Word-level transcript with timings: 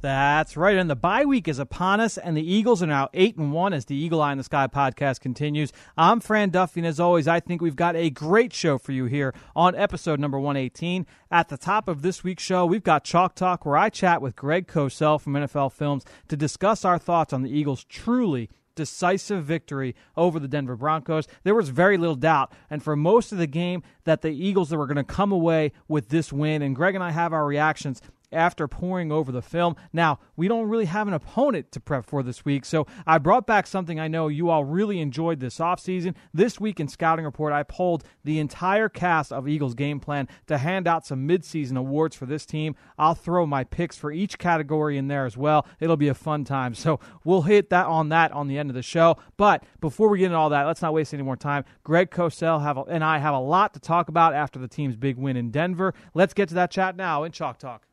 That's 0.00 0.56
right. 0.56 0.76
And 0.76 0.88
the 0.88 0.94
bye 0.94 1.24
week 1.24 1.48
is 1.48 1.58
upon 1.58 1.98
us, 1.98 2.18
and 2.18 2.36
the 2.36 2.52
Eagles 2.52 2.84
are 2.84 2.86
now 2.86 3.08
eight 3.14 3.36
and 3.36 3.52
one 3.52 3.72
as 3.72 3.86
the 3.86 3.96
Eagle 3.96 4.22
Eye 4.22 4.30
in 4.30 4.38
the 4.38 4.44
Sky 4.44 4.68
podcast 4.68 5.18
continues. 5.18 5.72
I'm 5.96 6.20
Fran 6.20 6.50
Duffy, 6.50 6.78
and 6.78 6.86
as 6.86 7.00
always, 7.00 7.26
I 7.26 7.40
think 7.40 7.60
we've 7.60 7.74
got 7.74 7.96
a 7.96 8.08
great 8.08 8.52
show 8.52 8.78
for 8.78 8.92
you 8.92 9.06
here 9.06 9.34
on 9.56 9.74
episode 9.74 10.20
number 10.20 10.38
118. 10.38 11.04
At 11.32 11.48
the 11.48 11.56
top 11.56 11.88
of 11.88 12.02
this 12.02 12.22
week's 12.22 12.44
show, 12.44 12.64
we've 12.64 12.84
got 12.84 13.02
Chalk 13.02 13.34
Talk, 13.34 13.66
where 13.66 13.76
I 13.76 13.90
chat 13.90 14.22
with 14.22 14.36
Greg 14.36 14.68
Cosell 14.68 15.20
from 15.20 15.32
NFL 15.32 15.72
Films 15.72 16.04
to 16.28 16.36
discuss 16.36 16.84
our 16.84 16.98
thoughts 16.98 17.32
on 17.32 17.42
the 17.42 17.50
Eagles' 17.50 17.82
truly 17.82 18.50
decisive 18.76 19.44
victory 19.44 19.96
over 20.16 20.38
the 20.38 20.46
Denver 20.46 20.76
Broncos. 20.76 21.26
There 21.42 21.56
was 21.56 21.70
very 21.70 21.98
little 21.98 22.14
doubt, 22.14 22.52
and 22.70 22.80
for 22.80 22.94
most 22.94 23.32
of 23.32 23.38
the 23.38 23.48
game, 23.48 23.82
that 24.04 24.22
the 24.22 24.30
Eagles 24.30 24.70
were 24.70 24.86
going 24.86 24.96
to 24.96 25.02
come 25.02 25.32
away 25.32 25.72
with 25.88 26.10
this 26.10 26.32
win. 26.32 26.62
And 26.62 26.76
Greg 26.76 26.94
and 26.94 27.02
I 27.02 27.10
have 27.10 27.32
our 27.32 27.44
reactions 27.44 28.00
after 28.32 28.68
pouring 28.68 29.10
over 29.10 29.32
the 29.32 29.42
film. 29.42 29.76
Now, 29.92 30.18
we 30.36 30.48
don't 30.48 30.68
really 30.68 30.86
have 30.86 31.08
an 31.08 31.14
opponent 31.14 31.72
to 31.72 31.80
prep 31.80 32.06
for 32.06 32.22
this 32.22 32.44
week, 32.44 32.64
so 32.64 32.86
I 33.06 33.18
brought 33.18 33.46
back 33.46 33.66
something 33.66 33.98
I 33.98 34.08
know 34.08 34.28
you 34.28 34.50
all 34.50 34.64
really 34.64 35.00
enjoyed 35.00 35.40
this 35.40 35.58
offseason. 35.58 36.14
This 36.32 36.60
week 36.60 36.80
in 36.80 36.88
Scouting 36.88 37.24
Report, 37.24 37.52
I 37.52 37.62
polled 37.62 38.04
the 38.24 38.38
entire 38.38 38.88
cast 38.88 39.32
of 39.32 39.48
Eagles 39.48 39.74
game 39.74 40.00
plan 40.00 40.28
to 40.46 40.58
hand 40.58 40.86
out 40.86 41.06
some 41.06 41.26
midseason 41.26 41.76
awards 41.76 42.16
for 42.16 42.26
this 42.26 42.46
team. 42.46 42.74
I'll 42.98 43.14
throw 43.14 43.46
my 43.46 43.64
picks 43.64 43.96
for 43.96 44.12
each 44.12 44.38
category 44.38 44.98
in 44.98 45.08
there 45.08 45.26
as 45.26 45.36
well. 45.36 45.66
It'll 45.80 45.96
be 45.96 46.08
a 46.08 46.14
fun 46.14 46.44
time. 46.44 46.74
So 46.74 47.00
we'll 47.24 47.42
hit 47.42 47.70
that 47.70 47.86
on 47.86 48.08
that 48.10 48.32
on 48.32 48.48
the 48.48 48.58
end 48.58 48.70
of 48.70 48.74
the 48.74 48.82
show. 48.82 49.16
But 49.36 49.64
before 49.80 50.08
we 50.08 50.18
get 50.18 50.26
into 50.26 50.36
all 50.36 50.50
that, 50.50 50.66
let's 50.66 50.82
not 50.82 50.92
waste 50.94 51.14
any 51.14 51.22
more 51.22 51.36
time. 51.36 51.64
Greg 51.82 52.10
Cosell 52.10 52.62
have 52.62 52.76
a, 52.76 52.82
and 52.82 53.02
I 53.02 53.18
have 53.18 53.34
a 53.34 53.40
lot 53.40 53.74
to 53.74 53.80
talk 53.80 54.08
about 54.08 54.34
after 54.34 54.58
the 54.58 54.68
team's 54.68 54.96
big 54.96 55.16
win 55.16 55.36
in 55.36 55.50
Denver. 55.50 55.94
Let's 56.14 56.34
get 56.34 56.48
to 56.50 56.54
that 56.56 56.70
chat 56.70 56.96
now 56.96 57.24
in 57.24 57.32
Chalk 57.32 57.58
Talk. 57.58 57.87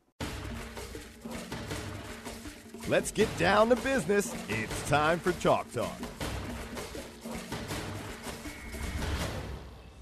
Let's 2.87 3.09
get 3.09 3.35
down 3.39 3.69
to 3.69 3.75
business. 3.77 4.31
It's 4.47 4.89
time 4.89 5.17
for 5.17 5.31
Chalk 5.33 5.71
Talk. 5.71 5.97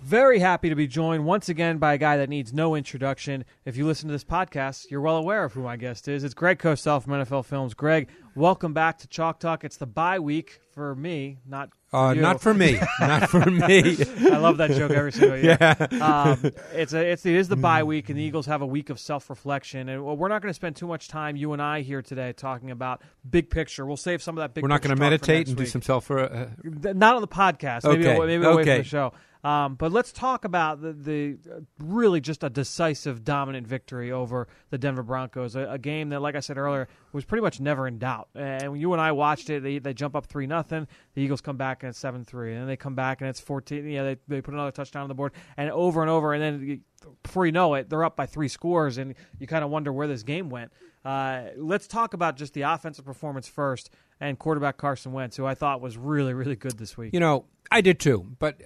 Very 0.02 0.40
happy 0.40 0.68
to 0.68 0.76
be 0.76 0.86
joined 0.86 1.26
once 1.26 1.48
again 1.48 1.78
by 1.78 1.94
a 1.94 1.98
guy 1.98 2.18
that 2.18 2.28
needs 2.28 2.52
no 2.52 2.76
introduction. 2.76 3.46
If 3.64 3.78
you 3.78 3.86
listen 3.86 4.10
to 4.10 4.12
this 4.12 4.26
podcast, 4.26 4.92
you're 4.92 5.00
well 5.00 5.16
aware 5.16 5.46
of 5.46 5.54
who 5.54 5.62
my 5.62 5.78
guest 5.78 6.10
is. 6.10 6.26
It's 6.26 6.34
Greg 6.34 6.60
Cosell 6.60 7.02
from 7.02 7.14
NFL 7.14 7.46
Films. 7.46 7.74
Greg, 7.74 8.10
welcome 8.36 8.74
back 8.74 8.98
to 8.98 9.08
Chalk 9.08 9.40
Talk. 9.40 9.64
It's 9.64 9.78
the 9.78 9.88
bye 9.88 10.20
week 10.20 10.60
for 10.74 10.94
me, 10.94 11.38
not 11.48 11.70
Uh, 11.94 12.14
not 12.16 12.42
for 12.42 12.54
me. 12.54 12.80
not 13.00 13.30
for 13.30 13.46
me. 13.50 13.98
I 14.32 14.38
love 14.38 14.58
that 14.58 14.72
joke 14.72 14.92
every 14.92 15.12
single 15.12 15.38
year. 15.38 15.58
Yeah. 15.60 15.76
Um, 16.02 16.52
it's 16.74 16.94
a, 16.94 17.06
it's 17.06 17.26
it 17.26 17.36
is 17.36 17.48
the 17.48 17.56
bye 17.56 17.84
week, 17.84 18.10
and 18.10 18.18
the 18.18 18.24
Eagles 18.24 18.46
have 18.48 18.62
a 18.62 18.66
week 18.66 18.90
of 18.90 19.00
self 19.00 19.30
reflection. 19.30 19.90
And 19.90 20.04
we're 20.04 20.28
not 20.28 20.42
going 20.42 20.50
to 20.50 20.56
spend 20.56 20.76
too 20.76 20.88
much 20.88 21.08
time, 21.08 21.36
you 21.36 21.54
and 21.54 21.62
I, 21.62 21.82
here 21.82 22.02
today 22.02 22.34
talking 22.34 22.72
about 22.72 23.02
big 23.30 23.50
picture. 23.50 23.86
We'll 23.86 23.98
save 23.98 24.22
some 24.24 24.38
of 24.38 24.42
that 24.42 24.54
big. 24.54 24.64
We're 24.64 24.70
not 24.70 24.82
going 24.82 24.96
to 24.96 25.00
meditate 25.00 25.48
and 25.48 25.56
do 25.56 25.66
some 25.66 25.82
self. 25.82 26.10
Uh, 26.10 26.48
Not 26.64 27.16
on 27.16 27.22
the 27.22 27.28
podcast. 27.28 27.84
Maybe 27.84 28.08
Okay, 28.08 28.20
maybe 28.20 28.44
away 28.44 28.54
from 28.54 28.60
okay. 28.62 28.78
the 28.80 28.84
show. 28.84 29.14
Um, 29.44 29.76
but 29.76 29.92
let's 29.92 30.14
talk 30.14 30.46
about 30.46 30.82
the, 30.82 30.94
the 30.94 31.38
uh, 31.52 31.60
really 31.80 32.22
just 32.22 32.44
a 32.44 32.50
decisive, 32.50 33.26
dominant 33.26 33.68
victory 33.68 34.12
over 34.12 34.48
the 34.70 34.78
Denver 34.78 35.04
Broncos. 35.04 35.56
A, 35.56 35.72
a 35.72 35.78
game 35.78 36.10
that, 36.10 36.22
like 36.22 36.36
I 36.36 36.40
said 36.40 36.58
earlier, 36.58 36.88
was 37.12 37.26
pretty 37.26 37.42
much 37.42 37.60
never 37.60 37.86
in 37.88 38.00
doubt. 38.00 38.30
And 38.36 38.80
you 38.80 38.94
and 38.94 39.02
I 39.02 39.12
watched 39.12 39.50
it, 39.50 39.62
they, 39.62 39.80
they 39.80 39.94
jump 39.94 40.16
up 40.16 40.28
three 40.28 40.48
nothing. 40.48 40.88
The 41.16 41.22
Eagles 41.22 41.42
come 41.42 41.58
back 41.58 41.84
and 41.84 41.90
it's 41.90 42.00
seven 42.00 42.24
three, 42.24 42.54
and 42.54 42.62
then 42.62 42.68
they 42.68 42.78
come 42.78 42.96
back 42.96 43.20
and 43.20 43.30
it's 43.30 43.42
fourteen. 43.42 43.88
Yeah, 43.90 44.04
they 44.04 44.18
they 44.28 44.42
put 44.42 44.54
another 44.54 44.72
touchdown 44.72 45.04
on 45.04 45.10
the 45.10 45.16
board, 45.16 45.34
and 45.58 45.70
over 45.72 46.02
and 46.02 46.10
over, 46.10 46.34
and 46.34 46.42
then 46.42 46.82
before 47.22 47.46
you 47.46 47.52
know 47.52 47.74
it, 47.74 47.90
they're 47.90 48.06
up 48.06 48.16
by 48.16 48.26
three 48.26 48.48
scores, 48.48 48.98
and 48.98 49.14
you 49.40 49.48
kind 49.48 49.64
of 49.64 49.70
wonder 49.70 49.92
where 49.92 50.08
this 50.08 50.24
game 50.24 50.50
went. 50.50 50.72
Uh, 51.04 51.48
let's 51.58 51.86
talk 51.86 52.14
about 52.14 52.38
just 52.38 52.54
the 52.54 52.62
offensive 52.62 53.04
performance 53.04 53.48
first, 53.48 53.90
and 54.22 54.40
quarterback 54.40 54.78
Carson 54.78 55.12
Wentz, 55.12 55.36
who 55.36 55.46
I 55.46 55.54
thought 55.54 55.82
was 55.82 55.98
really, 55.98 56.34
really 56.34 56.56
good 56.56 56.78
this 56.78 56.98
week. 56.98 57.14
you 57.14 57.20
know, 57.20 57.44
I 57.70 57.82
did 57.82 58.00
too. 58.00 58.26
But 58.40 58.62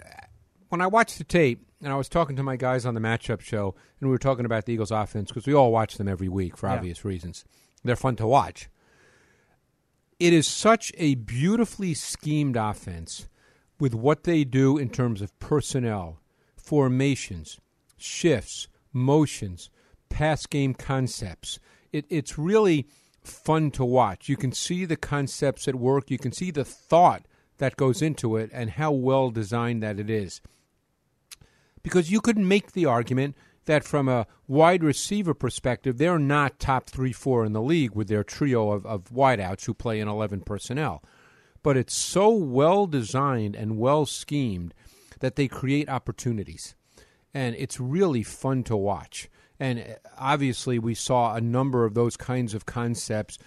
when 0.70 0.82
I 0.82 0.88
watched 0.88 1.18
the 1.18 1.24
tape 1.24 1.66
and 1.82 1.92
I 1.94 1.96
was 1.96 2.10
talking 2.10 2.36
to 2.36 2.44
my 2.44 2.56
guys 2.56 2.86
on 2.86 2.94
the 2.94 3.00
matchup 3.00 3.42
show, 3.42 3.76
and 4.00 4.10
we 4.10 4.12
were 4.14 4.18
talking 4.18 4.46
about 4.46 4.66
the 4.66 4.74
Eagles' 4.74 4.92
offense 4.92 5.30
because 5.30 5.46
we 5.48 5.54
all 5.54 5.72
watch 5.72 5.98
them 5.98 6.08
every 6.08 6.30
week 6.30 6.58
for 6.58 6.68
Yeah. 6.68 6.76
obvious 6.76 7.06
reasons. 7.06 7.46
They're 7.84 7.96
fun 7.96 8.16
to 8.18 8.28
watch. 8.28 8.70
It 10.20 10.34
is 10.34 10.48
such 10.48 10.92
a 10.98 11.16
beautifully 11.16 11.94
schemed 11.94 12.56
offense 12.58 13.28
with 13.80 13.94
what 13.94 14.24
they 14.24 14.44
do 14.44 14.78
in 14.78 14.90
terms 14.90 15.22
of 15.22 15.38
personnel, 15.40 16.20
formations, 16.56 17.60
shifts, 17.98 18.68
motions, 18.92 19.70
pass 20.10 20.46
game 20.48 20.74
concepts. 20.74 21.60
It, 21.94 22.06
it's 22.10 22.38
really 22.38 22.88
fun 23.24 23.70
to 23.72 23.86
watch. 23.86 24.28
You 24.28 24.38
can 24.38 24.52
see 24.52 24.86
the 24.86 24.96
concepts 24.96 25.68
at 25.68 25.76
work, 25.76 26.10
you 26.10 26.18
can 26.18 26.32
see 26.32 26.50
the 26.50 26.66
thought 26.66 27.26
that 27.60 27.76
goes 27.78 28.02
into 28.02 28.38
it, 28.38 28.50
and 28.54 28.72
how 28.72 28.92
well 28.92 29.30
designed 29.30 29.84
that 29.84 30.00
it 30.00 30.10
is. 30.10 30.42
Because 31.88 32.12
you 32.12 32.20
could 32.20 32.38
make 32.38 32.74
the 32.74 32.86
argument 32.86 33.34
that 33.64 33.86
from 33.86 34.10
a 34.10 34.28
wide 34.46 34.84
receiver 34.84 35.34
perspective, 35.34 35.98
they're 35.98 36.20
not 36.20 36.60
top 36.60 36.90
three, 36.90 37.14
four 37.14 37.46
in 37.46 37.54
the 37.54 37.62
league 37.62 37.96
with 37.96 38.10
their 38.10 38.26
trio 38.26 38.72
of, 38.72 38.86
of 38.86 39.06
wideouts 39.06 39.64
who 39.64 39.74
play 39.74 40.02
in 40.02 40.10
11 40.10 40.42
personnel. 40.42 41.02
But 41.64 41.78
it's 41.78 41.96
so 41.96 42.28
well 42.30 42.88
designed 42.88 43.56
and 43.56 43.78
well 43.78 44.06
schemed 44.06 44.74
that 45.22 45.38
they 45.38 45.48
create 45.48 45.88
opportunities. 45.88 46.76
And 47.34 47.56
it's 47.56 47.80
really 47.80 48.22
fun 48.22 48.64
to 48.64 48.76
watch. 48.76 49.30
And 49.58 49.80
uh, 49.80 49.84
obviously, 50.18 50.80
we 50.80 50.94
saw 50.94 51.36
a 51.36 51.42
number 51.42 51.86
of 51.86 51.94
those 51.94 52.18
kinds 52.18 52.54
of 52.54 52.66
concepts 52.66 53.38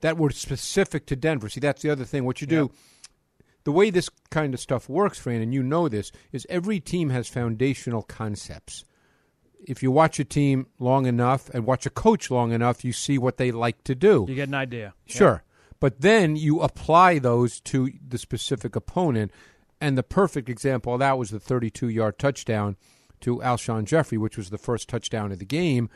that 0.00 0.16
were 0.16 0.30
specific 0.30 1.06
to 1.06 1.16
Denver. 1.16 1.48
See, 1.48 1.58
that's 1.58 1.82
the 1.82 1.90
other 1.90 2.04
thing. 2.04 2.24
What 2.24 2.40
you 2.40 2.46
do, 2.46 2.70
the 3.64 3.72
way 3.72 3.90
this 3.90 4.08
kind 4.30 4.54
of 4.54 4.60
stuff 4.60 4.88
works, 4.88 5.18
Fran, 5.18 5.42
and 5.42 5.52
you 5.52 5.62
know 5.62 5.88
this, 5.88 6.12
is 6.32 6.46
every 6.48 6.80
team 6.80 7.10
has 7.10 7.28
foundational 7.28 8.02
concepts. 8.02 8.84
If 9.66 9.82
you 9.82 9.90
watch 9.90 10.18
a 10.18 10.24
team 10.24 10.66
long 10.78 11.06
enough 11.06 11.50
and 11.50 11.66
watch 11.66 11.84
a 11.84 11.90
coach 11.90 12.30
long 12.30 12.52
enough, 12.52 12.84
you 12.84 12.92
see 12.92 13.18
what 13.18 13.36
they 13.36 13.52
like 13.52 13.84
to 13.84 13.94
do. 13.94 14.24
You 14.28 14.34
get 14.34 14.48
an 14.48 14.54
idea. 14.54 14.94
Sure. 15.06 15.42
But 15.80 16.00
then 16.00 16.36
you 16.36 16.60
apply 16.60 17.18
those 17.18 17.60
to 17.62 17.90
the 18.06 18.18
specific 18.18 18.76
opponent. 18.76 19.32
And 19.80 19.96
the 19.96 20.02
perfect 20.02 20.48
example 20.48 20.94
of 20.94 21.00
that 21.00 21.18
was 21.18 21.30
the 21.30 21.40
32 21.40 21.88
yard 21.88 22.18
touchdown 22.18 22.76
to 23.20 23.38
Alshon 23.38 23.84
Jeffery, 23.84 24.18
which 24.18 24.36
was 24.36 24.50
the 24.50 24.58
first 24.58 24.88
touchdown 24.88 25.32
of 25.32 25.38
the 25.38 25.44
game. 25.44 25.88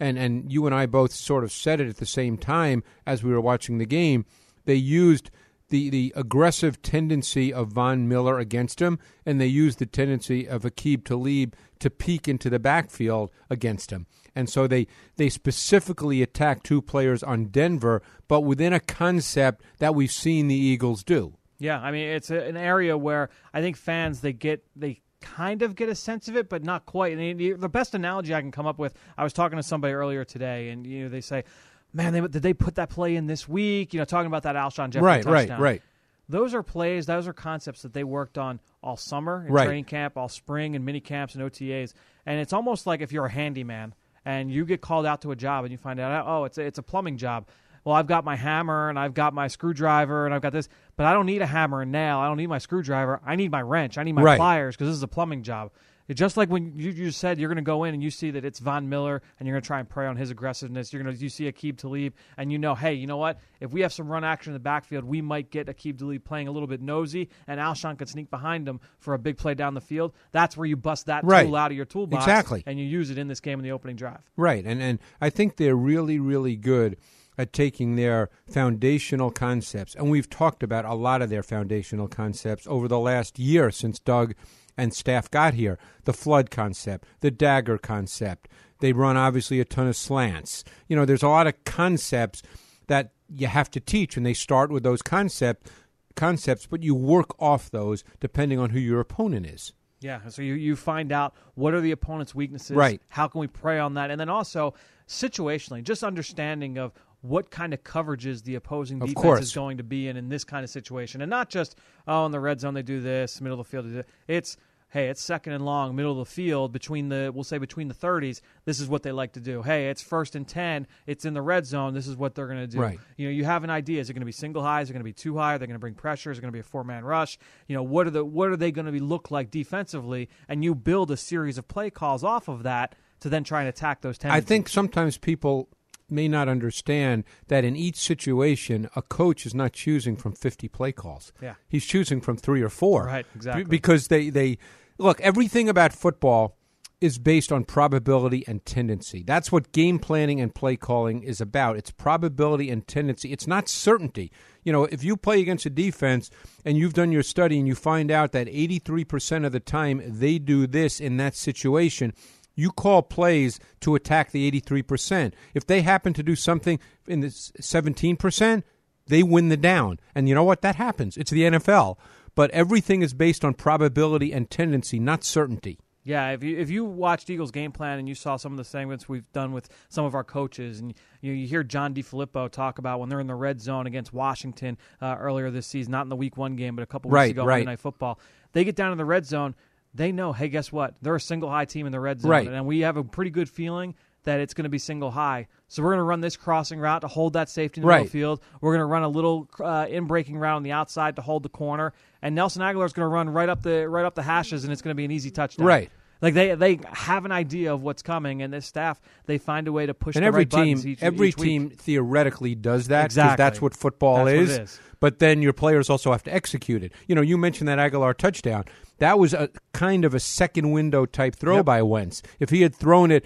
And, 0.00 0.18
and 0.18 0.52
you 0.52 0.66
and 0.66 0.74
I 0.74 0.86
both 0.86 1.12
sort 1.12 1.44
of 1.44 1.52
said 1.52 1.80
it 1.80 1.88
at 1.88 1.96
the 1.96 2.06
same 2.06 2.36
time 2.36 2.84
as 3.06 3.22
we 3.22 3.32
were 3.32 3.40
watching 3.40 3.78
the 3.78 3.86
game. 3.86 4.26
They 4.64 4.74
used 4.74 5.30
the, 5.70 5.90
the 5.90 6.12
aggressive 6.16 6.80
tendency 6.82 7.52
of 7.52 7.68
Von 7.68 8.08
Miller 8.08 8.38
against 8.38 8.80
him, 8.80 8.98
and 9.26 9.40
they 9.40 9.46
used 9.46 9.78
the 9.78 9.86
tendency 9.86 10.48
of 10.48 10.62
Aqib 10.62 11.04
Talib 11.04 11.54
to 11.80 11.90
peek 11.90 12.26
into 12.28 12.50
the 12.50 12.58
backfield 12.58 13.30
against 13.50 13.90
him. 13.90 14.06
And 14.34 14.48
so 14.48 14.66
they, 14.66 14.86
they 15.16 15.28
specifically 15.28 16.22
attacked 16.22 16.64
two 16.64 16.80
players 16.82 17.22
on 17.22 17.46
Denver, 17.46 18.02
but 18.28 18.40
within 18.40 18.72
a 18.72 18.80
concept 18.80 19.62
that 19.78 19.94
we've 19.94 20.12
seen 20.12 20.48
the 20.48 20.54
Eagles 20.54 21.02
do. 21.02 21.34
Yeah, 21.58 21.80
I 21.80 21.90
mean 21.90 22.08
it's 22.08 22.30
a, 22.30 22.40
an 22.46 22.56
area 22.56 22.96
where 22.96 23.30
I 23.52 23.60
think 23.60 23.76
fans 23.76 24.20
they 24.20 24.32
get 24.32 24.64
they 24.76 25.00
kind 25.20 25.62
of 25.62 25.74
get 25.74 25.88
a 25.88 25.94
sense 25.94 26.28
of 26.28 26.36
it, 26.36 26.48
but 26.48 26.64
not 26.64 26.86
quite. 26.86 27.18
And 27.18 27.38
the, 27.38 27.52
the 27.54 27.68
best 27.68 27.94
analogy 27.94 28.34
I 28.34 28.40
can 28.40 28.52
come 28.52 28.66
up 28.66 28.78
with, 28.78 28.94
I 29.16 29.24
was 29.24 29.32
talking 29.32 29.56
to 29.56 29.62
somebody 29.62 29.92
earlier 29.92 30.24
today, 30.24 30.68
and 30.70 30.86
you 30.86 31.02
know 31.02 31.08
they 31.08 31.20
say, 31.20 31.44
"Man, 31.92 32.12
they, 32.12 32.20
did 32.20 32.42
they 32.42 32.54
put 32.54 32.74
that 32.76 32.90
play 32.90 33.16
in 33.16 33.26
this 33.26 33.48
week?" 33.48 33.92
You 33.94 33.98
know, 34.00 34.04
talking 34.04 34.26
about 34.26 34.42
that 34.44 34.56
Alshon 34.56 34.90
Jeffery 34.90 35.06
Right, 35.06 35.24
right, 35.24 35.40
touchdown. 35.48 35.60
right. 35.60 35.82
Those 36.30 36.52
are 36.52 36.62
plays, 36.62 37.06
those 37.06 37.26
are 37.26 37.32
concepts 37.32 37.80
that 37.82 37.94
they 37.94 38.04
worked 38.04 38.36
on 38.36 38.60
all 38.82 38.98
summer 38.98 39.44
in 39.46 39.52
Right. 39.52 39.64
training 39.64 39.84
camp, 39.84 40.16
all 40.18 40.28
spring 40.28 40.76
and 40.76 40.84
mini 40.84 41.00
camps 41.00 41.34
and 41.34 41.42
OTAs. 41.42 41.94
And 42.26 42.38
it's 42.38 42.52
almost 42.52 42.86
like 42.86 43.00
if 43.00 43.12
you're 43.12 43.24
a 43.26 43.30
handyman 43.30 43.94
and 44.26 44.50
you 44.52 44.66
get 44.66 44.82
called 44.82 45.06
out 45.06 45.22
to 45.22 45.30
a 45.30 45.36
job 45.36 45.64
and 45.64 45.72
you 45.72 45.78
find 45.78 45.98
out, 45.98 46.26
oh, 46.26 46.44
it's 46.44 46.58
a, 46.58 46.62
it's 46.62 46.78
a 46.78 46.82
plumbing 46.82 47.16
job. 47.16 47.46
Well, 47.84 47.94
I've 47.96 48.06
got 48.06 48.26
my 48.26 48.36
hammer 48.36 48.90
and 48.90 48.98
I've 48.98 49.14
got 49.14 49.32
my 49.32 49.48
screwdriver 49.48 50.26
and 50.26 50.34
I've 50.34 50.42
got 50.42 50.52
this, 50.52 50.68
but 50.96 51.06
I 51.06 51.14
don't 51.14 51.24
need 51.24 51.40
a 51.40 51.46
hammer 51.46 51.80
and 51.80 51.90
nail. 51.90 52.18
I 52.18 52.26
don't 52.26 52.36
need 52.36 52.48
my 52.48 52.58
screwdriver. 52.58 53.20
I 53.24 53.34
need 53.34 53.50
my 53.50 53.62
wrench. 53.62 53.96
I 53.96 54.02
need 54.02 54.12
my 54.12 54.20
Right. 54.22 54.36
pliers 54.36 54.76
because 54.76 54.88
this 54.88 54.96
is 54.96 55.02
a 55.02 55.08
plumbing 55.08 55.42
job. 55.42 55.70
Just 56.14 56.36
like 56.38 56.48
when 56.48 56.78
you, 56.78 56.90
you 56.90 57.10
said 57.10 57.38
you're 57.38 57.48
going 57.50 57.56
to 57.56 57.62
go 57.62 57.84
in 57.84 57.92
and 57.92 58.02
you 58.02 58.10
see 58.10 58.30
that 58.30 58.44
it's 58.44 58.58
Von 58.60 58.88
Miller 58.88 59.20
and 59.38 59.46
you're 59.46 59.54
going 59.54 59.62
to 59.62 59.66
try 59.66 59.78
and 59.78 59.88
prey 59.88 60.06
on 60.06 60.16
his 60.16 60.30
aggressiveness. 60.30 60.92
You're 60.92 61.02
going 61.02 61.14
to 61.14 61.22
you 61.22 61.28
see 61.28 61.50
Aqib 61.52 61.76
Talib 61.76 62.14
and 62.38 62.50
you 62.50 62.58
know, 62.58 62.74
hey, 62.74 62.94
you 62.94 63.06
know 63.06 63.18
what? 63.18 63.38
If 63.60 63.72
we 63.72 63.82
have 63.82 63.92
some 63.92 64.08
run 64.08 64.24
action 64.24 64.50
in 64.50 64.54
the 64.54 64.60
backfield, 64.60 65.04
we 65.04 65.20
might 65.20 65.50
get 65.50 65.66
Aqib 65.66 65.98
Talib 65.98 66.24
playing 66.24 66.48
a 66.48 66.50
little 66.50 66.66
bit 66.68 66.80
nosy, 66.80 67.28
and 67.46 67.60
Alshon 67.60 67.98
could 67.98 68.08
sneak 68.08 68.30
behind 68.30 68.66
him 68.68 68.80
for 69.00 69.14
a 69.14 69.18
big 69.18 69.36
play 69.36 69.54
down 69.54 69.74
the 69.74 69.80
field. 69.80 70.12
That's 70.32 70.56
where 70.56 70.66
you 70.66 70.76
bust 70.76 71.06
that 71.06 71.24
Right. 71.24 71.44
tool 71.44 71.56
out 71.56 71.70
of 71.70 71.76
your 71.76 71.84
toolbox, 71.86 72.24
Exactly. 72.24 72.62
and 72.66 72.78
you 72.78 72.86
use 72.86 73.10
it 73.10 73.18
in 73.18 73.28
this 73.28 73.40
game 73.40 73.58
in 73.58 73.64
the 73.64 73.72
opening 73.72 73.96
drive. 73.96 74.20
Right, 74.36 74.64
and 74.64 74.80
and 74.80 74.98
I 75.20 75.28
think 75.30 75.56
they're 75.56 75.76
really 75.76 76.18
really 76.18 76.56
good 76.56 76.96
at 77.36 77.52
taking 77.52 77.94
their 77.96 78.30
foundational 78.50 79.30
concepts, 79.30 79.94
and 79.94 80.10
we've 80.10 80.28
talked 80.28 80.62
about 80.62 80.84
a 80.84 80.94
lot 80.94 81.22
of 81.22 81.30
their 81.30 81.42
foundational 81.42 82.08
concepts 82.08 82.66
over 82.66 82.88
the 82.88 82.98
last 82.98 83.38
year 83.38 83.70
since 83.70 83.98
Doug 84.00 84.34
and 84.78 84.94
staff 84.94 85.30
got 85.30 85.52
here. 85.54 85.78
The 86.04 86.14
flood 86.14 86.50
concept, 86.50 87.06
the 87.20 87.30
dagger 87.30 87.76
concept. 87.76 88.48
They 88.80 88.92
run 88.92 89.16
obviously 89.16 89.60
a 89.60 89.64
ton 89.64 89.88
of 89.88 89.96
slants. 89.96 90.64
You 90.86 90.96
know, 90.96 91.04
there's 91.04 91.24
a 91.24 91.28
lot 91.28 91.48
of 91.48 91.64
concepts 91.64 92.42
that 92.86 93.12
you 93.28 93.48
have 93.48 93.70
to 93.72 93.80
teach, 93.80 94.16
and 94.16 94.24
they 94.24 94.32
start 94.32 94.70
with 94.70 94.84
those 94.84 95.02
concept 95.02 95.68
concepts, 96.16 96.66
but 96.66 96.82
you 96.82 96.94
work 96.94 97.40
off 97.40 97.70
those 97.70 98.02
depending 98.20 98.58
on 98.58 98.70
who 98.70 98.78
your 98.78 99.00
opponent 99.00 99.46
is. 99.46 99.72
Yeah, 100.00 100.20
so 100.28 100.42
you, 100.42 100.54
you 100.54 100.76
find 100.76 101.10
out 101.10 101.34
what 101.54 101.74
are 101.74 101.80
the 101.80 101.90
opponent's 101.90 102.34
weaknesses, 102.34 102.76
Right. 102.76 103.02
How 103.08 103.26
can 103.26 103.40
we 103.40 103.48
prey 103.48 103.80
on 103.80 103.94
that, 103.94 104.10
and 104.12 104.20
then 104.20 104.28
also 104.28 104.74
situationally, 105.08 105.82
just 105.82 106.04
understanding 106.04 106.78
of 106.78 106.92
what 107.20 107.50
kind 107.50 107.74
of 107.74 107.82
coverages 107.82 108.44
the 108.44 108.54
opposing 108.54 109.02
Of 109.02 109.08
defense 109.08 109.22
course. 109.22 109.40
is 109.42 109.52
going 109.52 109.78
to 109.78 109.82
be 109.82 110.06
in 110.06 110.16
in 110.16 110.28
this 110.28 110.44
kind 110.44 110.62
of 110.62 110.70
situation, 110.70 111.20
and 111.20 111.28
not 111.28 111.50
just 111.50 111.76
oh 112.06 112.26
in 112.26 112.32
the 112.32 112.38
red 112.40 112.60
zone 112.60 112.74
they 112.74 112.82
do 112.82 113.00
this, 113.00 113.40
middle 113.40 113.58
of 113.60 113.66
the 113.66 113.70
field 113.70 113.86
they 113.86 113.90
do 113.90 113.96
that. 113.96 114.06
It's 114.28 114.56
hey 114.90 115.08
it's 115.08 115.22
second 115.22 115.52
and 115.52 115.64
long, 115.64 115.94
middle 115.94 116.12
of 116.12 116.18
the 116.18 116.32
field 116.32 116.72
between 116.72 117.08
the 117.08 117.30
we'll 117.34 117.44
say 117.44 117.58
between 117.58 117.88
the 117.88 117.94
thirties. 117.94 118.42
This 118.64 118.80
is 118.80 118.88
what 118.88 119.02
they 119.02 119.12
like 119.12 119.32
to 119.32 119.40
do. 119.40 119.62
Hey, 119.62 119.88
it's 119.88 120.02
first 120.02 120.34
and 120.34 120.46
ten. 120.46 120.86
It's 121.06 121.24
in 121.24 121.34
the 121.34 121.42
red 121.42 121.66
zone. 121.66 121.94
This 121.94 122.06
is 122.06 122.16
what 122.16 122.34
they're 122.34 122.46
going 122.46 122.60
to 122.60 122.66
do. 122.66 122.80
Right. 122.80 122.98
You 123.16 123.28
know, 123.28 123.32
you 123.32 123.44
have 123.44 123.64
an 123.64 123.70
idea. 123.70 124.00
Is 124.00 124.10
it 124.10 124.14
going 124.14 124.20
to 124.22 124.26
be 124.26 124.32
single 124.32 124.62
high? 124.62 124.80
Is 124.80 124.90
it 124.90 124.92
going 124.92 125.00
to 125.00 125.04
be 125.04 125.12
two 125.12 125.36
high? 125.36 125.54
Are 125.54 125.58
they 125.58 125.66
going 125.66 125.74
to 125.74 125.80
bring 125.80 125.94
pressure? 125.94 126.30
Is 126.30 126.38
it 126.38 126.40
going 126.40 126.52
to 126.52 126.56
be 126.56 126.60
a 126.60 126.64
four 126.64 126.84
man 126.84 127.04
rush? 127.04 127.38
You 127.66 127.76
know, 127.76 127.82
what 127.82 128.06
are 128.06 128.10
the 128.10 128.24
what 128.24 128.50
are 128.50 128.56
they 128.56 128.70
going 128.70 128.86
to 128.86 128.92
be 128.92 129.00
look 129.00 129.30
like 129.30 129.50
defensively? 129.50 130.28
And 130.48 130.64
you 130.64 130.74
build 130.74 131.10
a 131.10 131.16
series 131.16 131.58
of 131.58 131.68
play 131.68 131.90
calls 131.90 132.24
off 132.24 132.48
of 132.48 132.62
that 132.62 132.94
to 133.20 133.28
then 133.28 133.44
try 133.44 133.60
and 133.60 133.68
attack 133.68 134.00
those 134.00 134.18
I 134.24 134.40
think 134.40 134.68
sometimes 134.68 135.18
people 135.18 135.68
may 136.10 136.28
not 136.28 136.48
understand 136.48 137.24
that 137.48 137.64
in 137.64 137.76
each 137.76 137.96
situation, 137.96 138.88
a 138.96 139.02
coach 139.02 139.46
is 139.46 139.54
not 139.54 139.72
choosing 139.72 140.16
from 140.16 140.32
50 140.32 140.68
play 140.68 140.92
calls. 140.92 141.32
Yeah. 141.40 141.54
He's 141.68 141.84
choosing 141.84 142.20
from 142.20 142.36
three 142.36 142.62
or 142.62 142.68
four. 142.70 143.04
Right, 143.04 143.26
exactly. 143.34 143.64
Be- 143.64 143.70
Because 143.70 144.08
they, 144.08 144.30
they 144.30 144.58
look, 144.98 145.20
everything 145.20 145.68
about 145.68 145.92
football 145.92 146.56
is 147.00 147.18
based 147.20 147.52
on 147.52 147.62
probability 147.62 148.42
and 148.48 148.64
tendency. 148.64 149.22
That's 149.22 149.52
what 149.52 149.70
game 149.70 150.00
planning 150.00 150.40
and 150.40 150.52
play 150.52 150.74
calling 150.74 151.22
is 151.22 151.40
about. 151.40 151.76
It's 151.76 151.92
probability 151.92 152.70
and 152.70 152.84
tendency. 152.88 153.30
It's 153.32 153.46
not 153.46 153.68
certainty. 153.68 154.32
You 154.64 154.72
know, 154.72 154.84
if 154.86 155.04
you 155.04 155.16
play 155.16 155.40
against 155.40 155.64
a 155.64 155.70
defense 155.70 156.28
and 156.64 156.76
you've 156.76 156.94
done 156.94 157.12
your 157.12 157.22
study 157.22 157.56
and 157.56 157.68
you 157.68 157.76
find 157.76 158.10
out 158.10 158.32
that 158.32 158.48
83% 158.48 159.46
of 159.46 159.52
the 159.52 159.60
time 159.60 160.02
they 160.04 160.40
do 160.40 160.66
this 160.66 160.98
in 161.00 161.18
that 161.18 161.36
situation, 161.36 162.14
you 162.58 162.72
call 162.72 163.02
plays 163.02 163.60
to 163.80 163.94
attack 163.94 164.32
the 164.32 164.50
83%. 164.50 165.32
If 165.54 165.64
they 165.64 165.82
happen 165.82 166.12
to 166.14 166.22
do 166.24 166.34
something 166.34 166.80
in 167.06 167.20
the 167.20 167.28
17%, 167.28 168.62
they 169.06 169.22
win 169.22 169.48
the 169.48 169.56
down. 169.56 170.00
And 170.14 170.28
you 170.28 170.34
know 170.34 170.42
what? 170.42 170.62
That 170.62 170.74
happens. 170.74 171.16
It's 171.16 171.30
the 171.30 171.42
NFL. 171.42 171.96
But 172.34 172.50
everything 172.50 173.02
is 173.02 173.14
based 173.14 173.44
on 173.44 173.54
probability 173.54 174.32
and 174.32 174.50
tendency, 174.50 174.98
not 174.98 175.22
certainty. 175.22 175.78
Yeah, 176.04 176.30
if 176.30 176.42
you 176.42 176.56
if 176.56 176.70
you 176.70 176.84
watched 176.86 177.28
Eagles 177.28 177.50
game 177.50 177.70
plan 177.70 177.98
and 177.98 178.08
you 178.08 178.14
saw 178.14 178.36
some 178.36 178.52
of 178.52 178.56
the 178.56 178.64
segments 178.64 179.10
we've 179.10 179.30
done 179.32 179.52
with 179.52 179.68
some 179.90 180.06
of 180.06 180.14
our 180.14 180.24
coaches, 180.24 180.80
and 180.80 180.94
you 181.20 181.32
you 181.32 181.46
hear 181.46 181.62
John 181.62 181.92
DeFilippo 181.92 182.50
talk 182.50 182.78
about 182.78 182.98
when 182.98 183.10
they're 183.10 183.20
in 183.20 183.26
the 183.26 183.34
red 183.34 183.60
zone 183.60 183.86
against 183.86 184.12
Washington 184.14 184.78
uh, 185.02 185.16
earlier 185.18 185.50
this 185.50 185.66
season, 185.66 185.90
not 185.90 186.02
in 186.02 186.08
the 186.08 186.16
Week 186.16 186.38
One 186.38 186.56
game, 186.56 186.76
but 186.76 186.82
a 186.82 186.86
couple 186.86 187.10
weeks 187.10 187.14
Right, 187.14 187.30
ago, 187.32 187.44
right. 187.44 187.56
Monday 187.56 187.72
Night 187.72 187.80
Football, 187.80 188.18
they 188.52 188.64
get 188.64 188.74
down 188.74 188.92
in 188.92 188.96
the 188.98 189.04
red 189.04 189.26
zone. 189.26 189.54
They 189.98 190.12
know, 190.12 190.32
hey, 190.32 190.48
guess 190.48 190.72
what? 190.72 190.94
They're 191.02 191.16
a 191.16 191.20
single 191.20 191.50
high 191.50 191.66
team 191.66 191.84
in 191.84 191.92
the 191.92 192.00
red 192.00 192.20
zone, 192.20 192.30
Right. 192.30 192.46
and 192.48 192.64
we 192.66 192.80
have 192.80 192.96
a 192.96 193.04
pretty 193.04 193.30
good 193.32 193.48
feeling 193.50 193.94
that 194.24 194.40
it's 194.40 194.54
going 194.54 194.64
to 194.64 194.68
be 194.70 194.78
single 194.78 195.10
high. 195.10 195.48
So 195.68 195.82
we're 195.82 195.90
going 195.90 195.98
to 195.98 196.04
run 196.04 196.20
this 196.20 196.36
crossing 196.36 196.78
route 196.80 197.00
to 197.02 197.08
hold 197.08 197.32
that 197.34 197.48
safety 197.48 197.80
in 197.80 197.82
the 197.82 197.86
middle 197.88 197.98
Right. 198.00 198.06
of 198.06 198.12
field. 198.12 198.40
We're 198.60 198.72
going 198.72 198.80
to 198.80 198.86
run 198.86 199.02
a 199.02 199.08
little 199.08 199.48
uh, 199.60 199.86
in 199.88 200.06
breaking 200.06 200.38
route 200.38 200.56
on 200.56 200.62
the 200.62 200.72
outside 200.72 201.16
to 201.16 201.22
hold 201.22 201.42
the 201.42 201.48
corner, 201.48 201.92
and 202.22 202.34
Nelson 202.34 202.62
Agholor 202.62 202.86
is 202.86 202.92
going 202.92 203.04
to 203.04 203.08
run 203.12 203.28
right 203.28 203.48
up 203.48 203.62
the 203.62 203.88
right 203.88 204.04
up 204.04 204.14
the 204.14 204.22
hashes, 204.22 204.64
and 204.64 204.72
it's 204.72 204.82
going 204.82 204.92
to 204.92 204.96
be 204.96 205.04
an 205.04 205.10
easy 205.10 205.30
touchdown. 205.30 205.66
Right. 205.66 205.90
Like 206.20 206.34
they 206.34 206.54
they 206.54 206.80
have 206.92 207.24
an 207.24 207.32
idea 207.32 207.72
of 207.72 207.82
what's 207.82 208.02
coming, 208.02 208.42
and 208.42 208.52
this 208.52 208.66
staff 208.66 209.00
they 209.26 209.38
find 209.38 209.68
a 209.68 209.72
way 209.72 209.86
to 209.86 209.94
push. 209.94 210.16
And 210.16 210.24
every 210.24 210.40
right 210.40 210.50
team, 210.50 210.82
each, 210.84 211.02
every 211.02 211.28
each 211.28 211.36
team 211.36 211.70
theoretically 211.70 212.54
does 212.54 212.88
that 212.88 213.02
because 213.04 213.12
Exactly. 213.16 213.36
that's 213.44 213.62
what 213.62 213.74
football 213.74 214.24
That's 214.24 214.24
what 214.26 214.34
it 214.34 214.40
is. 214.42 214.58
is. 214.58 214.80
But 215.00 215.20
then 215.20 215.42
your 215.42 215.52
players 215.52 215.88
also 215.88 216.10
have 216.10 216.24
to 216.24 216.34
execute 216.34 216.82
it. 216.82 216.92
You 217.06 217.14
know, 217.14 217.20
you 217.22 217.38
mentioned 217.38 217.68
that 217.68 217.78
Agholor 217.78 218.16
touchdown. 218.16 218.64
That 218.98 219.18
was 219.20 219.32
a 219.32 219.48
kind 219.72 220.04
of 220.04 220.12
a 220.12 220.18
second 220.18 220.72
window 220.72 221.06
type 221.06 221.36
throw 221.36 221.56
Yep. 221.56 221.64
by 221.66 221.82
Wentz. 221.82 222.20
If 222.40 222.50
he 222.50 222.62
had 222.62 222.74
thrown 222.74 223.12
it 223.12 223.24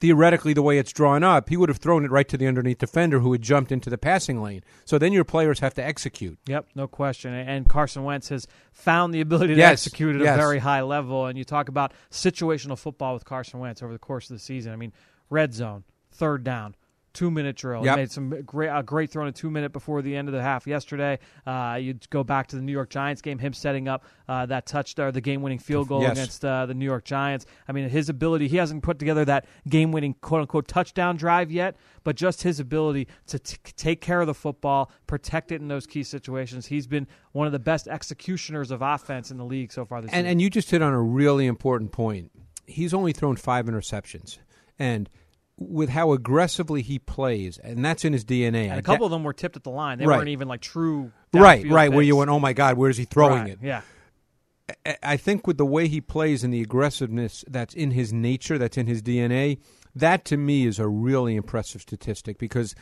theoretically 0.00 0.52
the 0.52 0.62
way 0.62 0.78
it's 0.78 0.92
drawn 0.92 1.22
up, 1.22 1.48
he 1.48 1.56
would 1.56 1.68
have 1.68 1.78
thrown 1.78 2.04
it 2.04 2.10
right 2.10 2.28
to 2.28 2.36
the 2.36 2.46
underneath 2.46 2.78
defender 2.78 3.20
who 3.20 3.32
had 3.32 3.42
jumped 3.42 3.72
into 3.72 3.88
the 3.88 3.98
passing 3.98 4.42
lane. 4.42 4.62
So 4.84 4.98
then 4.98 5.12
your 5.12 5.24
players 5.24 5.60
have 5.60 5.74
to 5.74 5.84
execute. 5.84 6.38
Yep, 6.46 6.68
no 6.74 6.86
question. 6.86 7.32
And 7.32 7.68
Carson 7.68 8.04
Wentz 8.04 8.28
has 8.28 8.46
found 8.72 9.14
the 9.14 9.20
ability 9.20 9.54
to 9.54 9.58
Yes, 9.60 9.86
execute 9.86 10.16
at 10.16 10.22
yes. 10.22 10.34
a 10.34 10.38
very 10.38 10.58
high 10.58 10.82
level. 10.82 11.26
And 11.26 11.38
you 11.38 11.44
talk 11.44 11.68
about 11.68 11.92
situational 12.10 12.78
football 12.78 13.14
with 13.14 13.24
Carson 13.24 13.60
Wentz 13.60 13.82
over 13.82 13.92
the 13.92 13.98
course 13.98 14.28
of 14.30 14.36
the 14.36 14.40
season. 14.40 14.72
I 14.72 14.76
mean, 14.76 14.92
red 15.30 15.54
zone, 15.54 15.84
third 16.10 16.44
down. 16.44 16.74
Two 17.16 17.30
minute 17.30 17.56
drill. 17.56 17.82
He 17.82 17.90
made 17.90 18.10
some 18.10 18.28
great, 18.42 18.68
a 18.68 18.82
great 18.82 19.10
throw 19.10 19.22
in 19.22 19.28
a 19.28 19.32
two 19.32 19.50
minute 19.50 19.72
before 19.72 20.02
the 20.02 20.14
end 20.14 20.28
of 20.28 20.34
the 20.34 20.42
half 20.42 20.66
yesterday. 20.66 21.18
Uh, 21.46 21.78
you 21.80 21.94
go 22.10 22.22
back 22.22 22.46
to 22.48 22.56
the 22.56 22.62
New 22.62 22.72
York 22.72 22.90
Giants 22.90 23.22
game, 23.22 23.38
him 23.38 23.52
setting 23.54 23.88
up 23.88 24.04
uh, 24.28 24.44
that 24.46 24.66
touchdown, 24.66 25.12
the 25.12 25.20
game 25.22 25.40
winning 25.40 25.58
field 25.58 25.88
goal 25.88 26.02
Yes. 26.02 26.12
against 26.12 26.44
uh, 26.44 26.66
the 26.66 26.74
New 26.74 26.84
York 26.84 27.04
Giants. 27.04 27.46
I 27.66 27.72
mean, 27.72 27.88
his 27.88 28.08
ability, 28.10 28.48
he 28.48 28.58
hasn't 28.58 28.82
put 28.82 28.98
together 28.98 29.24
that 29.24 29.46
game 29.68 29.92
winning 29.92 30.14
quote 30.20 30.42
unquote 30.42 30.68
touchdown 30.68 31.16
drive 31.16 31.50
yet, 31.50 31.76
but 32.04 32.16
just 32.16 32.42
his 32.42 32.60
ability 32.60 33.08
to 33.28 33.38
t- 33.38 33.56
take 33.76 34.00
care 34.02 34.20
of 34.20 34.26
the 34.26 34.34
football, 34.34 34.90
protect 35.06 35.52
it 35.52 35.62
in 35.62 35.68
those 35.68 35.86
key 35.86 36.02
situations. 36.02 36.66
He's 36.66 36.86
been 36.86 37.06
one 37.32 37.46
of 37.46 37.52
the 37.54 37.58
best 37.58 37.88
executioners 37.88 38.70
of 38.70 38.82
offense 38.82 39.30
in 39.30 39.38
the 39.38 39.44
league 39.44 39.72
so 39.72 39.84
far 39.86 40.02
this 40.02 40.10
And 40.12 40.24
year. 40.26 40.32
and 40.32 40.42
you 40.42 40.50
just 40.50 40.70
hit 40.70 40.82
on 40.82 40.92
a 40.92 41.00
really 41.02 41.46
important 41.46 41.92
point. 41.92 42.30
He's 42.66 42.92
only 42.92 43.12
thrown 43.12 43.36
five 43.36 43.64
interceptions, 43.66 44.38
and 44.78 45.08
with 45.58 45.88
how 45.90 46.12
aggressively 46.12 46.82
he 46.82 46.98
plays, 46.98 47.56
and 47.58 47.84
that's 47.84 48.04
in 48.04 48.12
his 48.12 48.24
DNA. 48.24 48.68
And 48.68 48.78
a 48.78 48.82
couple 48.82 49.06
of 49.06 49.10
them 49.10 49.24
were 49.24 49.32
tipped 49.32 49.56
at 49.56 49.64
the 49.64 49.70
line. 49.70 49.98
They 49.98 50.06
Right. 50.06 50.18
weren't 50.18 50.28
even 50.28 50.48
like 50.48 50.60
true. 50.60 51.12
right, 51.32 51.66
right, 51.68 51.90
where 51.92 52.02
you 52.02 52.16
went, 52.16 52.30
oh 52.30 52.38
my 52.40 52.52
God, 52.52 52.76
where's 52.76 52.96
he 52.98 53.04
throwing 53.04 53.42
Right, 53.42 53.50
it? 53.52 53.58
Yeah. 53.62 53.80
I- 54.84 54.96
I 55.02 55.16
think 55.16 55.46
with 55.46 55.58
the 55.58 55.66
way 55.66 55.86
he 55.88 56.00
plays 56.00 56.42
and 56.44 56.52
the 56.52 56.60
aggressiveness 56.62 57.44
that's 57.48 57.72
in 57.74 57.92
his 57.92 58.12
nature, 58.12 58.58
that's 58.58 58.76
in 58.76 58.86
his 58.86 59.00
DNA, 59.02 59.58
that 59.94 60.24
to 60.26 60.36
me 60.36 60.66
is 60.66 60.78
a 60.78 60.88
really 60.88 61.36
impressive 61.36 61.82
statistic 61.82 62.38
because 62.38 62.74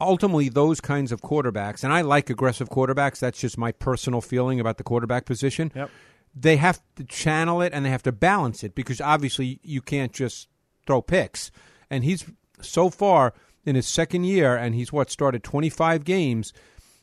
ultimately 0.00 0.48
those 0.48 0.80
kinds 0.80 1.12
of 1.12 1.20
quarterbacks, 1.22 1.82
and 1.84 1.92
I 1.92 2.00
like 2.02 2.28
aggressive 2.30 2.68
quarterbacks, 2.68 3.20
that's 3.20 3.40
just 3.40 3.56
my 3.56 3.72
personal 3.72 4.20
feeling 4.20 4.58
about 4.60 4.78
the 4.78 4.84
quarterback 4.84 5.24
position. 5.26 5.72
Yep. 5.74 5.90
They 6.34 6.56
have 6.56 6.80
to 6.96 7.04
channel 7.04 7.62
it 7.62 7.72
and 7.72 7.84
they 7.84 7.90
have 7.90 8.02
to 8.04 8.12
balance 8.12 8.62
it 8.64 8.74
because 8.74 9.00
obviously 9.00 9.60
you 9.62 9.80
can't 9.80 10.12
just 10.12 10.48
throw 10.86 11.00
picks. 11.02 11.50
And 11.90 12.04
he's 12.04 12.24
so 12.60 12.90
far 12.90 13.34
in 13.64 13.74
his 13.74 13.86
second 13.86 14.24
year, 14.24 14.56
and 14.56 14.74
he's 14.74 14.92
what 14.92 15.10
started 15.10 15.42
25 15.42 16.04
games, 16.04 16.52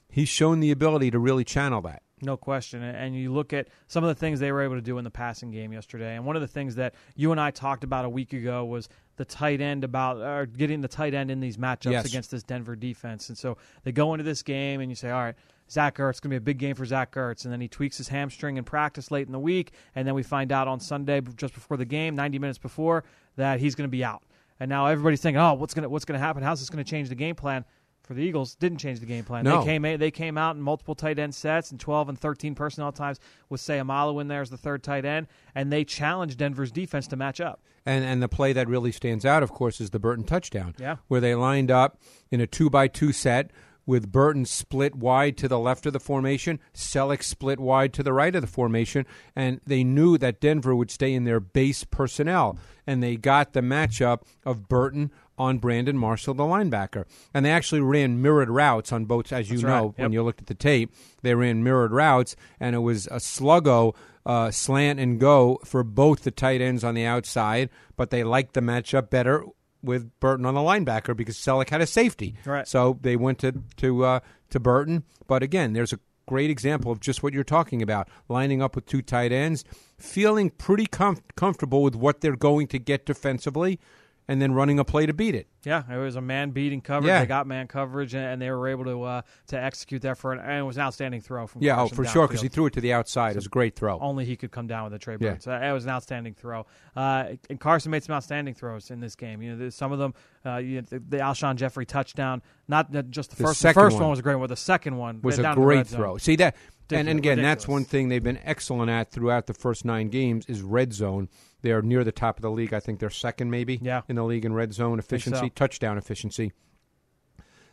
he's 0.09 0.29
shown 0.29 0.59
the 0.59 0.71
ability 0.71 1.11
to 1.11 1.19
really 1.19 1.43
channel 1.43 1.81
that. 1.81 2.01
No 2.21 2.37
question. 2.37 2.81
And 2.81 3.15
you 3.15 3.33
look 3.33 3.51
at 3.51 3.67
some 3.87 4.03
of 4.03 4.07
the 4.07 4.15
things 4.15 4.39
they 4.39 4.51
were 4.51 4.61
able 4.61 4.75
to 4.75 4.81
do 4.81 4.97
in 4.97 5.03
the 5.03 5.11
passing 5.11 5.51
game 5.51 5.73
yesterday. 5.73 6.15
And 6.15 6.25
one 6.25 6.35
of 6.37 6.41
the 6.41 6.47
things 6.47 6.75
that 6.75 6.95
you 7.15 7.31
and 7.31 7.41
I 7.41 7.51
talked 7.51 7.83
about 7.83 8.05
a 8.05 8.09
week 8.09 8.31
ago 8.31 8.63
was 8.63 8.87
the 9.17 9.25
tight 9.25 9.59
end 9.59 9.83
about 9.83 10.17
or 10.17 10.45
getting 10.45 10.79
the 10.81 10.87
tight 10.87 11.13
end 11.13 11.29
in 11.29 11.41
these 11.41 11.57
matchups 11.57 11.91
Yes. 11.91 12.05
against 12.05 12.31
this 12.31 12.41
Denver 12.41 12.75
defense. 12.75 13.27
And 13.27 13.37
so 13.37 13.57
they 13.83 13.91
go 13.91 14.13
into 14.13 14.23
this 14.23 14.43
game 14.43 14.79
and 14.79 14.89
you 14.89 14.95
say, 14.95 15.09
all 15.11 15.23
right, 15.23 15.35
Zach 15.69 15.95
Ertz 15.97 16.21
going 16.21 16.29
to 16.29 16.29
be 16.29 16.35
a 16.37 16.41
big 16.41 16.57
game 16.57 16.75
for 16.75 16.85
Zach 16.85 17.11
Ertz, 17.15 17.43
and 17.43 17.51
then 17.51 17.59
he 17.59 17.67
tweaks 17.67 17.97
his 17.97 18.07
hamstring 18.07 18.57
in 18.57 18.63
practice 18.63 19.09
late 19.09 19.25
in 19.25 19.31
the 19.33 19.39
week, 19.39 19.71
and 19.95 20.07
then 20.07 20.13
we 20.13 20.21
find 20.21 20.51
out 20.51 20.67
on 20.67 20.79
Sunday 20.79 21.21
just 21.35 21.55
before 21.55 21.75
the 21.75 21.85
game, 21.85 22.15
90 22.15 22.37
minutes 22.37 22.59
before, 22.59 23.03
that 23.35 23.59
he's 23.59 23.73
going 23.73 23.87
to 23.87 23.91
be 23.91 24.03
out. 24.03 24.21
And 24.59 24.69
now 24.69 24.85
everybody's 24.87 25.21
thinking, 25.21 25.39
oh, 25.39 25.53
what's 25.53 25.73
going 25.73 25.83
to 25.83 25.89
what's 25.89 26.05
to 26.05 26.17
happen? 26.17 26.43
How's 26.43 26.59
this 26.59 26.69
going 26.69 26.83
to 26.83 26.89
change 26.89 27.09
the 27.09 27.15
game 27.15 27.35
plan? 27.35 27.65
For 28.03 28.13
the 28.13 28.21
Eagles, 28.21 28.53
didn't 28.53 28.77
change 28.77 28.99
the 28.99 29.07
game 29.07 29.23
plan. 29.23 29.45
No. 29.45 29.61
They 29.61 29.65
came 29.65 29.81
they 29.81 30.11
came 30.11 30.37
out 30.37 30.55
in 30.55 30.61
multiple 30.61 30.93
tight 30.93 31.17
end 31.17 31.33
sets 31.33 31.71
and 31.71 31.79
12 31.79 32.09
and 32.09 32.19
13 32.19 32.53
personnel 32.53 32.91
times 32.91 33.19
with 33.49 33.61
Seumalo 33.61 34.21
in 34.21 34.27
there 34.27 34.41
as 34.41 34.51
the 34.51 34.57
third 34.57 34.83
tight 34.83 35.05
end, 35.05 35.25
and 35.55 35.73
they 35.73 35.83
challenged 35.83 36.37
Denver's 36.37 36.71
defense 36.71 37.07
to 37.07 37.15
match 37.15 37.41
up. 37.41 37.61
And 37.83 38.05
and 38.05 38.21
the 38.21 38.29
play 38.29 38.53
that 38.53 38.67
really 38.67 38.91
stands 38.91 39.25
out, 39.25 39.41
of 39.41 39.51
course, 39.51 39.81
is 39.81 39.89
the 39.89 39.97
Burton 39.97 40.23
touchdown. 40.23 40.75
Yeah. 40.77 40.97
Where 41.07 41.19
they 41.19 41.33
lined 41.33 41.71
up 41.71 41.99
in 42.29 42.39
a 42.41 42.45
two 42.45 42.69
by 42.69 42.87
two 42.87 43.11
set, 43.11 43.49
with 43.85 44.11
Burton 44.11 44.45
split 44.45 44.95
wide 44.95 45.37
to 45.37 45.47
the 45.47 45.59
left 45.59 45.85
of 45.85 45.93
the 45.93 45.99
formation, 45.99 46.59
Celek 46.73 47.23
split 47.23 47.59
wide 47.59 47.93
to 47.93 48.03
the 48.03 48.13
right 48.13 48.35
of 48.35 48.41
the 48.41 48.47
formation, 48.47 49.05
and 49.35 49.61
they 49.65 49.83
knew 49.83 50.17
that 50.17 50.41
Denver 50.41 50.75
would 50.75 50.91
stay 50.91 51.13
in 51.13 51.23
their 51.23 51.39
base 51.39 51.83
personnel, 51.83 52.57
and 52.87 53.01
they 53.01 53.15
got 53.15 53.53
the 53.53 53.61
matchup 53.61 54.21
of 54.45 54.67
Burton 54.67 55.11
on 55.37 55.57
Brandon 55.57 55.97
Marshall, 55.97 56.33
the 56.33 56.43
linebacker, 56.43 57.05
and 57.33 57.45
they 57.45 57.51
actually 57.51 57.81
ran 57.81 58.21
mirrored 58.21 58.49
routes 58.49 58.91
on 58.91 59.05
both, 59.05 59.33
as 59.33 59.49
you 59.49 59.57
That's 59.57 59.67
know 59.67 59.85
right. 59.87 59.99
when 59.99 60.13
you 60.13 60.23
looked 60.23 60.41
at 60.41 60.47
the 60.47 60.55
tape. 60.55 60.93
They 61.21 61.35
ran 61.35 61.63
mirrored 61.63 61.91
routes, 61.91 62.35
and 62.59 62.75
it 62.75 62.79
was 62.79 63.07
a 63.07 63.17
sluggo. 63.17 63.95
Uh, 64.27 64.49
slant 64.49 64.99
and 64.99 65.19
go 65.19 65.59
for 65.63 65.83
both 65.83 66.23
the 66.23 66.31
tight 66.31 66.59
ends 66.59 66.83
on 66.83 66.95
the 66.95 67.05
outside, 67.05 67.69
but 67.95 68.09
they 68.09 68.23
liked 68.23 68.55
the 68.55 68.59
matchup 68.59 69.11
better 69.11 69.45
with 69.85 70.19
Burton 70.19 70.45
on 70.45 70.53
the 70.53 70.61
linebacker 70.61 71.15
because 71.15 71.37
Celek 71.37 71.69
had 71.69 71.81
a 71.81 71.87
safety. 71.87 72.35
Right. 72.45 72.67
So 72.67 72.97
they 73.01 73.15
went 73.15 73.39
to 73.39 73.53
to 73.77 74.05
uh, 74.05 74.19
to 74.49 74.59
Burton. 74.59 75.03
But 75.27 75.43
again, 75.43 75.73
there's 75.73 75.93
a 75.93 75.99
great 76.27 76.49
example 76.49 76.91
of 76.91 76.99
just 76.99 77.23
what 77.23 77.33
you're 77.33 77.43
talking 77.43 77.81
about: 77.81 78.09
lining 78.27 78.61
up 78.61 78.75
with 78.75 78.85
two 78.85 79.01
tight 79.01 79.31
ends, 79.31 79.63
feeling 79.97 80.49
pretty 80.49 80.85
com- 80.85 81.19
comfortable 81.35 81.83
with 81.83 81.95
what 81.95 82.21
they're 82.21 82.35
going 82.35 82.67
to 82.67 82.79
get 82.79 83.05
defensively, 83.05 83.79
and 84.27 84.41
then 84.41 84.53
running 84.53 84.79
a 84.79 84.83
play 84.83 85.05
to 85.05 85.13
beat 85.13 85.35
it. 85.35 85.47
Yeah, 85.63 85.83
it 85.91 85.97
was 85.97 86.15
a 86.15 86.21
man 86.21 86.51
beating 86.51 86.81
coverage. 86.81 87.07
Yeah. 87.07 87.21
They 87.21 87.25
got 87.25 87.47
man 87.47 87.67
coverage, 87.67 88.13
and, 88.13 88.23
and 88.25 88.41
they 88.41 88.51
were 88.51 88.67
able 88.67 88.85
to 88.85 89.03
uh, 89.03 89.21
to 89.47 89.59
execute 89.59 90.01
that 90.03 90.17
for 90.17 90.31
an. 90.31 90.39
And 90.39 90.59
it 90.59 90.63
was 90.63 90.77
an 90.77 90.83
outstanding 90.83 91.21
throw 91.21 91.47
from 91.47 91.63
Yeah, 91.63 91.81
oh, 91.81 91.87
for 91.87 92.05
sure, 92.05 92.27
because 92.27 92.41
he 92.41 92.47
threw 92.47 92.67
it 92.67 92.73
to 92.73 92.81
the 92.81 92.93
outside. 92.93 93.31
It 93.31 93.35
was 93.37 93.47
a 93.47 93.49
great 93.49 93.75
throw. 93.75 93.99
Only 93.99 94.25
he 94.25 94.35
could 94.35 94.51
come 94.51 94.67
down 94.67 94.85
with 94.85 94.93
a 94.93 94.99
Trey 94.99 95.17
Yeah. 95.19 95.37
So 95.39 95.51
it 95.51 95.71
was 95.71 95.85
an 95.85 95.91
outstanding 95.91 96.33
throw. 96.33 96.65
Uh, 96.95 97.33
and 97.49 97.59
Carson 97.59 97.91
made 97.91 98.03
some 98.03 98.15
outstanding 98.15 98.53
throws 98.53 98.91
in 98.91 98.99
this 98.99 99.15
game. 99.15 99.41
You 99.41 99.55
know, 99.55 99.69
some 99.69 99.91
of 99.91 99.99
them, 99.99 100.13
uh, 100.45 100.57
you 100.57 100.75
know, 100.75 100.81
the, 100.81 100.99
the 100.99 101.17
Alshon 101.17 101.55
Jeffery 101.55 101.85
touchdown, 101.85 102.41
not 102.67 102.91
just 103.09 103.31
the 103.31 103.37
The 103.37 103.43
first. 103.43 103.61
The 103.61 103.73
first 103.73 103.95
one. 103.95 104.03
one 104.03 104.09
was 104.11 104.19
a 104.19 104.23
great 104.23 104.35
one. 104.35 104.47
The 104.47 104.55
second 104.55 104.97
one 104.97 105.21
was 105.21 105.39
a 105.39 105.53
great 105.55 105.87
throw. 105.87 106.17
See 106.17 106.35
that, 106.37 106.55
and, 106.89 106.99
and 106.99 107.17
Ridiculous, 107.17 107.33
again, 107.33 107.43
that's 107.43 107.67
one 107.67 107.83
thing 107.83 108.09
they've 108.09 108.23
been 108.23 108.39
excellent 108.43 108.91
at 108.91 109.11
throughout 109.11 109.47
the 109.47 109.53
first 109.55 109.85
nine 109.85 110.09
games 110.09 110.45
is 110.45 110.61
red 110.61 110.93
zone. 110.93 111.29
They 111.65 111.71
are 111.71 111.81
near 111.81 112.03
the 112.03 112.11
top 112.11 112.37
of 112.37 112.43
the 112.43 112.51
league. 112.51 112.75
I 112.75 112.79
think 112.79 112.99
they're 112.99 113.09
second, 113.09 113.49
maybe, 113.49 113.79
Yeah. 113.81 114.03
in 114.07 114.17
the 114.17 114.23
league 114.23 114.45
in 114.45 114.53
red 114.53 114.71
zone 114.71 114.99
Think 115.01 115.23
so. 115.23 115.31
efficiency, 115.31 115.49
touchdown 115.49 115.97
efficiency. 115.97 116.51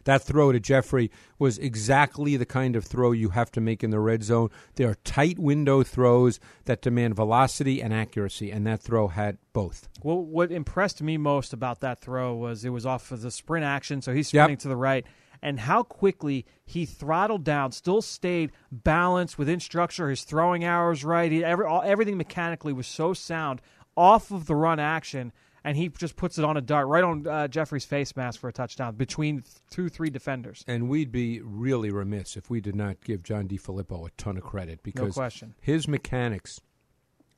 That 0.05 0.23
throw 0.23 0.51
to 0.51 0.59
Jeffery 0.59 1.11
was 1.39 1.59
exactly 1.59 2.39
the 2.39 2.47
kind 2.47 2.75
of 2.75 2.85
throw 2.87 3.13
you 3.13 3.29
have 3.29 3.53
to 3.53 3.61
make 3.61 3.85
in 3.85 3.91
the 3.91 4.01
red 4.01 4.25
zone. 4.25 4.49
They 4.77 4.85
are 4.85 4.95
tight 5.05 5.39
window 5.39 5.83
throws 5.83 6.41
that 6.65 6.81
demand 6.81 7.17
velocity 7.17 7.83
and 7.83 7.93
accuracy, 7.93 8.51
and 8.51 8.67
that 8.67 8.81
throw 8.81 9.09
had 9.09 9.37
both. 9.53 9.91
Well, 10.03 10.25
what 10.25 10.51
impressed 10.51 11.03
me 11.03 11.19
most 11.19 11.53
about 11.53 11.81
that 11.81 12.01
throw 12.01 12.35
was 12.35 12.65
it 12.65 12.71
was 12.71 12.87
off 12.87 13.13
of 13.13 13.21
the 13.21 13.31
sprint 13.31 13.65
action, 13.67 14.01
so 14.01 14.15
he's 14.15 14.29
sprinting 14.29 14.57
to 14.57 14.69
the 14.69 14.75
right, 14.77 15.07
and 15.41 15.61
how 15.61 15.83
quickly 15.85 16.47
he 16.65 16.85
throttled 16.85 17.45
down, 17.45 17.71
still 17.71 18.03
stayed 18.03 18.51
balanced 18.73 19.39
within 19.39 19.61
structure. 19.61 20.09
His 20.11 20.25
throwing 20.25 20.65
arrows 20.65 21.05
right, 21.05 21.31
he, 21.31 21.45
every, 21.45 21.67
all, 21.67 21.83
everything 21.85 22.17
mechanically 22.17 22.73
was 22.73 22.89
so 22.89 23.13
sound 23.13 23.61
off 23.97 24.31
of 24.31 24.47
the 24.47 24.55
run 24.55 24.81
action, 24.81 25.33
and 25.65 25.77
he 25.77 25.89
just 25.89 26.17
puts 26.17 26.39
it 26.39 26.45
on 26.45 26.57
a 26.57 26.61
dart 26.61 26.89
right 26.89 27.05
on 27.05 27.27
uh, 27.27 27.49
Jeffery's 27.49 27.85
face 27.85 28.17
mask 28.17 28.41
for 28.41 28.49
a 28.49 28.53
touchdown 28.53 28.95
between 28.97 29.45
two, 29.71 29.89
three 29.89 30.11
defenders. 30.11 30.65
And 30.67 30.89
we'd 30.89 31.13
be 31.13 31.41
really 31.41 31.91
remiss 31.91 32.37
if 32.37 32.51
we 32.51 32.61
did 32.61 32.75
not 32.75 33.03
give 33.05 33.23
John 33.23 33.49
DeFilippo 33.49 34.07
a 34.07 34.11
ton 34.17 34.37
of 34.37 34.43
credit 34.43 34.83
because 34.83 35.15
question. 35.15 35.55
his 35.61 35.87
mechanics 35.87 36.61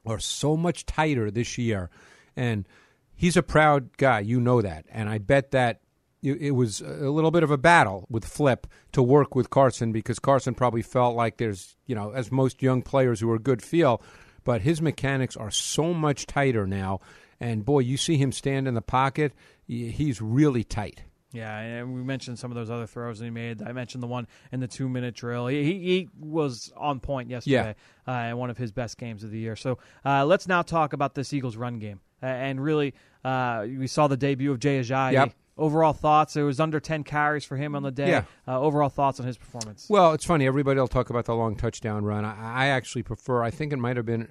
are 0.07 0.19
so 0.19 0.57
much 0.57 0.87
tighter 0.87 1.31
this 1.31 1.59
year. 1.59 1.91
And 2.37 2.67
he's 3.15 3.37
a 3.37 3.43
proud 3.43 3.97
guy. 3.97 4.21
You 4.21 4.41
know 4.41 4.63
that. 4.63 4.87
And 4.91 5.09
I 5.09 5.19
bet 5.19 5.51
that 5.53 5.81
it 6.23 6.55
was 6.55 6.81
a 6.81 7.11
little 7.11 7.31
bit 7.31 7.43
of 7.43 7.51
a 7.51 7.59
battle 7.59 8.07
with 8.09 8.25
Flip 8.25 8.67
to 8.93 9.03
work 9.03 9.35
with 9.35 9.51
Carson 9.51 9.93
because 9.93 10.19
Carson 10.19 10.55
probably 10.55 10.81
felt 10.81 11.15
like 11.15 11.37
there's, 11.37 11.77
you 11.87 11.95
know, 11.95 12.13
as 12.13 12.33
most 12.33 12.63
young 12.63 12.81
players 12.81 13.21
who 13.21 13.31
are 13.31 13.39
good 13.39 13.61
feel, 13.61 14.01
but 14.45 14.63
his 14.63 14.81
mechanics 14.81 15.37
are 15.37 15.51
so 15.51 15.93
much 15.93 16.27
tighter 16.27 16.67
now. 16.67 17.01
And 17.41 17.65
boy, 17.65 17.81
you 17.81 17.97
see 17.97 18.17
him 18.17 18.33
stand 18.33 18.69
in 18.69 18.75
the 18.75 18.83
pocket, 18.83 19.33
he's 19.67 20.23
really 20.23 20.65
tight. 20.65 21.03
Yeah, 21.33 21.59
and 21.59 21.93
we 21.93 22.03
mentioned 22.05 22.39
some 22.39 22.53
of 22.53 22.55
those 22.55 22.71
other 22.71 22.87
throws 22.87 23.19
that 23.19 23.25
he 23.25 23.31
made. 23.31 23.61
I 23.61 23.73
mentioned 23.73 24.05
the 24.05 24.07
one 24.07 24.29
in 24.53 24.61
the 24.61 24.69
two 24.69 24.89
minute 24.89 25.17
drill. 25.17 25.49
He, 25.49 25.65
he, 25.65 25.73
he 25.81 26.09
was 26.17 26.73
on 26.77 27.01
point 27.01 27.29
yesterday 27.29 27.75
uh, 28.07 28.13
in 28.13 28.37
one 28.37 28.51
of 28.51 28.57
his 28.57 28.71
best 28.71 28.99
games 28.99 29.25
of 29.25 29.33
the 29.33 29.39
year. 29.41 29.57
So 29.57 29.79
uh, 30.05 30.25
let's 30.25 30.47
now 30.47 30.63
talk 30.63 30.93
about 30.93 31.15
this 31.15 31.33
Eagles 31.33 31.57
run 31.57 31.81
game. 31.81 31.99
Uh, 32.23 32.27
and 32.27 32.63
really, 32.63 32.95
uh, 33.25 33.67
we 33.67 33.89
saw 33.89 34.07
the 34.07 34.17
debut 34.17 34.53
of 34.53 34.61
Jay 34.61 34.79
Ajayi. 34.79 35.13
Yep. 35.13 35.33
Overall 35.57 35.93
thoughts? 35.93 36.37
It 36.37 36.43
was 36.43 36.59
under 36.59 36.81
10 36.81 37.05
carries 37.05 37.45
for 37.45 37.57
him 37.57 37.77
on 37.77 37.83
the 37.85 37.93
day. 37.93 38.09
Yeah. 38.09 38.25
Uh, 38.47 38.61
overall 38.61 38.89
thoughts 38.89 39.21
on 39.21 39.27
his 39.27 39.37
performance? 39.39 39.87
Well, 39.89 40.13
it's 40.13 40.25
funny. 40.25 40.47
Everybody 40.47 40.81
will 40.81 40.89
talk 40.89 41.11
about 41.11 41.27
the 41.27 41.35
long 41.35 41.55
touchdown 41.55 42.05
run. 42.05 42.25
I, 42.25 42.65
I 42.65 42.67
actually 42.69 43.05
prefer. 43.05 43.43
I 43.43 43.51
think 43.51 43.73
it 43.73 43.79
might 43.79 43.97
have 43.97 44.07
been. 44.07 44.29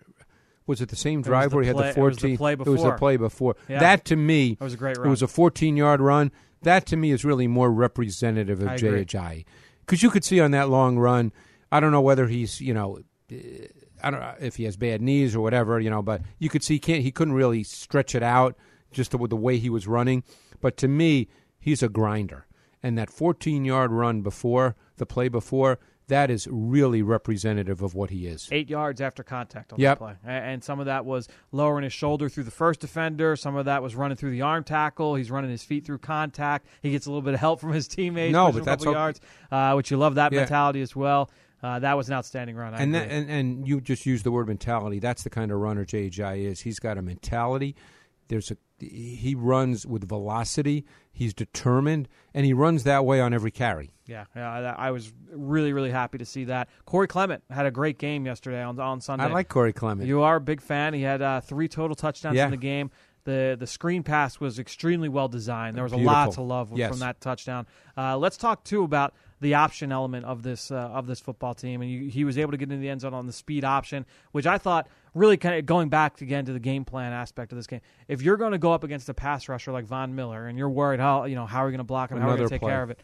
Was 0.65 0.81
it 0.81 0.89
the 0.89 0.95
same 0.95 1.21
drive 1.21 1.49
the 1.51 1.55
where 1.57 1.63
he 1.63 1.67
had 1.67 1.75
play- 1.77 1.91
the 1.93 1.99
it 1.99 2.03
was 2.03 2.15
the 2.17 2.21
fourteen? 2.21 2.37
play 2.37 2.53
It 2.53 2.59
was 2.65 2.83
the 2.83 2.91
play 2.93 3.17
before. 3.17 3.55
Yeah. 3.69 3.79
That 3.79 4.05
to 4.05 4.15
me, 4.15 4.55
That 4.55 4.63
was 4.65 4.73
a 4.73 4.77
great 4.77 4.97
run. 4.97 5.07
It 5.07 5.09
was 5.09 5.21
a 5.21 5.27
fourteen-yard 5.27 6.01
run. 6.01 6.31
That 6.63 6.85
to 6.87 6.95
me 6.97 7.11
is 7.11 7.25
really 7.25 7.47
more 7.47 7.71
representative 7.71 8.61
of 8.61 8.69
I 8.69 8.77
Jay 8.77 8.87
agree. 8.87 9.05
Ajayi, 9.05 9.45
because 9.81 10.01
you 10.03 10.09
could 10.09 10.23
see 10.23 10.39
on 10.39 10.51
that 10.51 10.69
long 10.69 10.97
run. 10.97 11.31
I 11.71 11.79
don't 11.79 11.91
know 11.91 12.01
whether 12.01 12.27
he's 12.27 12.59
you 12.61 12.73
know. 12.73 12.99
I 14.03 14.11
don't 14.11 14.19
know 14.19 14.35
if 14.41 14.57
he 14.57 14.65
has 14.65 14.75
bad 14.75 15.01
knees 15.01 15.35
or 15.35 15.39
whatever, 15.41 15.79
you 15.79 15.89
know, 15.89 16.01
but 16.01 16.21
you 16.37 16.49
could 16.49 16.63
see 16.63 16.75
he 16.75 16.79
can't, 16.79 17.01
he 17.01 17.11
couldn't 17.11 17.33
really 17.33 17.63
stretch 17.63 18.15
it 18.15 18.23
out 18.23 18.57
just 18.91 19.13
with 19.15 19.29
the 19.29 19.37
way 19.37 19.57
he 19.57 19.69
was 19.69 19.87
running. 19.87 20.23
But 20.63 20.77
to 20.77 20.87
me, 20.87 21.27
he's 21.59 21.83
a 21.83 21.89
grinder. 21.89 22.47
And 22.81 22.97
that 22.97 23.09
14 23.11 23.63
yard 23.65 23.91
run 23.91 24.21
before, 24.21 24.75
the 24.97 25.05
play 25.05 25.27
before, 25.27 25.77
that 26.07 26.29
is 26.31 26.47
really 26.51 27.01
representative 27.01 27.81
of 27.81 27.95
what 27.95 28.09
he 28.09 28.27
is. 28.27 28.47
Eight 28.51 28.69
yards 28.69 28.99
after 29.01 29.23
contact 29.23 29.71
on 29.73 29.79
Yep. 29.79 29.99
the 29.99 30.05
play. 30.05 30.15
And 30.25 30.63
some 30.63 30.79
of 30.79 30.85
that 30.85 31.05
was 31.05 31.27
lowering 31.51 31.83
his 31.83 31.91
shoulder 31.93 32.29
through 32.29 32.43
the 32.45 32.51
first 32.51 32.79
defender. 32.79 33.35
Some 33.35 33.55
of 33.57 33.65
that 33.65 33.83
was 33.83 33.95
running 33.95 34.15
through 34.17 34.31
the 34.31 34.41
arm 34.41 34.63
tackle. 34.63 35.15
He's 35.15 35.29
running 35.31 35.51
his 35.51 35.63
feet 35.63 35.85
through 35.85 35.99
contact. 35.99 36.65
He 36.81 36.91
gets 36.91 37.05
a 37.05 37.09
little 37.09 37.21
bit 37.21 37.33
of 37.33 37.39
help 37.41 37.59
from 37.59 37.73
his 37.73 37.87
teammates. 37.87 38.31
No, 38.33 38.45
but 38.47 38.55
him 38.57 38.61
a 38.61 38.65
that's 38.65 38.83
couple 38.83 38.91
okay. 38.93 38.99
yards, 38.99 39.21
uh, 39.51 39.73
which 39.75 39.91
you 39.91 39.97
love 39.97 40.15
that 40.15 40.31
Yeah. 40.31 40.39
mentality 40.39 40.81
as 40.81 40.95
well. 40.95 41.29
Uh, 41.61 41.79
that 41.79 41.95
was 41.95 42.09
an 42.09 42.15
outstanding 42.15 42.57
run. 42.57 42.73
I 42.73 42.81
and, 42.81 42.93
that, 42.95 43.09
and 43.09 43.29
and 43.29 43.65
you 43.67 43.79
just 43.79 44.05
used 44.05 44.25
the 44.25 44.31
word 44.31 44.47
mentality. 44.49 44.99
That's 44.99 45.23
the 45.23 45.29
kind 45.29 45.51
of 45.51 45.59
runner 45.59 45.85
JJ 45.85 46.43
is. 46.43 46.61
He's 46.61 46.79
got 46.79 46.97
a 46.97 47.01
mentality. 47.01 47.77
There's 48.27 48.51
a 48.51 48.57
he 48.89 49.35
runs 49.35 49.85
with 49.85 50.07
velocity. 50.07 50.85
He's 51.11 51.33
determined, 51.33 52.07
and 52.33 52.45
he 52.45 52.53
runs 52.53 52.83
that 52.85 53.05
way 53.05 53.21
on 53.21 53.33
every 53.33 53.51
carry. 53.51 53.91
Yeah, 54.07 54.25
yeah, 54.35 54.73
I 54.77 54.91
was 54.91 55.13
really, 55.31 55.71
really 55.71 55.91
happy 55.91 56.17
to 56.17 56.25
see 56.25 56.45
that. 56.45 56.69
Corey 56.85 57.07
Clement 57.07 57.43
had 57.49 57.65
a 57.65 57.71
great 57.71 57.97
game 57.99 58.25
yesterday 58.25 58.61
on 58.63 58.79
on 58.79 58.99
Sunday. 59.01 59.25
I 59.25 59.27
like 59.27 59.47
Corey 59.47 59.73
Clement. 59.73 60.07
You 60.07 60.21
are 60.21 60.37
a 60.37 60.41
big 60.41 60.59
fan. 60.61 60.93
He 60.93 61.01
had 61.03 61.21
uh, 61.21 61.41
three 61.41 61.67
total 61.67 61.95
touchdowns 61.95 62.35
Yeah. 62.35 62.45
in 62.45 62.51
the 62.51 62.57
game. 62.57 62.89
The 63.25 63.55
the 63.57 63.67
screen 63.67 64.03
pass 64.03 64.39
was 64.39 64.59
extremely 64.59 65.07
well 65.07 65.27
designed. 65.29 65.77
There 65.77 65.83
was 65.83 65.93
a 65.93 65.97
lot 65.97 66.33
to 66.33 66.41
love 66.41 66.71
Yes. 66.75 66.89
from 66.89 66.99
that 66.99 67.21
touchdown. 67.21 67.67
Uh, 67.95 68.17
let's 68.17 68.35
talk 68.35 68.63
too 68.65 68.83
about 68.83 69.13
the 69.39 69.53
option 69.53 69.91
element 69.91 70.25
of 70.25 70.41
this 70.43 70.71
uh, 70.71 70.75
of 70.75 71.07
this 71.07 71.19
football 71.21 71.53
team, 71.53 71.81
and 71.81 71.89
you, 71.89 72.09
he 72.09 72.25
was 72.25 72.37
able 72.37 72.51
to 72.51 72.57
get 72.57 72.69
into 72.71 72.81
the 72.81 72.89
end 72.89 73.01
zone 73.01 73.13
on 73.13 73.27
the 73.27 73.33
speed 73.33 73.63
option, 73.63 74.05
which 74.33 74.45
I 74.45 74.57
thought 74.57 74.87
really 75.13 75.37
kind 75.37 75.55
of 75.59 75.65
going 75.65 75.89
back 75.89 76.21
again 76.21 76.45
to 76.45 76.53
the 76.53 76.59
game 76.59 76.85
plan 76.85 77.13
aspect 77.13 77.51
of 77.51 77.57
this 77.57 77.67
game. 77.67 77.81
If 78.07 78.21
you're 78.21 78.37
going 78.37 78.51
to 78.53 78.57
go 78.57 78.73
up 78.73 78.83
against 78.83 79.09
a 79.09 79.13
pass 79.13 79.47
rusher 79.49 79.71
like 79.71 79.85
Von 79.85 80.15
Miller, 80.15 80.47
and 80.47 80.57
you're 80.57 80.69
worried 80.69 80.99
how 80.99 81.25
you 81.25 81.35
know 81.35 81.45
how 81.45 81.59
are 81.59 81.65
we 81.67 81.71
going 81.71 81.77
to 81.79 81.83
block 81.83 82.11
him, 82.11 82.17
how 82.19 82.29
are 82.29 82.31
we 82.31 82.37
going 82.37 82.49
to 82.49 82.53
take 82.55 82.61
play. 82.61 82.71
care 82.71 82.83
of 82.83 82.89
it. 82.89 82.99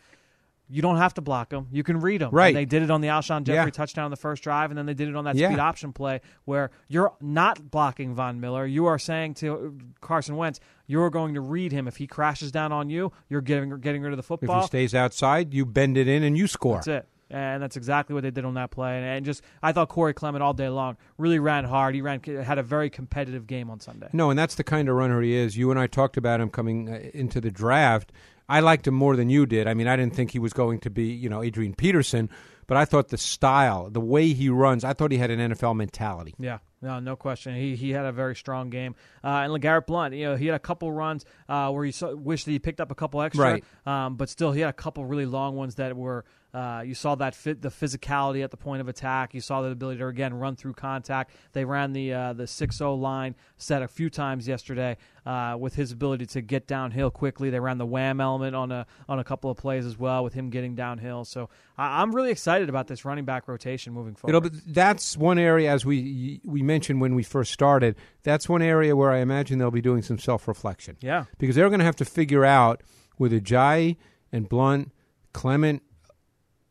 You 0.71 0.83
don't 0.83 0.97
have 0.97 1.15
to 1.15 1.21
block 1.21 1.51
him. 1.51 1.65
You 1.71 1.81
can 1.81 1.99
read 1.99 2.21
him. 2.21 2.29
Right. 2.31 2.49
And 2.49 2.55
they 2.55 2.65
did 2.65 2.83
it 2.83 2.91
on 2.91 3.01
the 3.01 3.07
Alshon 3.07 3.41
Jeffery 3.43 3.69
Yeah. 3.69 3.71
touchdown 3.71 4.05
on 4.05 4.11
the 4.11 4.17
first 4.17 4.43
drive, 4.43 4.69
and 4.69 4.77
then 4.77 4.85
they 4.85 4.93
did 4.93 5.07
it 5.09 5.15
on 5.15 5.23
that 5.23 5.35
Yeah. 5.35 5.47
speed 5.49 5.57
option 5.59 5.93
play 5.93 6.21
where 6.45 6.69
you're 6.87 7.11
not 7.19 7.71
blocking 7.71 8.13
Von 8.13 8.39
Miller. 8.39 8.67
You 8.67 8.85
are 8.85 8.99
saying 8.99 9.33
to 9.35 9.79
Carson 9.99 10.35
Wentz, 10.35 10.59
you're 10.85 11.09
going 11.09 11.33
to 11.33 11.41
read 11.41 11.71
him. 11.71 11.87
If 11.87 11.97
he 11.97 12.05
crashes 12.05 12.51
down 12.51 12.71
on 12.71 12.87
you, 12.91 13.11
you're 13.29 13.41
getting 13.41 13.79
getting 13.79 14.03
rid 14.03 14.13
of 14.13 14.17
the 14.17 14.23
football. 14.23 14.57
if 14.57 14.63
he 14.65 14.67
stays 14.67 14.93
outside, 14.93 15.55
you 15.55 15.65
bend 15.65 15.97
it 15.97 16.07
in 16.07 16.21
and 16.21 16.37
you 16.37 16.45
score. 16.45 16.75
That's 16.75 16.87
it. 16.87 17.07
And 17.31 17.61
that's 17.61 17.77
exactly 17.77 18.13
what 18.15 18.23
they 18.23 18.31
did 18.31 18.43
on 18.45 18.55
that 18.55 18.71
play. 18.71 18.97
And, 18.97 19.05
and 19.05 19.25
just, 19.25 19.43
I 19.61 19.71
thought 19.71 19.89
Corey 19.89 20.13
Clement 20.15 20.41
all 20.41 20.53
day 20.53 20.69
long 20.69 20.97
really 21.17 21.37
ran 21.39 21.63
hard. 21.63 21.93
He 21.93 22.01
ran, 22.01 22.21
had 22.23 22.57
a 22.57 22.63
very 22.63 22.89
competitive 22.89 23.45
game 23.45 23.69
on 23.69 23.79
Sunday. 23.79 24.09
No, 24.13 24.29
and 24.31 24.39
that's 24.39 24.55
the 24.55 24.63
kind 24.63 24.89
of 24.89 24.95
runner 24.95 25.21
he 25.21 25.35
is. 25.35 25.55
You 25.55 25.69
and 25.69 25.79
I 25.79 25.85
talked 25.87 26.17
about 26.17 26.41
him 26.41 26.49
coming 26.49 26.89
uh, 26.89 26.99
into 27.13 27.39
the 27.39 27.51
draft. 27.51 28.11
I 28.47 28.61
liked 28.61 28.87
him 28.87 28.95
more 28.95 29.15
than 29.15 29.29
you 29.29 29.45
did. 29.45 29.67
I 29.67 29.75
mean, 29.75 29.87
I 29.87 29.95
didn't 29.95 30.15
think 30.15 30.31
he 30.31 30.39
was 30.39 30.53
going 30.53 30.79
to 30.79 30.89
be, 30.89 31.03
you 31.05 31.29
know, 31.29 31.43
Adrian 31.43 31.75
Peterson, 31.75 32.31
but 32.65 32.77
I 32.77 32.85
thought 32.85 33.09
the 33.09 33.17
style, 33.17 33.91
the 33.91 33.99
way 34.01 34.33
he 34.33 34.49
runs, 34.49 34.83
I 34.83 34.93
thought 34.93 35.11
he 35.11 35.19
had 35.19 35.29
an 35.29 35.51
NFL 35.51 35.75
mentality. 35.75 36.33
Yeah, 36.39 36.57
no, 36.81 36.99
no 36.99 37.15
question. 37.15 37.53
He 37.55 37.75
he 37.75 37.91
had 37.91 38.05
a 38.05 38.11
very 38.11 38.35
strong 38.35 38.71
game. 38.71 38.95
Uh, 39.23 39.41
and 39.43 39.53
LeGarrette 39.53 39.85
Blount, 39.85 40.15
you 40.15 40.25
know, 40.25 40.35
he 40.35 40.47
had 40.47 40.55
a 40.55 40.59
couple 40.59 40.91
runs 40.91 41.25
uh, 41.47 41.69
where 41.69 41.85
he 41.85 41.91
saw, 41.91 42.15
wished 42.15 42.45
that 42.45 42.51
he 42.51 42.57
picked 42.59 42.81
up 42.81 42.89
a 42.91 42.95
couple 42.95 43.21
extra, 43.21 43.43
Right. 43.53 43.63
um, 43.85 44.15
but 44.15 44.29
still 44.29 44.51
he 44.51 44.61
had 44.61 44.69
a 44.69 44.73
couple 44.73 45.05
really 45.05 45.27
long 45.27 45.55
ones 45.55 45.75
that 45.75 45.95
were 45.95 46.25
Uh, 46.53 46.81
you 46.83 46.95
saw 46.95 47.13
that 47.15 47.35
fit 47.35 47.61
the 47.61 47.69
physicality 47.69 48.43
at 48.43 48.49
the 48.49 48.57
point 48.57 48.81
of 48.81 48.87
attack. 48.87 49.35
You 49.35 49.41
saw 49.41 49.61
the 49.61 49.69
ability 49.69 49.99
to 49.99 50.07
again 50.07 50.33
run 50.33 50.55
through 50.55 50.73
contact. 50.73 51.31
They 51.53 51.63
ran 51.63 51.93
the 51.93 52.11
uh, 52.13 52.33
the 52.33 52.47
six 52.47 52.77
zero 52.77 52.95
line 52.95 53.35
set 53.57 53.83
a 53.83 53.87
few 53.87 54.09
times 54.09 54.47
yesterday 54.47 54.97
uh, 55.27 55.57
with 55.59 55.75
his 55.75 55.91
ability 55.91 56.25
to 56.27 56.41
get 56.41 56.65
downhill 56.65 57.11
quickly. 57.11 57.51
They 57.51 57.59
ran 57.59 57.77
the 57.77 57.85
wham 57.85 58.19
element 58.19 58.55
on 58.55 58.71
a 58.71 58.87
on 59.07 59.19
a 59.19 59.23
couple 59.23 59.51
of 59.51 59.57
plays 59.57 59.85
as 59.85 59.97
well 59.99 60.23
with 60.23 60.33
him 60.33 60.49
getting 60.49 60.73
downhill. 60.73 61.23
So 61.23 61.49
I, 61.77 62.01
I'm 62.01 62.15
really 62.15 62.31
excited 62.31 62.67
about 62.67 62.87
this 62.87 63.05
running 63.05 63.25
back 63.25 63.47
rotation 63.47 63.93
moving 63.93 64.13
You 64.13 64.17
forward. 64.17 64.33
know, 64.33 64.41
but 64.41 64.53
that's 64.73 65.15
one 65.15 65.37
area, 65.37 65.71
as 65.71 65.85
we 65.85 66.41
we 66.43 66.63
mentioned 66.63 66.99
when 66.99 67.13
we 67.13 67.21
first 67.21 67.53
started. 67.53 67.95
That's 68.23 68.49
one 68.49 68.63
area 68.63 68.95
where 68.95 69.11
I 69.11 69.19
imagine 69.19 69.59
they'll 69.59 69.69
be 69.71 69.81
doing 69.81 70.01
some 70.01 70.17
self 70.17 70.47
reflection. 70.47 70.97
yeah, 70.99 71.25
because 71.37 71.55
they're 71.55 71.69
going 71.69 71.79
to 71.79 71.85
have 71.85 71.95
to 71.97 72.05
figure 72.05 72.43
out 72.43 72.81
with 73.19 73.31
Ajayi 73.33 73.97
and 74.31 74.49
Blount, 74.49 74.91
Clement, 75.33 75.83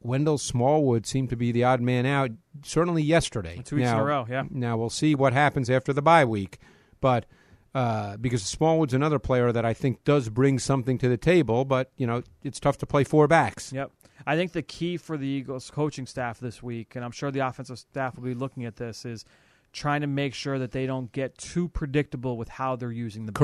Wendell 0.00 0.38
Smallwood 0.38 1.06
seemed 1.06 1.30
to 1.30 1.36
be 1.36 1.52
the 1.52 1.64
odd 1.64 1.80
man 1.80 2.06
out. 2.06 2.30
Certainly 2.62 3.02
yesterday. 3.02 3.60
Two 3.64 3.76
weeks 3.76 3.88
in 3.88 3.94
now, 3.94 4.00
a 4.00 4.04
row, 4.04 4.26
yeah. 4.28 4.44
Now 4.50 4.76
we'll 4.76 4.90
see 4.90 5.14
what 5.14 5.32
happens 5.32 5.68
after 5.70 5.92
the 5.92 6.02
bye 6.02 6.24
week, 6.24 6.58
but. 7.00 7.26
Uh, 7.74 8.16
because 8.16 8.42
Smallwood's 8.42 8.94
another 8.94 9.18
player 9.18 9.52
that 9.52 9.64
I 9.64 9.74
think 9.74 10.02
does 10.02 10.30
bring 10.30 10.58
something 10.58 10.96
to 10.98 11.08
the 11.08 11.18
table, 11.18 11.66
but 11.66 11.92
you 11.98 12.06
know 12.06 12.22
it's 12.42 12.58
tough 12.58 12.78
to 12.78 12.86
play 12.86 13.04
four 13.04 13.28
backs. 13.28 13.72
Yep. 13.74 13.92
I 14.26 14.36
think 14.36 14.52
the 14.52 14.62
key 14.62 14.96
for 14.96 15.16
the 15.16 15.26
Eagles 15.26 15.70
coaching 15.70 16.06
staff 16.06 16.40
this 16.40 16.62
week, 16.62 16.96
and 16.96 17.04
I'm 17.04 17.12
sure 17.12 17.30
the 17.30 17.46
offensive 17.46 17.78
staff 17.78 18.16
will 18.16 18.24
be 18.24 18.34
looking 18.34 18.64
at 18.64 18.76
this, 18.76 19.04
is 19.04 19.24
trying 19.72 20.00
to 20.00 20.06
make 20.06 20.34
sure 20.34 20.58
that 20.58 20.72
they 20.72 20.86
don't 20.86 21.12
get 21.12 21.36
too 21.38 21.68
predictable 21.68 22.36
with 22.36 22.48
how 22.48 22.74
they're 22.74 22.90
using 22.90 23.26
the 23.26 23.32
backs. 23.32 23.40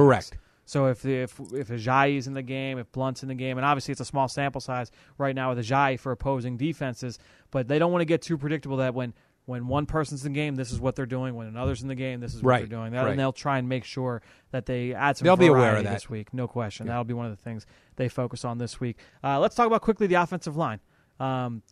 So 0.67 0.87
if 0.87 1.05
if 1.05 1.39
if 1.53 1.69
Ajayi 1.69 2.17
is 2.17 2.27
in 2.27 2.35
the 2.35 2.43
game, 2.43 2.79
if 2.79 2.91
Blount's 2.93 3.23
in 3.23 3.29
the 3.29 3.35
game, 3.35 3.59
and 3.59 3.65
obviously 3.65 3.93
it's 3.93 4.01
a 4.01 4.05
small 4.05 4.29
sample 4.29 4.61
size 4.61 4.91
right 5.19 5.35
now 5.35 5.55
with 5.55 5.65
Ajayi 5.65 5.99
for 6.01 6.13
opposing 6.13 6.57
defenses, 6.57 7.19
but 7.51 7.69
they 7.69 7.79
don't 7.79 7.93
want 7.93 8.01
to 8.01 8.07
get 8.07 8.23
too 8.23 8.39
predictable 8.39 8.79
that 8.79 8.95
when 8.95 9.13
when 9.47 9.67
one 9.69 9.85
person's 9.85 10.25
in 10.25 10.33
the 10.33 10.37
game, 10.39 10.55
this 10.55 10.73
is 10.73 10.81
what 10.81 10.97
they're 10.97 11.05
doing. 11.05 11.35
When 11.35 11.47
another's 11.47 11.83
in 11.83 11.89
the 11.89 11.95
game, 11.95 12.21
this 12.21 12.35
is 12.35 12.43
what 12.43 12.49
Right, 12.49 12.59
they're 12.61 12.79
doing. 12.79 12.93
That, 12.93 13.03
right. 13.03 13.11
And 13.11 13.19
they'll 13.21 13.31
try 13.33 13.59
and 13.59 13.69
make 13.69 13.85
sure 13.85 14.23
that 14.53 14.65
they 14.65 14.95
add 14.95 15.19
some 15.19 15.27
They'll 15.27 15.37
be 15.37 15.49
aware 15.49 15.77
of 15.77 15.85
that. 15.85 15.93
this 15.93 16.09
week. 16.09 16.33
No 16.33 16.49
question. 16.49 16.87
That'll 16.87 17.05
be 17.05 17.13
one 17.13 17.27
of 17.27 17.37
the 17.37 17.43
things 17.43 17.67
they 17.97 18.09
focus 18.09 18.47
on 18.47 18.57
this 18.57 18.81
week. 18.81 18.97
Uh, 19.23 19.39
let's 19.41 19.55
talk 19.55 19.67
about 19.67 19.83
quickly 19.83 20.07
the 20.07 20.15
offensive 20.15 20.57
line. 20.57 20.81
Um, 21.21 21.63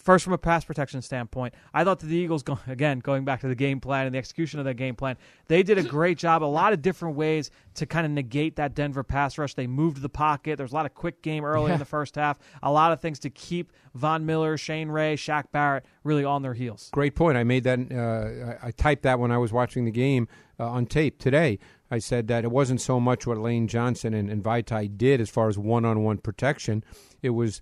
first, 0.00 0.24
from 0.24 0.32
a 0.32 0.38
pass 0.38 0.64
protection 0.64 1.02
standpoint, 1.02 1.54
I 1.72 1.84
thought 1.84 2.00
that 2.00 2.06
the 2.06 2.16
Eagles, 2.16 2.42
go, 2.42 2.58
again, 2.66 2.98
going 2.98 3.24
back 3.24 3.40
to 3.40 3.48
the 3.48 3.54
game 3.54 3.80
plan 3.80 4.06
and 4.06 4.14
the 4.14 4.18
execution 4.18 4.58
of 4.58 4.64
that 4.64 4.74
game 4.74 4.96
plan, 4.96 5.16
they 5.48 5.62
did 5.62 5.78
a 5.78 5.82
great 5.82 6.18
job. 6.18 6.42
A 6.42 6.44
lot 6.44 6.72
of 6.72 6.82
different 6.82 7.16
ways 7.16 7.50
to 7.74 7.86
kind 7.86 8.06
of 8.06 8.12
negate 8.12 8.56
that 8.56 8.74
Denver 8.74 9.02
pass 9.02 9.38
rush. 9.38 9.54
They 9.54 9.66
moved 9.66 10.02
the 10.02 10.08
pocket. 10.08 10.56
There's 10.56 10.72
a 10.72 10.74
lot 10.74 10.86
of 10.86 10.94
quick 10.94 11.22
game 11.22 11.44
early 11.44 11.72
in 11.72 11.78
the 11.78 11.84
first 11.84 12.16
half. 12.16 12.38
A 12.62 12.72
lot 12.72 12.92
of 12.92 13.00
things 13.00 13.18
to 13.20 13.30
keep 13.30 13.72
Von 13.94 14.26
Miller, 14.26 14.56
Shane 14.56 14.88
Ray, 14.88 15.16
Shaq 15.16 15.44
Barrett 15.52 15.84
really 16.04 16.24
on 16.24 16.42
their 16.42 16.54
heels. 16.54 16.90
Great 16.92 17.14
point. 17.14 17.36
I 17.36 17.44
made 17.44 17.64
that. 17.64 17.78
Uh, 17.90 18.64
I, 18.64 18.68
I 18.68 18.70
typed 18.70 19.02
that 19.02 19.18
when 19.18 19.30
I 19.30 19.38
was 19.38 19.52
watching 19.52 19.84
the 19.84 19.90
game 19.90 20.28
uh, 20.58 20.68
on 20.68 20.86
tape 20.86 21.18
today. 21.18 21.58
I 21.90 21.98
said 21.98 22.28
that 22.28 22.44
it 22.44 22.52
wasn't 22.52 22.80
so 22.80 23.00
much 23.00 23.26
what 23.26 23.38
Lane 23.38 23.66
Johnson 23.66 24.14
and, 24.14 24.30
and 24.30 24.44
Vaitai 24.44 24.96
did 24.96 25.20
as 25.20 25.28
far 25.28 25.48
as 25.48 25.58
one-on-one 25.58 26.18
protection. 26.18 26.84
It 27.20 27.30
was 27.30 27.60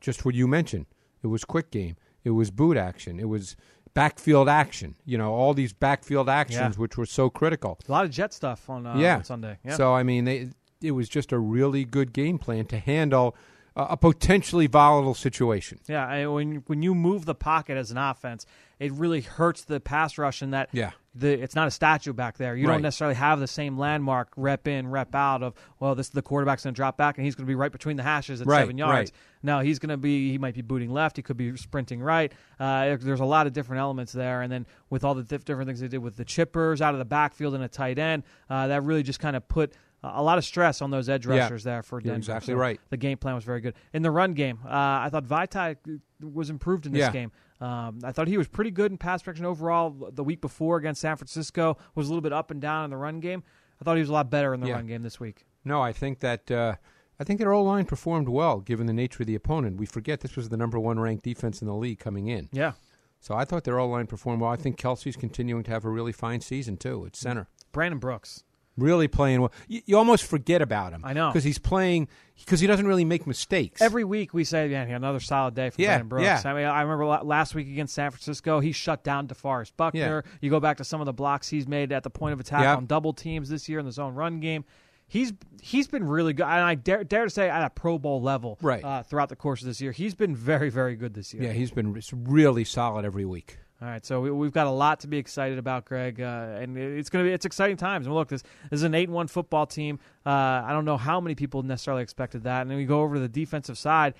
just 0.00 0.24
what 0.24 0.34
you 0.34 0.48
mentioned. 0.48 0.86
It 1.22 1.28
was 1.28 1.44
quick 1.44 1.70
game. 1.70 1.96
It 2.24 2.30
was 2.30 2.50
boot 2.50 2.76
action. 2.76 3.18
It 3.20 3.28
was 3.28 3.56
backfield 3.94 4.48
action. 4.48 4.94
You 5.04 5.18
know, 5.18 5.32
all 5.32 5.54
these 5.54 5.72
backfield 5.72 6.28
actions, 6.28 6.76
Yeah. 6.76 6.80
which 6.80 6.96
were 6.96 7.06
so 7.06 7.30
critical. 7.30 7.78
A 7.88 7.92
lot 7.92 8.04
of 8.04 8.10
jet 8.10 8.32
stuff 8.32 8.68
on, 8.70 8.86
uh, 8.86 8.96
yeah. 8.96 9.16
on 9.16 9.24
Sunday. 9.24 9.58
Yeah. 9.64 9.76
So 9.76 9.94
I 9.94 10.02
mean, 10.02 10.24
they, 10.24 10.50
it 10.80 10.92
was 10.92 11.08
just 11.08 11.32
a 11.32 11.38
really 11.38 11.84
good 11.84 12.12
game 12.12 12.38
plan 12.38 12.66
to 12.66 12.78
handle 12.78 13.34
a, 13.74 13.82
a 13.90 13.96
potentially 13.96 14.66
volatile 14.66 15.14
situation. 15.14 15.80
Yeah, 15.88 16.06
I, 16.06 16.26
when 16.26 16.62
when 16.66 16.82
you 16.82 16.94
move 16.94 17.24
the 17.24 17.34
pocket 17.34 17.76
as 17.76 17.90
an 17.90 17.98
offense, 17.98 18.46
it 18.78 18.92
really 18.92 19.22
hurts 19.22 19.64
the 19.64 19.80
pass 19.80 20.18
rush 20.18 20.42
in 20.42 20.50
that 20.50 20.68
Yeah. 20.72 20.92
The 21.18 21.32
it's 21.42 21.54
not 21.56 21.66
a 21.66 21.70
statue 21.70 22.12
back 22.12 22.36
there. 22.38 22.54
You 22.54 22.66
Right. 22.68 22.74
don't 22.74 22.82
necessarily 22.82 23.16
have 23.16 23.40
the 23.40 23.46
same 23.48 23.76
landmark 23.76 24.28
rep 24.36 24.68
in, 24.68 24.88
rep 24.88 25.14
out 25.14 25.42
of 25.42 25.54
well, 25.80 25.94
this 25.94 26.10
the 26.10 26.22
quarterback's 26.22 26.62
going 26.64 26.74
to 26.74 26.76
drop 26.76 26.96
back 26.96 27.18
and 27.18 27.24
he's 27.24 27.34
going 27.34 27.44
to 27.46 27.50
be 27.50 27.54
right 27.56 27.72
between 27.72 27.96
the 27.96 28.02
hashes 28.02 28.40
at 28.40 28.46
Right, 28.46 28.60
seven 28.60 28.78
yards. 28.78 29.10
right. 29.10 29.12
No, 29.42 29.60
he's 29.60 29.78
going 29.78 29.90
to 29.90 29.96
be 29.96 30.30
he 30.30 30.38
might 30.38 30.54
be 30.54 30.62
booting 30.62 30.90
left, 30.92 31.16
he 31.16 31.22
could 31.22 31.36
be 31.36 31.56
sprinting 31.56 32.00
right. 32.00 32.32
Uh, 32.60 32.96
there's 33.00 33.20
a 33.20 33.24
lot 33.24 33.46
of 33.46 33.52
different 33.52 33.80
elements 33.80 34.12
there, 34.12 34.42
and 34.42 34.52
then 34.52 34.64
with 34.90 35.02
all 35.04 35.14
the 35.14 35.24
diff- 35.24 35.44
different 35.44 35.66
things 35.68 35.80
they 35.80 35.88
did 35.88 35.98
with 35.98 36.16
the 36.16 36.24
chippers 36.24 36.80
out 36.80 36.94
of 36.94 36.98
the 36.98 37.04
backfield 37.04 37.54
and 37.54 37.64
a 37.64 37.68
tight 37.68 37.98
end, 37.98 38.22
uh, 38.50 38.66
that 38.68 38.82
really 38.84 39.02
just 39.02 39.20
kind 39.20 39.34
of 39.36 39.46
put. 39.48 39.72
A 40.04 40.22
lot 40.22 40.38
of 40.38 40.44
stress 40.44 40.80
on 40.80 40.92
those 40.92 41.08
edge 41.08 41.26
Yeah, 41.26 41.38
rushers 41.40 41.64
there 41.64 41.82
for 41.82 42.00
Denver. 42.00 42.18
exactly 42.18 42.54
So 42.54 42.56
right. 42.58 42.80
The 42.90 42.96
game 42.96 43.18
plan 43.18 43.34
was 43.34 43.42
very 43.42 43.60
good. 43.60 43.74
In 43.92 44.02
the 44.02 44.12
run 44.12 44.32
game, 44.32 44.60
uh, 44.64 44.68
I 44.70 45.08
thought 45.10 45.24
Vaitai 45.24 45.74
was 46.22 46.50
improved 46.50 46.86
in 46.86 46.92
this 46.92 47.00
Yeah. 47.00 47.10
game. 47.10 47.32
Um, 47.60 47.98
I 48.04 48.12
thought 48.12 48.28
he 48.28 48.38
was 48.38 48.46
pretty 48.48 48.70
good 48.70 48.92
in 48.92 48.98
pass 48.98 49.22
protection 49.22 49.44
overall. 49.44 49.90
The 50.12 50.22
week 50.24 50.40
before 50.40 50.76
against 50.76 51.00
San 51.00 51.16
Francisco 51.16 51.76
was 51.94 52.06
a 52.06 52.10
little 52.10 52.20
bit 52.22 52.32
up 52.32 52.50
and 52.50 52.60
down 52.60 52.84
in 52.84 52.90
the 52.90 52.96
run 52.96 53.20
game. 53.20 53.42
I 53.80 53.84
thought 53.84 53.96
he 53.96 54.00
was 54.00 54.08
a 54.10 54.12
lot 54.12 54.30
better 54.30 54.54
in 54.54 54.60
the 54.60 54.68
Yeah. 54.68 54.74
run 54.74 54.86
game 54.86 55.02
this 55.02 55.18
week. 55.18 55.44
No, 55.64 55.80
I 55.82 55.92
think 55.92 56.20
that 56.20 56.50
uh, 56.50 56.76
I 57.20 57.24
think 57.24 57.40
their 57.40 57.52
O 57.52 57.62
line 57.64 57.84
performed 57.84 58.28
well 58.28 58.60
given 58.60 58.86
the 58.86 58.92
nature 58.92 59.22
of 59.22 59.26
the 59.26 59.34
opponent. 59.34 59.76
We 59.78 59.86
forget 59.86 60.20
this 60.20 60.36
was 60.36 60.48
the 60.50 60.56
number 60.56 60.78
one 60.78 61.00
ranked 61.00 61.24
defense 61.24 61.60
in 61.60 61.66
the 61.66 61.74
league 61.74 61.98
coming 61.98 62.28
in. 62.28 62.48
Yeah, 62.52 62.72
So 63.20 63.34
I 63.34 63.44
thought 63.44 63.64
their 63.64 63.78
O 63.80 63.88
line 63.88 64.06
performed 64.06 64.40
well. 64.40 64.50
I 64.52 64.56
think 64.56 64.78
Kelce's 64.78 65.16
continuing 65.16 65.64
to 65.64 65.70
have 65.72 65.84
a 65.84 65.90
really 65.90 66.12
fine 66.12 66.40
season 66.40 66.76
too 66.76 67.04
at 67.06 67.16
center. 67.16 67.48
Brandon 67.72 67.98
Brooks. 67.98 68.44
Really 68.78 69.08
playing 69.08 69.40
well. 69.40 69.52
You, 69.66 69.82
you 69.86 69.98
almost 69.98 70.24
forget 70.24 70.62
about 70.62 70.92
him. 70.92 71.02
I 71.04 71.12
know. 71.12 71.28
because 71.30 71.44
he's 71.44 71.58
playing 71.58 72.08
because 72.44 72.60
he 72.60 72.66
doesn't 72.66 72.86
really 72.86 73.04
make 73.04 73.26
mistakes. 73.26 73.82
Every 73.82 74.04
week 74.04 74.32
we 74.32 74.44
say, 74.44 74.68
"Man, 74.68 74.88
another 74.90 75.20
solid 75.20 75.54
day 75.54 75.70
for 75.70 75.80
Yeah, 75.82 75.88
Brandon 75.88 76.08
Brooks." 76.08 76.24
yeah. 76.24 76.42
I 76.44 76.54
mean, 76.54 76.64
I 76.64 76.82
remember 76.82 77.04
last 77.06 77.54
week 77.54 77.68
against 77.68 77.94
San 77.94 78.10
Francisco, 78.10 78.60
he 78.60 78.72
shut 78.72 79.02
down 79.04 79.26
DeForest 79.28 79.72
Buckner. 79.76 80.24
You 80.40 80.48
go 80.50 80.60
back 80.60 80.76
to 80.78 80.84
some 80.84 81.00
of 81.00 81.06
the 81.06 81.12
blocks 81.12 81.48
he's 81.48 81.66
made 81.66 81.92
at 81.92 82.02
the 82.04 82.10
point 82.10 82.32
of 82.34 82.40
attack 82.40 82.62
Yeah. 82.62 82.76
on 82.76 82.86
double 82.86 83.12
teams 83.12 83.48
this 83.48 83.68
year 83.68 83.78
in 83.80 83.84
the 83.86 83.92
zone 83.92 84.14
run 84.14 84.40
game. 84.40 84.64
He's 85.10 85.32
he's 85.62 85.88
been 85.88 86.04
really 86.04 86.34
good, 86.34 86.44
and 86.44 86.52
I 86.60 86.74
dare, 86.74 87.02
dare 87.02 87.24
to 87.24 87.30
say 87.30 87.48
at 87.48 87.64
a 87.64 87.70
Pro 87.70 87.98
Bowl 87.98 88.20
level, 88.20 88.58
Right. 88.60 88.84
uh, 88.84 89.02
throughout 89.02 89.30
the 89.30 89.36
course 89.36 89.62
of 89.62 89.66
this 89.66 89.80
year, 89.80 89.90
he's 89.90 90.14
been 90.14 90.36
very 90.36 90.68
very 90.70 90.96
good 90.96 91.14
this 91.14 91.32
year. 91.32 91.44
yeah, 91.44 91.52
he's 91.52 91.70
been 91.70 91.98
really 92.12 92.64
solid 92.64 93.04
every 93.06 93.24
week. 93.24 93.56
All 93.80 93.86
right, 93.86 94.04
so 94.04 94.20
we, 94.20 94.30
we've 94.32 94.52
got 94.52 94.66
a 94.66 94.70
lot 94.70 95.00
to 95.00 95.06
be 95.06 95.18
excited 95.18 95.56
about, 95.56 95.84
Greg, 95.84 96.20
uh, 96.20 96.58
and 96.60 96.76
it's 96.76 97.10
going 97.10 97.24
to 97.24 97.28
be 97.28 97.32
it's 97.32 97.46
exciting 97.46 97.76
times. 97.76 98.06
And 98.06 98.14
look, 98.14 98.28
this, 98.28 98.42
this 98.70 98.78
is 98.78 98.82
an 98.82 98.94
eight 98.94 99.08
one 99.08 99.28
football 99.28 99.66
team. 99.66 100.00
Uh, 100.26 100.30
I 100.30 100.70
don't 100.72 100.84
know 100.84 100.96
how 100.96 101.20
many 101.20 101.36
people 101.36 101.62
necessarily 101.62 102.02
expected 102.02 102.42
that. 102.42 102.62
And 102.62 102.70
then 102.70 102.76
we 102.76 102.86
go 102.86 103.02
over 103.02 103.14
to 103.14 103.20
the 103.20 103.28
defensive 103.28 103.78
side, 103.78 104.14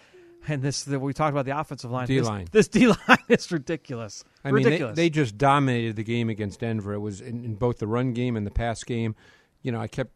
and 0.47 0.63
this 0.63 0.85
the, 0.85 1.01
we 1.01 1.13
talked 1.13 1.33
about 1.33 1.45
the 1.45 1.59
offensive 1.59 1.91
line. 1.91 2.07
This- 2.07 2.25
D-line. 2.25 2.47
This, 2.53 2.69
D 2.69 2.87
line 2.87 3.19
is 3.29 3.51
ridiculous. 3.51 4.23
I 4.45 4.53
mean, 4.53 4.63
they, 4.63 4.79
they 4.79 5.11
just 5.11 5.37
dominated 5.37 5.97
the 5.97 6.05
game 6.05 6.29
against 6.31 6.61
Denver. 6.61 6.93
It 6.95 7.01
was 7.01 7.21
in, 7.21 7.45
in 7.45 7.57
both 7.57 7.79
the 7.79 7.89
run 7.89 8.13
game 8.13 8.37
and 8.37 8.47
the 8.47 8.53
pass 8.53 8.85
game. 8.85 9.17
You 9.63 9.73
know, 9.73 9.81
I 9.81 9.89
kept 9.89 10.13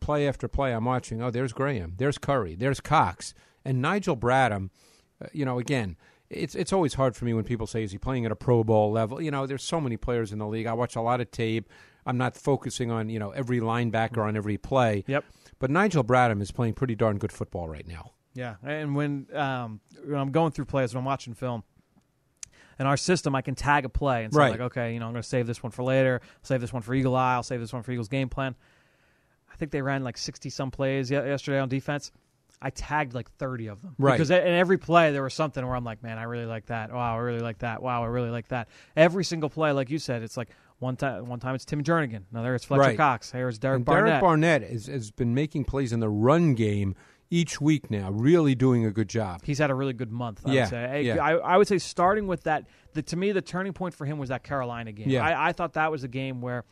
play 0.00 0.28
after 0.28 0.46
play. 0.46 0.72
I'm 0.72 0.84
watching. 0.84 1.22
Oh, 1.22 1.30
there's 1.30 1.54
Graham. 1.54 1.94
There's 1.96 2.18
Curry. 2.18 2.54
There's 2.54 2.80
Cox 2.80 3.32
and 3.64 3.80
Nigel 3.80 4.16
Bradham. 4.16 4.68
Uh, 5.22 5.26
you 5.32 5.44
know, 5.44 5.58
again, 5.58 5.96
it's 6.30 6.54
it's 6.54 6.72
always 6.72 6.94
hard 6.94 7.16
for 7.16 7.24
me 7.24 7.34
when 7.34 7.44
people 7.44 7.66
say, 7.66 7.82
"Is 7.82 7.92
he 7.92 7.98
playing 7.98 8.26
at 8.26 8.32
a 8.32 8.36
Pro 8.36 8.62
Bowl 8.64 8.90
level?" 8.92 9.20
You 9.20 9.30
know, 9.30 9.46
there's 9.46 9.62
so 9.62 9.80
many 9.80 9.96
players 9.96 10.32
in 10.32 10.38
the 10.38 10.46
league. 10.46 10.66
I 10.66 10.72
watch 10.72 10.96
a 10.96 11.00
lot 11.00 11.20
of 11.20 11.30
tape. 11.30 11.68
I'm 12.06 12.18
not 12.18 12.36
focusing 12.36 12.90
on 12.90 13.08
you 13.08 13.18
know 13.18 13.30
every 13.30 13.60
linebacker 13.60 14.18
on 14.18 14.36
every 14.36 14.58
play. 14.58 15.04
Yep. 15.06 15.24
But 15.58 15.70
Nigel 15.70 16.04
Bradham 16.04 16.40
is 16.40 16.50
playing 16.50 16.74
pretty 16.74 16.94
darn 16.94 17.18
good 17.18 17.32
football 17.32 17.68
right 17.68 17.86
now. 17.86 18.12
Yeah, 18.34 18.56
and 18.62 18.94
when, 18.94 19.26
um, 19.34 19.80
when 20.04 20.20
I'm 20.20 20.30
going 20.30 20.52
through 20.52 20.66
plays, 20.66 20.94
when 20.94 21.00
I'm 21.00 21.04
watching 21.04 21.34
film, 21.34 21.64
in 22.78 22.86
our 22.86 22.96
system, 22.96 23.34
I 23.34 23.42
can 23.42 23.56
tag 23.56 23.84
a 23.84 23.88
play 23.88 24.22
and 24.22 24.32
say, 24.32 24.38
Right. 24.38 24.50
like, 24.52 24.60
okay, 24.60 24.94
you 24.94 25.00
know, 25.00 25.06
I'm 25.06 25.12
going 25.12 25.22
to 25.22 25.28
save 25.28 25.48
this 25.48 25.60
one 25.60 25.72
for 25.72 25.82
later, 25.82 26.20
save 26.42 26.60
this 26.60 26.72
one 26.72 26.82
for 26.82 26.94
Eagle 26.94 27.16
Eye, 27.16 27.34
I'll 27.34 27.42
save 27.42 27.58
this 27.58 27.72
one 27.72 27.82
for 27.82 27.90
Eagles 27.90 28.06
game 28.08 28.28
plan. 28.28 28.54
I 29.52 29.56
think 29.56 29.72
they 29.72 29.82
ran 29.82 30.04
like 30.04 30.16
60 30.16 30.50
some 30.50 30.70
plays 30.70 31.10
yesterday 31.10 31.58
on 31.58 31.68
defense. 31.68 32.12
I 32.60 32.70
tagged 32.70 33.14
like 33.14 33.30
30 33.32 33.68
of 33.68 33.82
them. 33.82 33.94
Right. 33.98 34.12
Because 34.12 34.30
in 34.30 34.36
every 34.38 34.78
play, 34.78 35.12
there 35.12 35.22
was 35.22 35.34
something 35.34 35.64
where 35.64 35.76
I'm 35.76 35.84
like, 35.84 36.02
man, 36.02 36.18
I 36.18 36.24
really 36.24 36.46
like 36.46 36.66
that. 36.66 36.92
Wow, 36.92 37.14
I 37.14 37.18
really 37.18 37.40
like 37.40 37.58
that. 37.58 37.82
Wow, 37.82 38.02
I 38.02 38.06
really 38.06 38.30
like 38.30 38.48
that. 38.48 38.68
Every 38.96 39.24
single 39.24 39.48
play, 39.48 39.70
like 39.72 39.90
you 39.90 39.98
said, 39.98 40.22
it's 40.22 40.36
like 40.36 40.48
one 40.80 40.96
time, 40.96 41.26
one 41.26 41.38
time 41.40 41.54
it's 41.54 41.64
Tim 41.64 41.82
Jernigan. 41.84 42.22
Another 42.32 42.54
it's 42.54 42.64
Fletcher 42.64 42.80
Right. 42.82 42.96
Cox. 42.96 43.30
Here's 43.30 43.58
Derek 43.58 43.76
And 43.76 43.84
Barnett. 43.84 44.06
Derek 44.06 44.20
Barnett 44.22 44.62
is, 44.64 44.86
has 44.86 45.10
been 45.10 45.34
making 45.34 45.64
plays 45.64 45.92
in 45.92 46.00
the 46.00 46.08
run 46.08 46.54
game 46.54 46.94
each 47.30 47.60
week 47.60 47.90
now, 47.90 48.10
really 48.10 48.54
doing 48.54 48.86
a 48.86 48.90
good 48.90 49.08
job. 49.08 49.42
He's 49.44 49.58
had 49.58 49.70
a 49.70 49.74
really 49.74 49.92
good 49.92 50.10
month. 50.10 50.40
I 50.46 50.52
Yeah, 50.52 50.60
would 50.62 50.70
say. 50.70 50.84
I, 50.84 50.96
yeah. 50.98 51.22
I, 51.22 51.32
I 51.34 51.56
would 51.58 51.68
say 51.68 51.78
starting 51.78 52.26
with 52.26 52.44
that. 52.44 52.66
The, 52.94 53.02
to 53.02 53.16
me, 53.16 53.32
the 53.32 53.42
turning 53.42 53.72
point 53.74 53.94
for 53.94 54.06
him 54.06 54.18
was 54.18 54.30
that 54.30 54.42
Carolina 54.42 54.92
game. 54.92 55.10
Yeah. 55.10 55.24
I, 55.24 55.48
I 55.48 55.52
thought 55.52 55.74
that 55.74 55.90
was 55.92 56.04
a 56.04 56.08
game 56.08 56.40
where 56.40 56.64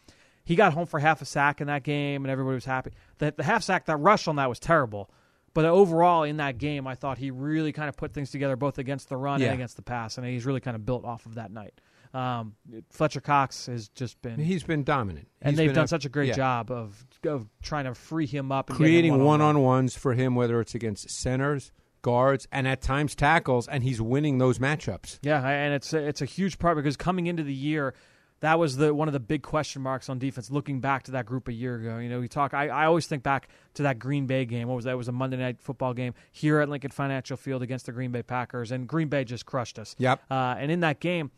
he 0.44 0.56
got 0.56 0.72
home 0.72 0.86
for 0.86 0.98
half 0.98 1.20
a 1.20 1.24
sack 1.26 1.60
in 1.60 1.66
that 1.66 1.82
game, 1.82 2.24
and 2.24 2.30
everybody 2.30 2.54
was 2.54 2.64
happy. 2.64 2.92
The, 3.18 3.34
the 3.36 3.42
half 3.44 3.62
sack, 3.64 3.84
that 3.86 3.96
rush 3.96 4.26
on 4.28 4.36
that 4.36 4.48
was 4.48 4.58
terrible. 4.58 5.10
But 5.56 5.64
overall, 5.64 6.24
in 6.24 6.36
that 6.36 6.58
game, 6.58 6.86
I 6.86 6.96
thought 6.96 7.16
he 7.16 7.30
really 7.30 7.72
kind 7.72 7.88
of 7.88 7.96
put 7.96 8.12
things 8.12 8.30
together, 8.30 8.56
both 8.56 8.76
against 8.76 9.08
the 9.08 9.16
run 9.16 9.40
Yeah. 9.40 9.46
and 9.46 9.54
against 9.54 9.76
the 9.76 9.82
pass, 9.82 10.18
and 10.18 10.26
he's 10.26 10.44
really 10.44 10.60
kind 10.60 10.74
of 10.74 10.84
built 10.84 11.06
off 11.06 11.24
of 11.24 11.36
that 11.36 11.50
night. 11.50 11.80
Um, 12.12 12.56
Fletcher 12.90 13.22
Cox 13.22 13.64
has 13.64 13.88
just 13.88 14.20
been, 14.20 14.38
He's 14.38 14.64
been 14.64 14.84
dominant, 14.84 15.28
and 15.40 15.52
He's 15.52 15.56
they've 15.56 15.74
done 15.74 15.86
such 15.86 16.04
a 16.04 16.10
great 16.10 16.28
yeah. 16.28 16.34
job 16.34 16.70
of 16.70 17.02
of 17.24 17.48
trying 17.62 17.86
to 17.86 17.94
free 17.94 18.26
him 18.26 18.52
up, 18.52 18.68
and 18.68 18.78
get 18.78 18.84
him 18.84 18.90
creating 18.90 19.24
one 19.24 19.40
on 19.40 19.60
ones 19.60 19.96
for 19.96 20.12
him, 20.12 20.34
whether 20.34 20.60
it's 20.60 20.74
against 20.74 21.08
centers, 21.08 21.72
guards, 22.02 22.46
and 22.52 22.68
at 22.68 22.82
times 22.82 23.14
tackles, 23.14 23.66
and 23.66 23.82
he's 23.82 23.98
winning 23.98 24.36
those 24.36 24.58
matchups. 24.58 25.20
Yeah, 25.22 25.42
and 25.48 25.72
it's 25.72 25.94
a, 25.94 26.06
it's 26.06 26.20
a 26.20 26.26
huge 26.26 26.58
part 26.58 26.76
because 26.76 26.98
coming 26.98 27.28
into 27.28 27.42
the 27.42 27.54
year, 27.54 27.94
that 28.40 28.58
was 28.58 28.76
the 28.76 28.94
one 28.94 29.08
of 29.08 29.12
the 29.12 29.20
big 29.20 29.42
question 29.42 29.82
marks 29.82 30.08
on 30.08 30.18
defense. 30.18 30.50
Looking 30.50 30.80
back 30.80 31.04
to 31.04 31.12
that 31.12 31.26
group 31.26 31.48
a 31.48 31.52
year 31.52 31.76
ago, 31.76 31.98
you 31.98 32.08
know, 32.08 32.20
we 32.20 32.28
talk. 32.28 32.52
I, 32.52 32.68
I 32.68 32.84
always 32.86 33.06
think 33.06 33.22
back 33.22 33.48
to 33.74 33.82
that 33.84 33.98
Green 33.98 34.26
Bay 34.26 34.44
game. 34.44 34.68
What 34.68 34.76
was 34.76 34.84
that? 34.84 34.92
It 34.92 34.96
was 34.96 35.08
a 35.08 35.12
Monday 35.12 35.38
night 35.38 35.60
football 35.60 35.94
game 35.94 36.14
here 36.32 36.60
at 36.60 36.68
Lincoln 36.68 36.90
Financial 36.90 37.36
Field 37.36 37.62
against 37.62 37.86
the 37.86 37.92
Green 37.92 38.10
Bay 38.10 38.22
Packers, 38.22 38.72
and 38.72 38.86
Green 38.86 39.08
Bay 39.08 39.24
just 39.24 39.46
crushed 39.46 39.78
us. 39.78 39.94
Yep. 39.98 40.22
Uh, 40.30 40.56
and 40.58 40.70
in 40.70 40.80
that 40.80 41.00
game, 41.00 41.30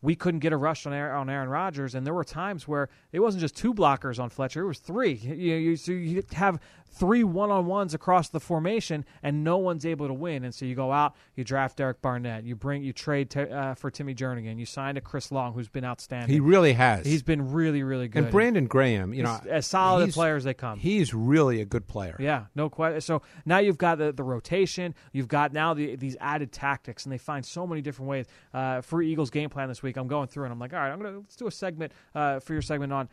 we 0.00 0.14
couldn't 0.14 0.40
get 0.40 0.52
a 0.52 0.56
rush 0.56 0.86
on 0.86 0.92
Aaron, 0.92 1.16
on 1.16 1.30
Aaron 1.30 1.48
Rodgers, 1.48 1.94
and 1.94 2.06
there 2.06 2.14
were 2.14 2.24
times 2.24 2.68
where 2.68 2.88
it 3.12 3.20
wasn't 3.20 3.40
just 3.40 3.56
two 3.56 3.74
blockers 3.74 4.18
on 4.18 4.30
Fletcher; 4.30 4.62
it 4.62 4.68
was 4.68 4.78
three. 4.78 5.12
You, 5.12 5.56
you, 5.56 5.76
so 5.76 5.92
you 5.92 6.22
have 6.32 6.60
three 6.90 7.24
one-on-ones 7.24 7.94
across 7.94 8.28
the 8.28 8.40
formation, 8.40 9.04
and 9.22 9.44
no 9.44 9.56
one's 9.58 9.86
able 9.86 10.06
to 10.08 10.14
win. 10.14 10.44
And 10.44 10.54
so 10.54 10.64
you 10.64 10.74
go 10.74 10.92
out, 10.92 11.14
you 11.36 11.44
draft 11.44 11.76
Derek 11.76 12.02
Barnett, 12.02 12.44
you 12.44 12.56
bring, 12.56 12.82
you 12.82 12.92
trade 12.92 13.30
t- 13.30 13.40
uh, 13.40 13.74
for 13.74 13.90
Timmy 13.90 14.14
Jernigan, 14.14 14.58
you 14.58 14.66
sign 14.66 14.96
a 14.96 15.00
Chris 15.00 15.30
Long, 15.30 15.52
who's 15.52 15.68
been 15.68 15.84
outstanding. 15.84 16.30
He 16.30 16.40
really 16.40 16.72
has. 16.72 17.06
He's 17.06 17.22
been 17.22 17.52
really, 17.52 17.82
really 17.82 18.08
good. 18.08 18.24
and 18.24 18.32
Brandon 18.32 18.66
Graham, 18.66 19.14
you 19.14 19.22
know, 19.22 19.38
as 19.48 19.66
solid 19.66 20.08
a 20.08 20.12
player 20.12 20.36
as 20.36 20.44
they 20.44 20.54
come. 20.54 20.78
He's 20.78 21.14
really 21.14 21.60
a 21.60 21.64
good 21.64 21.86
player. 21.86 22.16
Yeah, 22.18 22.46
no 22.54 22.68
question. 22.68 23.00
So 23.00 23.22
now 23.44 23.58
you've 23.58 23.78
got 23.78 23.98
the, 23.98 24.12
the 24.12 24.22
rotation. 24.24 24.94
You've 25.12 25.28
got 25.28 25.52
now 25.52 25.74
the, 25.74 25.96
these 25.96 26.16
added 26.20 26.52
tactics, 26.52 27.04
and 27.04 27.12
they 27.12 27.18
find 27.18 27.44
so 27.44 27.66
many 27.66 27.80
different 27.80 28.08
ways. 28.08 28.26
Uh, 28.52 28.80
for 28.80 29.02
Eagles 29.02 29.30
game 29.30 29.50
plan 29.50 29.68
this 29.68 29.82
week, 29.82 29.96
I'm 29.96 30.08
going 30.08 30.28
through 30.28 30.44
and 30.44 30.52
I'm 30.52 30.58
like, 30.58 30.72
all 30.72 30.80
right, 30.80 30.90
I'm 30.90 31.00
gonna 31.00 31.18
let's 31.18 31.36
do 31.36 31.46
a 31.46 31.50
segment 31.50 31.92
uh, 32.14 32.40
for 32.40 32.52
your 32.54 32.62
segment 32.62 32.92
on 32.92 33.08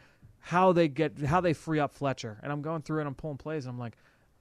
how 0.45 0.71
they 0.73 0.87
get 0.87 1.19
how 1.19 1.41
they 1.41 1.53
free 1.53 1.79
up 1.79 1.91
Fletcher, 1.93 2.39
and 2.43 2.51
I'm 2.51 2.61
going 2.61 2.81
through 2.83 2.99
and 2.99 3.07
I'm 3.07 3.15
pulling 3.15 3.37
plays, 3.37 3.65
and 3.65 3.73
I'm 3.73 3.79
like. 3.79 3.97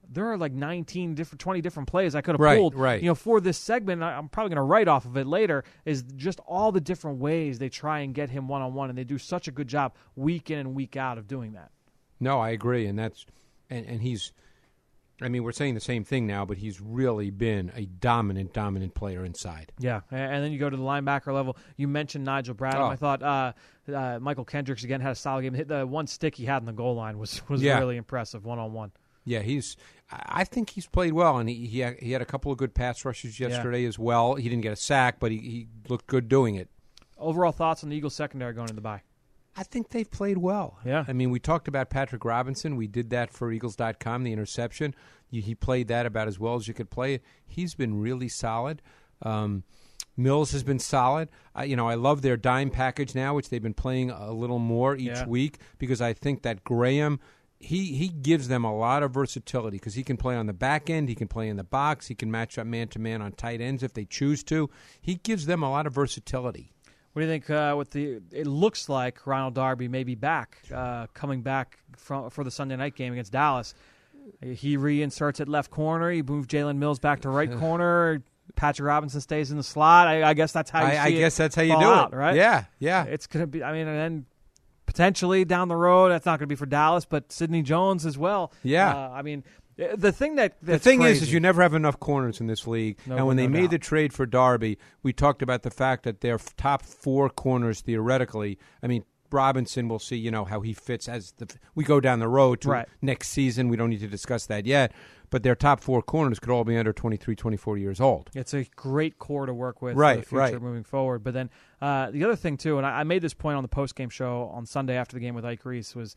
There 0.07 0.31
are 0.31 0.37
like 0.37 0.51
19 0.51 1.15
different, 1.15 1.39
20 1.41 1.61
different 1.61 1.89
plays 1.89 2.13
I 2.13 2.21
could 2.21 2.35
have 2.35 2.39
Right, 2.39 2.59
pulled. 2.59 2.75
right. 2.75 3.01
You 3.01 3.07
know, 3.09 3.15
for 3.15 3.41
this 3.41 3.57
segment, 3.57 4.03
I- 4.03 4.15
I'm 4.15 4.29
probably 4.29 4.49
going 4.49 4.57
to 4.63 4.69
write 4.69 4.87
off 4.87 5.05
of 5.05 5.17
it 5.17 5.25
later. 5.25 5.63
Is 5.83 6.03
just 6.15 6.39
all 6.45 6.71
the 6.71 6.79
different 6.79 7.17
ways 7.17 7.57
they 7.57 7.69
try 7.69 8.01
and 8.01 8.13
get 8.13 8.29
him 8.29 8.47
one 8.47 8.61
on 8.61 8.75
one, 8.75 8.89
and 8.91 8.97
they 8.99 9.03
do 9.03 9.17
such 9.17 9.47
a 9.47 9.51
good 9.51 9.67
job 9.67 9.95
week 10.15 10.51
in 10.51 10.59
and 10.59 10.75
week 10.75 10.95
out 10.95 11.17
of 11.17 11.27
doing 11.27 11.53
that. 11.53 11.71
No, 12.19 12.39
I 12.39 12.51
agree, 12.51 12.85
and 12.85 12.99
that's 12.99 13.25
and, 13.71 13.83
and 13.87 14.03
he's. 14.03 14.31
I 15.23 15.27
mean, 15.29 15.43
we're 15.43 15.53
saying 15.53 15.73
the 15.73 15.79
same 15.81 16.03
thing 16.03 16.27
now, 16.27 16.45
but 16.45 16.57
he's 16.57 16.79
really 16.79 17.31
been 17.31 17.71
a 17.75 17.85
dominant, 17.85 18.53
dominant 18.53 18.93
player 18.93 19.25
inside. 19.25 19.71
Yeah, 19.79 20.01
and 20.11 20.43
then 20.43 20.51
you 20.51 20.59
go 20.59 20.69
to 20.69 20.77
the 20.77 20.83
linebacker 20.83 21.33
level. 21.33 21.57
You 21.77 21.87
mentioned 21.87 22.25
Nigel 22.25 22.53
Bradham. 22.53 22.81
Oh. 22.81 22.85
I 22.89 22.95
thought 22.95 23.23
uh, 23.23 23.53
uh, 23.89 24.19
Mychal 24.19 24.47
Kendricks 24.47 24.83
again 24.83 25.01
had 25.01 25.11
a 25.11 25.15
solid 25.15 25.43
game. 25.43 25.53
Hit 25.53 25.67
the 25.67 25.85
one 25.85 26.07
stick 26.07 26.35
he 26.35 26.45
had 26.45 26.61
in 26.61 26.65
the 26.65 26.73
goal 26.73 26.95
line 26.95 27.17
was 27.17 27.47
was 27.49 27.61
Yeah. 27.61 27.79
really 27.79 27.97
impressive 27.97 28.45
one 28.45 28.59
on 28.59 28.73
one. 28.73 28.91
Yeah, 29.23 29.39
he's. 29.39 29.75
I 30.11 30.43
think 30.43 30.69
he's 30.69 30.85
played 30.85 31.13
well, 31.13 31.37
and 31.39 31.49
he 31.49 31.65
he 31.65 31.79
had, 31.79 31.97
he 31.99 32.11
had 32.11 32.21
a 32.21 32.25
couple 32.25 32.51
of 32.51 32.57
good 32.59 32.75
pass 32.75 33.03
rushes 33.05 33.39
yesterday 33.39 33.85
as 33.85 33.97
well. 33.97 34.35
He 34.35 34.47
didn't 34.49 34.61
get 34.61 34.73
a 34.73 34.75
sack, 34.75 35.19
but 35.19 35.31
he, 35.31 35.37
he 35.39 35.67
looked 35.89 36.05
good 36.07 36.29
doing 36.29 36.55
it. 36.55 36.69
Overall 37.17 37.51
thoughts 37.51 37.83
on 37.83 37.89
the 37.89 37.95
Eagles 37.95 38.13
secondary 38.13 38.53
going 38.53 38.65
into 38.65 38.75
the 38.75 38.81
bye? 38.81 39.01
I 39.57 39.63
think 39.63 39.89
they've 39.89 40.09
played 40.09 40.37
well. 40.37 40.77
Yeah. 40.85 41.05
I 41.07 41.13
mean, 41.13 41.31
we 41.31 41.39
talked 41.39 41.67
about 41.67 41.89
Patrick 41.89 42.25
Robinson. 42.25 42.75
We 42.75 42.87
did 42.87 43.09
that 43.11 43.31
for 43.31 43.51
Eagles.com, 43.51 44.23
the 44.23 44.33
interception. 44.33 44.93
He 45.31 45.55
played 45.55 45.87
that 45.87 46.05
about 46.05 46.27
as 46.27 46.37
well 46.39 46.55
as 46.55 46.67
you 46.67 46.73
could 46.73 46.89
play 46.89 47.15
it. 47.15 47.23
He's 47.47 47.73
been 47.73 47.99
really 47.99 48.27
solid. 48.29 48.81
Um, 49.21 49.63
Mills 50.17 50.51
has 50.51 50.63
been 50.63 50.79
solid. 50.79 51.29
I, 51.53 51.65
you 51.65 51.75
know, 51.75 51.87
I 51.87 51.95
love 51.95 52.21
their 52.21 52.37
dime 52.37 52.69
package 52.69 53.15
now, 53.15 53.35
which 53.35 53.49
they've 53.49 53.61
been 53.61 53.73
playing 53.73 54.11
a 54.11 54.31
little 54.31 54.59
more 54.59 54.95
each 54.95 55.07
Yeah. 55.07 55.25
week 55.27 55.59
because 55.77 56.01
I 56.01 56.13
think 56.13 56.41
that 56.43 56.63
Graham. 56.63 57.19
He, 57.57 57.95
he 57.95 58.09
gives 58.09 58.49
them 58.49 58.65
a 58.65 58.77
lot 58.77 59.01
of 59.01 59.11
versatility 59.11 59.77
because 59.77 59.93
he 59.95 60.03
can 60.03 60.17
play 60.17 60.35
on 60.35 60.45
the 60.45 60.53
back 60.53 60.89
end, 60.89 61.07
he 61.07 61.15
can 61.15 61.29
play 61.29 61.47
in 61.47 61.55
the 61.55 61.63
box, 61.63 62.07
he 62.07 62.13
can 62.13 62.29
match 62.29 62.57
up 62.59 62.67
man 62.67 62.89
to 62.89 62.99
man 62.99 63.21
on 63.21 63.31
tight 63.31 63.61
ends 63.61 63.81
if 63.81 63.93
they 63.93 64.03
choose 64.03 64.43
to. 64.43 64.69
He 65.01 65.15
gives 65.15 65.45
them 65.45 65.63
a 65.63 65.71
lot 65.71 65.87
of 65.87 65.93
versatility. 65.93 66.73
What 67.13 67.21
do 67.21 67.25
you 67.27 67.31
think? 67.31 67.49
Uh, 67.49 67.73
with 67.77 67.91
the 67.91 68.19
it 68.31 68.45
looks 68.45 68.89
like 68.89 69.25
Ronald 69.25 69.55
Darby 69.55 69.87
may 69.87 70.03
be 70.03 70.15
back, 70.15 70.57
uh, 70.71 71.07
coming 71.13 71.41
back 71.41 71.79
from, 71.95 72.29
for 72.29 72.43
the 72.43 72.51
Sunday 72.51 72.75
night 72.75 72.93
game 72.95 73.13
against 73.13 73.31
Dallas. 73.31 73.73
He 74.43 74.75
reinserts 74.75 75.39
at 75.39 75.47
left 75.47 75.71
corner. 75.71 76.11
He 76.11 76.21
moves 76.21 76.47
Jalen 76.47 76.75
Mills 76.77 76.99
back 76.99 77.21
to 77.21 77.29
right 77.29 77.51
corner. 77.57 78.21
Patrick 78.55 78.85
Robinson 78.87 79.21
stays 79.21 79.51
in 79.51 79.57
the 79.57 79.63
slot. 79.63 80.07
I, 80.07 80.23
I 80.23 80.33
guess 80.33 80.51
that's 80.51 80.69
how 80.69 80.81
you 80.81 80.97
I, 80.97 81.03
I 81.05 81.11
guess 81.11 81.35
that's 81.37 81.55
how 81.55 81.61
you 81.61 81.77
do 81.77 81.85
out, 81.85 82.13
it, 82.13 82.15
right? 82.15 82.35
Yeah, 82.35 82.65
yeah. 82.79 83.03
It's 83.05 83.27
gonna 83.27 83.47
be. 83.47 83.63
I 83.63 83.71
mean, 83.73 83.87
and 83.87 83.97
then 83.97 84.25
potentially 84.85 85.45
down 85.45 85.67
the 85.67 85.75
road, 85.75 86.09
that's 86.09 86.25
not 86.25 86.39
gonna 86.39 86.47
be 86.47 86.55
for 86.55 86.65
Dallas, 86.65 87.05
but 87.05 87.31
Sidney 87.31 87.61
Jones 87.61 88.05
as 88.05 88.17
well. 88.17 88.51
Yeah. 88.63 88.95
Uh, 88.95 89.09
I 89.11 89.21
mean, 89.23 89.43
uh, 89.81 89.95
the 89.95 90.11
thing 90.11 90.35
that 90.35 90.55
The 90.61 90.79
thing 90.79 91.01
is, 91.01 91.05
crazy- 91.19 91.23
is 91.25 91.33
you 91.33 91.39
never 91.39 91.61
have 91.61 91.73
enough 91.73 91.99
corners 91.99 92.39
in 92.39 92.47
this 92.47 92.65
league. 92.67 92.97
No- 93.05 93.17
and 93.17 93.27
when 93.27 93.37
they 93.37 93.47
no 93.47 93.59
made 93.59 93.71
the 93.71 93.79
trade 93.79 94.13
for 94.13 94.25
Darby, 94.25 94.77
we 95.03 95.11
talked 95.11 95.41
about 95.41 95.63
the 95.63 95.71
fact 95.71 96.03
that 96.03 96.21
their 96.21 96.37
top 96.37 96.81
four 96.83 97.29
corners, 97.29 97.81
theoretically, 97.81 98.57
I 98.81 98.87
mean, 98.87 99.03
Robinson, 99.31 99.87
we'll 99.87 99.99
see, 99.99 100.15
you 100.15 100.31
know, 100.31 100.45
how 100.45 100.61
he 100.61 100.73
fits 100.73 101.07
as 101.09 101.31
the 101.33 101.47
we 101.73 101.83
go 101.83 101.99
down 101.99 102.19
the 102.19 102.27
road 102.27 102.61
to 102.61 102.69
Right. 102.69 102.87
next 103.01 103.29
season. 103.29 103.67
We 103.69 103.77
don't 103.77 103.89
need 103.89 104.01
to 104.01 104.07
discuss 104.07 104.45
that 104.47 104.65
yet. 104.65 104.93
But 105.31 105.41
their 105.43 105.55
top 105.55 105.81
four 105.81 106.01
corners 106.03 106.39
could 106.39 106.51
all 106.51 106.63
be 106.63 106.77
under 106.77 106.93
23, 106.93 107.35
24 107.35 107.77
years 107.77 107.99
old. 107.99 108.29
It's 108.35 108.53
a 108.53 108.63
great 108.75 109.17
core 109.17 109.47
to 109.47 109.53
work 109.53 109.81
with 109.81 109.97
Right, 109.97 110.17
for 110.17 110.19
the 110.21 110.25
future 110.27 110.39
right. 110.53 110.61
moving 110.61 110.83
forward. 110.83 111.23
But 111.23 111.33
then 111.33 111.49
uh, 111.81 112.11
the 112.11 112.23
other 112.23 112.35
thing 112.35 112.57
too, 112.57 112.77
and 112.77 112.85
I, 112.85 112.99
I 112.99 113.03
made 113.03 113.21
this 113.21 113.33
point 113.33 113.57
on 113.57 113.63
the 113.63 113.67
post 113.67 113.95
game 113.95 114.09
show 114.09 114.51
on 114.53 114.65
Sunday 114.65 114.95
after 114.95 115.15
the 115.15 115.19
game 115.19 115.33
with 115.35 115.43
Ike 115.43 115.65
Reese 115.65 115.95
was 115.95 116.15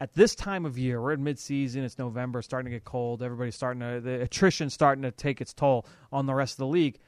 at 0.00 0.12
this 0.12 0.34
time 0.34 0.66
of 0.66 0.76
year, 0.76 1.00
we're 1.00 1.12
in 1.12 1.24
midseason, 1.24 1.76
it's 1.78 1.98
November, 1.98 2.42
starting 2.42 2.70
to 2.70 2.76
get 2.76 2.84
cold, 2.84 3.22
everybody's 3.22 3.54
starting 3.54 3.80
to 3.80 4.00
the 4.00 4.20
attrition 4.22 4.68
starting 4.68 5.02
to 5.02 5.10
take 5.10 5.40
its 5.40 5.52
toll 5.54 5.86
on 6.12 6.26
the 6.26 6.34
rest 6.34 6.54
of 6.54 6.58
the 6.58 6.66
league. 6.66 6.98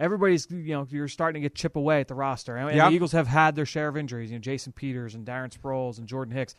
Everybody's 0.00 0.48
you 0.50 0.74
know 0.74 0.86
you're 0.90 1.06
starting 1.06 1.40
to 1.40 1.48
get 1.48 1.54
chip 1.54 1.76
away 1.76 2.00
at 2.00 2.08
the 2.08 2.14
roster, 2.14 2.56
and, 2.56 2.74
Yep. 2.74 2.88
the 2.88 2.94
Eagles 2.94 3.12
have 3.12 3.28
had 3.28 3.54
their 3.54 3.66
share 3.66 3.86
of 3.86 3.96
injuries. 3.96 4.30
You 4.32 4.38
know, 4.38 4.40
Jason 4.40 4.72
Peters 4.72 5.14
and 5.14 5.24
Darren 5.24 5.56
Sproles 5.56 5.98
and 5.98 6.08
Jordan 6.08 6.34
Hicks 6.34 6.56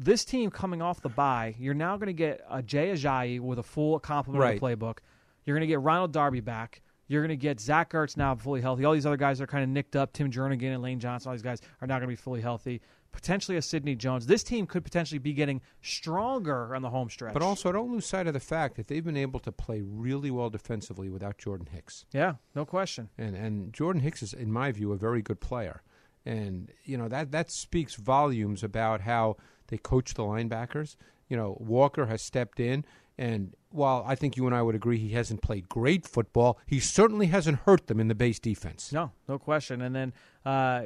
this 0.00 0.24
team 0.24 0.50
coming 0.50 0.80
off 0.80 1.02
the 1.02 1.08
bye, 1.10 1.54
you're 1.58 1.74
now 1.74 1.96
going 1.96 2.06
to 2.06 2.12
get 2.14 2.40
a 2.50 2.62
Jay 2.62 2.90
Ajayi 2.90 3.38
with 3.38 3.58
a 3.58 3.62
full 3.62 3.98
complement 4.00 4.42
of 4.54 4.58
the 4.60 4.66
playbook. 4.66 4.98
You're 5.44 5.54
going 5.56 5.66
to 5.68 5.72
get 5.72 5.80
Ronald 5.80 6.12
Darby 6.12 6.40
back. 6.40 6.80
You're 7.06 7.20
going 7.22 7.36
to 7.36 7.36
get 7.36 7.60
Zach 7.60 7.92
Ertz 7.92 8.16
now 8.16 8.34
fully 8.34 8.60
healthy. 8.60 8.84
All 8.84 8.94
these 8.94 9.04
other 9.04 9.16
guys 9.16 9.40
are 9.40 9.46
kind 9.46 9.62
of 9.64 9.68
nicked 9.68 9.96
up. 9.96 10.12
Tim 10.12 10.30
Jernigan 10.30 10.72
and 10.72 10.82
Lane 10.82 11.00
Johnson, 11.00 11.28
all 11.28 11.34
these 11.34 11.42
guys 11.42 11.60
are 11.80 11.86
not 11.86 11.94
going 11.94 12.02
to 12.02 12.06
be 12.08 12.16
fully 12.16 12.40
healthy. 12.40 12.80
Potentially 13.12 13.56
a 13.56 13.62
Sidney 13.62 13.94
Jones. 13.94 14.26
This 14.26 14.42
team 14.42 14.66
could 14.66 14.84
potentially 14.84 15.18
be 15.18 15.32
getting 15.32 15.60
stronger 15.82 16.74
on 16.74 16.82
the 16.82 16.90
home 16.90 17.10
stretch. 17.10 17.32
But 17.34 17.42
also, 17.42 17.68
I 17.68 17.72
don't 17.72 17.90
lose 17.90 18.06
sight 18.06 18.26
of 18.26 18.34
the 18.34 18.40
fact 18.40 18.76
that 18.76 18.86
they've 18.88 19.04
been 19.04 19.16
able 19.16 19.40
to 19.40 19.52
play 19.52 19.82
really 19.82 20.30
well 20.30 20.48
defensively 20.50 21.10
without 21.10 21.36
Jordan 21.38 21.68
Hicks. 21.72 22.04
yeah, 22.12 22.34
no 22.54 22.64
question. 22.64 23.08
and 23.18 23.36
and 23.36 23.72
Jordan 23.72 24.02
Hicks 24.02 24.22
is, 24.22 24.32
in 24.32 24.50
my 24.52 24.72
view, 24.72 24.92
a 24.92 24.96
very 24.96 25.22
good 25.22 25.40
player, 25.40 25.82
and 26.24 26.70
you 26.84 26.96
know 26.96 27.08
that 27.08 27.32
that 27.32 27.50
speaks 27.50 27.94
volumes 27.94 28.62
about 28.62 29.02
how 29.02 29.36
they 29.68 29.76
coach 29.78 30.14
the 30.14 30.22
linebackers. 30.22 30.96
You 31.28 31.36
know, 31.36 31.56
Walker 31.60 32.06
has 32.06 32.22
stepped 32.22 32.58
in, 32.58 32.84
and 33.18 33.54
while 33.70 34.02
I 34.06 34.14
think 34.14 34.36
you 34.36 34.46
and 34.46 34.54
I 34.54 34.62
would 34.62 34.74
agree 34.74 34.98
he 34.98 35.10
hasn't 35.10 35.42
played 35.42 35.68
great 35.68 36.06
football, 36.06 36.58
he 36.66 36.80
certainly 36.80 37.26
hasn't 37.26 37.60
hurt 37.60 37.86
them 37.86 38.00
in 38.00 38.08
the 38.08 38.14
base 38.14 38.38
defense. 38.40 38.92
No, 38.92 39.12
no 39.28 39.38
question. 39.38 39.80
And 39.80 39.94
then 39.94 40.12
uh, 40.44 40.82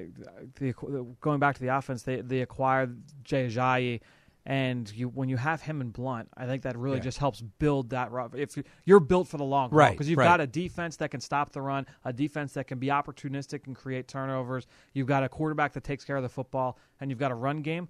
the, 0.58 0.72
going 1.20 1.38
back 1.40 1.54
to 1.56 1.60
the 1.62 1.76
offense, 1.76 2.02
they 2.02 2.20
they 2.20 2.40
acquired 2.40 3.00
Jay 3.22 3.46
Ajayi, 3.46 4.00
and 4.46 4.92
you 4.92 5.08
when 5.08 5.28
you 5.28 5.36
have 5.36 5.62
him 5.62 5.80
and 5.80 5.92
Blount, 5.92 6.28
I 6.36 6.46
think 6.46 6.62
that 6.62 6.76
really 6.76 6.96
Yeah. 6.96 7.02
just 7.04 7.18
helps 7.18 7.40
build 7.40 7.90
that. 7.90 8.10
If 8.34 8.56
you- 8.56 8.64
you're 8.84 9.00
built 9.00 9.28
for 9.28 9.36
the 9.38 9.44
long 9.44 9.70
haul, 9.70 9.78
Right, 9.78 9.92
because 9.92 10.08
you've 10.10 10.18
right. 10.18 10.24
got 10.26 10.40
a 10.40 10.46
defense 10.46 10.96
that 10.96 11.10
can 11.10 11.20
stop 11.20 11.52
the 11.52 11.62
run, 11.62 11.86
a 12.04 12.12
defense 12.12 12.52
that 12.54 12.66
can 12.66 12.78
be 12.78 12.88
opportunistic 12.88 13.66
and 13.66 13.74
create 13.76 14.08
turnovers. 14.08 14.66
You've 14.92 15.06
got 15.06 15.22
a 15.22 15.28
quarterback 15.28 15.72
that 15.74 15.84
takes 15.84 16.04
care 16.04 16.16
of 16.16 16.22
the 16.22 16.28
football, 16.28 16.78
and 17.00 17.10
you've 17.10 17.20
got 17.20 17.30
a 17.30 17.34
run 17.36 17.62
game. 17.62 17.88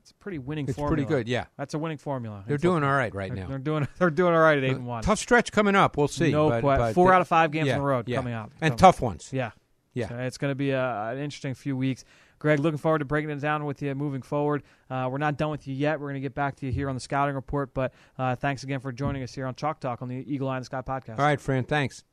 It's 0.00 0.10
a 0.10 0.14
pretty 0.16 0.38
winning 0.38 0.66
It's 0.68 0.76
formula. 0.76 0.96
pretty 0.96 1.08
good, 1.08 1.28
yeah. 1.30 1.46
That's 1.56 1.72
a 1.72 1.78
winning 1.78 1.96
formula. 1.96 2.44
They're 2.46 2.58
doing 2.58 2.82
all 2.84 2.92
right 2.92 3.14
right 3.14 3.32
They're, 3.32 3.42
now. 3.44 3.48
they're 3.48 3.58
doing 3.58 3.88
they're 3.98 4.10
doing 4.10 4.34
all 4.34 4.40
right 4.40 4.58
at 4.58 4.64
eight 4.64 4.72
and 4.76 4.86
one. 4.86 5.02
Tough 5.02 5.18
stretch 5.18 5.50
coming 5.52 5.74
up. 5.74 5.96
We'll 5.96 6.08
see. 6.08 6.30
No 6.30 6.48
but, 6.50 6.60
but 6.62 6.92
four 6.94 7.08
they- 7.10 7.14
out 7.14 7.20
of 7.22 7.28
five 7.28 7.50
games 7.52 7.68
yeah, 7.68 7.74
on 7.74 7.78
the 7.80 7.86
road 7.86 8.08
yeah. 8.08 8.16
coming 8.16 8.34
up. 8.34 8.50
and 8.60 8.72
So- 8.72 8.76
tough 8.78 9.00
ones. 9.00 9.30
Yeah. 9.32 9.52
Yeah. 9.94 10.08
So 10.08 10.16
it's 10.18 10.38
going 10.38 10.50
to 10.50 10.56
be 10.56 10.70
a, 10.70 11.10
an 11.10 11.18
interesting 11.18 11.54
few 11.54 11.76
weeks. 11.76 12.04
Greg, 12.38 12.58
looking 12.58 12.78
forward 12.78 12.98
to 12.98 13.04
breaking 13.04 13.30
it 13.30 13.40
down 13.40 13.64
with 13.64 13.80
you 13.80 13.94
moving 13.94 14.20
forward. 14.20 14.64
Uh, 14.90 15.08
we're 15.10 15.18
not 15.18 15.38
done 15.38 15.50
with 15.50 15.66
you 15.66 15.74
yet. 15.74 15.98
We're 15.98 16.08
going 16.08 16.14
to 16.14 16.20
get 16.20 16.34
back 16.34 16.56
to 16.56 16.66
you 16.66 16.72
here 16.72 16.88
on 16.88 16.94
the 16.94 17.00
scouting 17.00 17.34
report. 17.34 17.72
But 17.72 17.94
uh, 18.18 18.36
thanks 18.36 18.64
again 18.64 18.80
for 18.80 18.92
joining 18.92 19.22
us 19.22 19.34
here 19.34 19.46
on 19.46 19.54
Chalk 19.54 19.80
Talk 19.80 20.02
on 20.02 20.08
the 20.08 20.24
Eagle 20.26 20.48
Eye 20.48 20.56
in 20.56 20.60
the 20.60 20.66
Sky 20.66 20.82
podcast. 20.82 21.18
All 21.18 21.24
right, 21.24 21.40
Fran. 21.40 21.64
Thanks. 21.64 22.04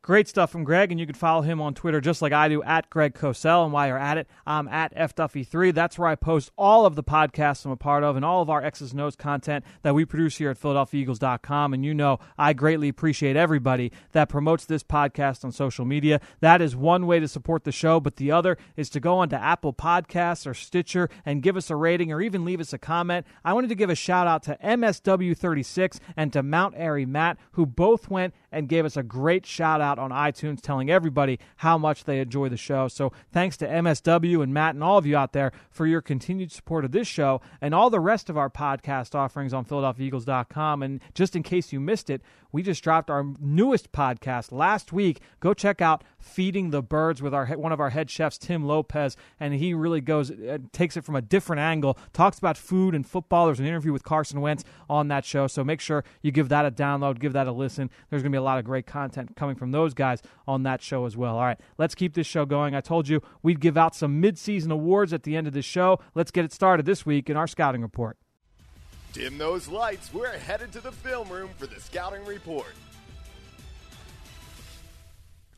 Great 0.00 0.28
stuff 0.28 0.50
from 0.50 0.62
Greg, 0.62 0.92
and 0.92 1.00
you 1.00 1.06
can 1.06 1.14
follow 1.14 1.42
him 1.42 1.60
on 1.60 1.74
Twitter 1.74 2.00
just 2.00 2.22
like 2.22 2.32
I 2.32 2.48
do 2.48 2.62
at 2.62 2.88
Greg 2.88 3.14
Cosell. 3.14 3.64
And 3.64 3.72
while 3.72 3.88
you're 3.88 3.98
at 3.98 4.16
it, 4.16 4.28
I'm 4.46 4.68
at 4.68 4.94
FDuffy3. 4.94 5.74
That's 5.74 5.98
where 5.98 6.08
I 6.08 6.14
post 6.14 6.52
all 6.56 6.86
of 6.86 6.94
the 6.94 7.02
podcasts 7.02 7.66
I'm 7.66 7.72
a 7.72 7.76
part 7.76 8.04
of 8.04 8.14
and 8.14 8.24
all 8.24 8.40
of 8.40 8.48
our 8.48 8.62
X's 8.62 8.94
O's 8.94 9.16
content 9.16 9.64
that 9.82 9.96
we 9.96 10.04
produce 10.04 10.38
here 10.38 10.50
at 10.50 10.60
PhiladelphiaEagles.com. 10.60 11.74
And 11.74 11.84
you 11.84 11.94
know, 11.94 12.20
I 12.38 12.52
greatly 12.52 12.88
appreciate 12.88 13.36
everybody 13.36 13.90
that 14.12 14.28
promotes 14.28 14.64
this 14.64 14.84
podcast 14.84 15.44
on 15.44 15.50
social 15.50 15.84
media. 15.84 16.20
That 16.40 16.62
is 16.62 16.76
one 16.76 17.06
way 17.06 17.18
to 17.18 17.28
support 17.28 17.64
the 17.64 17.72
show, 17.72 17.98
but 17.98 18.16
the 18.16 18.30
other 18.30 18.56
is 18.76 18.88
to 18.90 19.00
go 19.00 19.18
onto 19.18 19.36
Apple 19.36 19.74
Podcasts 19.74 20.46
or 20.46 20.54
Stitcher 20.54 21.10
and 21.26 21.42
give 21.42 21.56
us 21.56 21.70
a 21.70 21.76
rating 21.76 22.12
or 22.12 22.22
even 22.22 22.44
leave 22.44 22.60
us 22.60 22.72
a 22.72 22.78
comment. 22.78 23.26
I 23.44 23.52
wanted 23.52 23.68
to 23.68 23.74
give 23.74 23.90
a 23.90 23.96
shout 23.96 24.28
out 24.28 24.44
to 24.44 24.56
MSW36 24.64 25.98
and 26.16 26.32
to 26.32 26.42
Mount 26.42 26.74
Airy 26.76 27.04
Matt, 27.04 27.36
who 27.52 27.66
both 27.66 28.08
went 28.08 28.32
and 28.52 28.68
gave 28.68 28.84
us 28.84 28.96
a 28.96 29.02
great 29.02 29.44
shout 29.44 29.80
out 29.80 29.87
on 29.96 30.10
iTunes, 30.10 30.60
telling 30.60 30.90
everybody 30.90 31.38
how 31.58 31.78
much 31.78 32.02
they 32.02 32.18
enjoy 32.18 32.48
the 32.48 32.56
show. 32.56 32.88
So 32.88 33.12
thanks 33.32 33.56
to 33.58 33.68
MSW 33.68 34.42
and 34.42 34.52
Matt 34.52 34.74
and 34.74 34.82
all 34.82 34.98
of 34.98 35.06
you 35.06 35.16
out 35.16 35.32
there 35.32 35.52
for 35.70 35.86
your 35.86 36.00
continued 36.00 36.50
support 36.50 36.84
of 36.84 36.90
this 36.90 37.06
show 37.06 37.40
and 37.60 37.72
all 37.72 37.90
the 37.90 38.00
rest 38.00 38.28
of 38.28 38.36
our 38.36 38.50
podcast 38.50 39.14
offerings 39.14 39.54
on 39.54 39.64
PhiladelphiaEagles.com. 39.64 40.82
And 40.82 41.00
just 41.14 41.36
in 41.36 41.44
case 41.44 41.72
you 41.72 41.78
missed 41.78 42.10
it, 42.10 42.22
we 42.50 42.62
just 42.62 42.82
dropped 42.82 43.10
our 43.10 43.24
newest 43.38 43.92
podcast 43.92 44.50
last 44.50 44.92
week. 44.92 45.20
Go 45.38 45.54
check 45.54 45.80
out 45.80 46.02
Feeding 46.28 46.70
the 46.70 46.82
Birds 46.82 47.20
with 47.22 47.34
our 47.34 47.46
one 47.46 47.72
of 47.72 47.80
our 47.80 47.90
head 47.90 48.10
chefs, 48.10 48.38
Tim 48.38 48.64
Lopez, 48.64 49.16
and 49.40 49.54
he 49.54 49.74
really 49.74 50.00
goes 50.00 50.30
uh, 50.30 50.58
takes 50.72 50.96
it 50.96 51.04
from 51.04 51.16
a 51.16 51.22
different 51.22 51.60
angle. 51.60 51.98
Talks 52.12 52.38
about 52.38 52.56
food 52.56 52.94
and 52.94 53.06
football. 53.06 53.46
There's 53.46 53.60
an 53.60 53.66
interview 53.66 53.92
with 53.92 54.04
Carson 54.04 54.40
Wentz 54.40 54.64
on 54.88 55.08
that 55.08 55.24
show, 55.24 55.46
so 55.46 55.64
make 55.64 55.80
sure 55.80 56.04
you 56.22 56.30
give 56.30 56.48
that 56.50 56.64
a 56.64 56.70
download, 56.70 57.18
give 57.18 57.32
that 57.32 57.46
a 57.46 57.52
listen. 57.52 57.90
There's 58.10 58.22
going 58.22 58.32
to 58.32 58.36
be 58.36 58.40
a 58.40 58.42
lot 58.42 58.58
of 58.58 58.64
great 58.64 58.86
content 58.86 59.36
coming 59.36 59.56
from 59.56 59.72
those 59.72 59.94
guys 59.94 60.22
on 60.46 60.62
that 60.64 60.82
show 60.82 61.06
as 61.06 61.16
well. 61.16 61.36
All 61.36 61.44
right, 61.44 61.60
let's 61.78 61.94
keep 61.94 62.14
this 62.14 62.26
show 62.26 62.44
going. 62.44 62.74
I 62.74 62.80
told 62.80 63.08
you 63.08 63.22
we'd 63.42 63.60
give 63.60 63.76
out 63.76 63.94
some 63.94 64.20
mid-season 64.20 64.70
awards 64.70 65.12
at 65.12 65.22
the 65.22 65.36
end 65.36 65.46
of 65.46 65.52
the 65.52 65.62
show. 65.62 65.98
Let's 66.14 66.30
get 66.30 66.44
it 66.44 66.52
started 66.52 66.86
this 66.86 67.04
week 67.04 67.28
in 67.30 67.36
our 67.36 67.46
scouting 67.46 67.82
report. 67.82 68.16
Dim 69.12 69.38
those 69.38 69.68
lights. 69.68 70.12
We're 70.12 70.36
headed 70.38 70.70
to 70.72 70.80
the 70.80 70.92
film 70.92 71.28
room 71.28 71.50
for 71.56 71.66
the 71.66 71.80
scouting 71.80 72.24
report. 72.24 72.74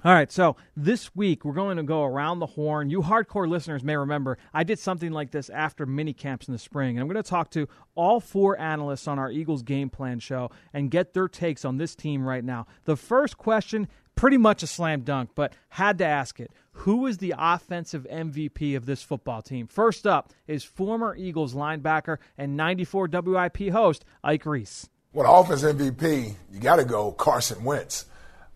All 0.03 0.15
right, 0.15 0.33
so 0.33 0.57
this 0.75 1.15
week 1.15 1.45
we're 1.45 1.53
going 1.53 1.77
to 1.77 1.83
go 1.83 2.05
around 2.05 2.39
the 2.39 2.47
horn. 2.47 2.89
You 2.89 3.03
hardcore 3.03 3.47
listeners 3.47 3.85
may 3.85 3.95
remember 3.97 4.39
I 4.55 4.65
did 4.65 4.79
something 4.79 5.13
like 5.13 5.31
this 5.31 5.51
after 5.51 5.85
mini 5.85 6.15
camps 6.15 6.49
in 6.49 6.53
the 6.53 6.59
spring, 6.59 6.97
and 6.97 7.01
I'm 7.01 7.07
going 7.07 7.23
to 7.23 7.29
talk 7.29 7.51
to 7.51 7.69
all 7.95 8.19
four 8.19 8.59
analysts 8.59 9.07
on 9.07 9.19
our 9.19 9.31
Eagles 9.31 9.63
game 9.63 9.91
plan 9.91 10.19
show 10.19 10.51
and 10.73 10.91
get 10.91 11.13
their 11.13 11.29
takes 11.29 11.67
on 11.67 11.77
this 11.77 11.95
team 11.95 12.27
right 12.27 12.43
now. 12.43 12.67
The 12.85 12.97
first 12.97 13.37
question, 13.37 13.89
pretty 14.15 14.39
much 14.39 14.63
a 14.63 14.67
slam 14.67 15.03
dunk, 15.03 15.33
but 15.35 15.53
had 15.69 15.99
to 15.99 16.07
ask 16.07 16.41
it. 16.41 16.51
Who 16.73 17.07
is 17.07 17.19
the 17.19 17.35
offensive 17.37 18.07
MVP 18.11 18.75
of 18.79 18.87
this 18.87 19.03
football 19.03 19.43
team? 19.43 19.67
First 19.67 20.07
up 20.07 20.33
is 20.47 20.65
former 20.65 21.15
Eagles 21.15 21.53
linebacker 21.53 22.17
and 22.39 22.57
94 22.57 23.11
WIP 23.13 23.69
host 23.69 24.07
Ike 24.25 24.47
Reese. 24.47 24.89
Well, 25.13 25.41
offense 25.43 25.63
MVP, 25.63 26.37
you 26.51 26.59
got 26.59 26.77
to 26.77 26.87
go 26.87 27.13
Carson 27.13 27.65
Wentz. 27.65 28.07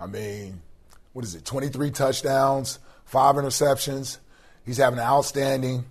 I 0.01 0.07
mean, 0.07 0.63
what 1.15 1.25
is 1.25 1.35
it, 1.35 1.45
23 1.45 1.91
touchdowns, 1.93 2.79
five 3.05 3.37
interceptions. 3.37 4.19
He's 4.67 4.77
having 4.77 4.99
an 4.99 5.07
outstanding 5.07 5.87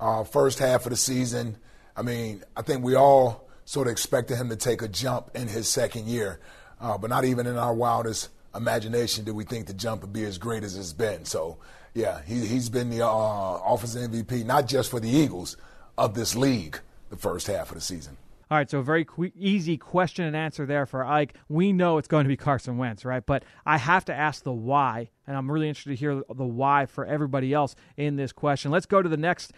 uh, 0.00 0.24
first 0.24 0.58
half 0.58 0.86
of 0.86 0.90
the 0.90 0.96
season. 0.96 1.58
I 1.96 2.02
mean, 2.02 2.42
I 2.56 2.62
think 2.62 2.82
we 2.84 2.94
all 2.94 3.48
sort 3.64 3.88
of 3.88 3.92
expected 3.92 4.36
him 4.36 4.48
to 4.48 4.56
take 4.56 4.80
a 4.80 4.88
jump 4.88 5.30
in 5.34 5.48
his 5.48 5.68
second 5.68 6.06
year, 6.06 6.40
uh, 6.80 6.96
but 6.96 7.10
not 7.10 7.24
even 7.24 7.46
in 7.46 7.56
our 7.56 7.74
wildest 7.74 8.30
imagination 8.54 9.24
did 9.24 9.34
we 9.34 9.44
think 9.44 9.66
the 9.66 9.74
jump 9.74 10.02
would 10.02 10.12
be 10.12 10.24
as 10.24 10.38
great 10.38 10.62
as 10.62 10.76
it's 10.76 10.92
been. 10.92 11.24
So, 11.24 11.58
yeah, 11.92 12.22
he, 12.24 12.46
he's 12.46 12.68
been 12.68 12.88
the 12.88 13.04
uh, 13.04 13.60
offensive 13.66 14.10
MVP, 14.10 14.46
not 14.46 14.68
just 14.68 14.90
for 14.90 15.00
the 15.00 15.10
Eagles, 15.10 15.56
of 15.98 16.14
this 16.14 16.36
league 16.36 16.78
the 17.10 17.16
first 17.16 17.48
half 17.48 17.70
of 17.70 17.74
the 17.74 17.80
season. 17.80 18.16
All 18.50 18.56
right, 18.56 18.70
so 18.70 18.78
a 18.78 18.82
very 18.82 19.04
qu- 19.04 19.30
easy 19.36 19.76
question 19.76 20.24
and 20.24 20.34
answer 20.34 20.64
there 20.64 20.86
for 20.86 21.04
Ike. 21.04 21.34
We 21.48 21.72
know 21.72 21.98
it's 21.98 22.08
going 22.08 22.24
to 22.24 22.28
be 22.28 22.36
Carson 22.36 22.78
Wentz, 22.78 23.04
right? 23.04 23.24
But 23.24 23.44
I 23.66 23.76
have 23.76 24.06
to 24.06 24.14
ask 24.14 24.42
the 24.42 24.52
why, 24.52 25.10
and 25.26 25.36
I'm 25.36 25.50
really 25.50 25.68
interested 25.68 25.90
to 25.90 25.96
hear 25.96 26.22
the 26.34 26.46
why 26.46 26.86
for 26.86 27.04
everybody 27.04 27.52
else 27.52 27.74
in 27.98 28.16
this 28.16 28.32
question. 28.32 28.70
Let's 28.70 28.86
go 28.86 29.02
to 29.02 29.08
the 29.08 29.18
next 29.18 29.52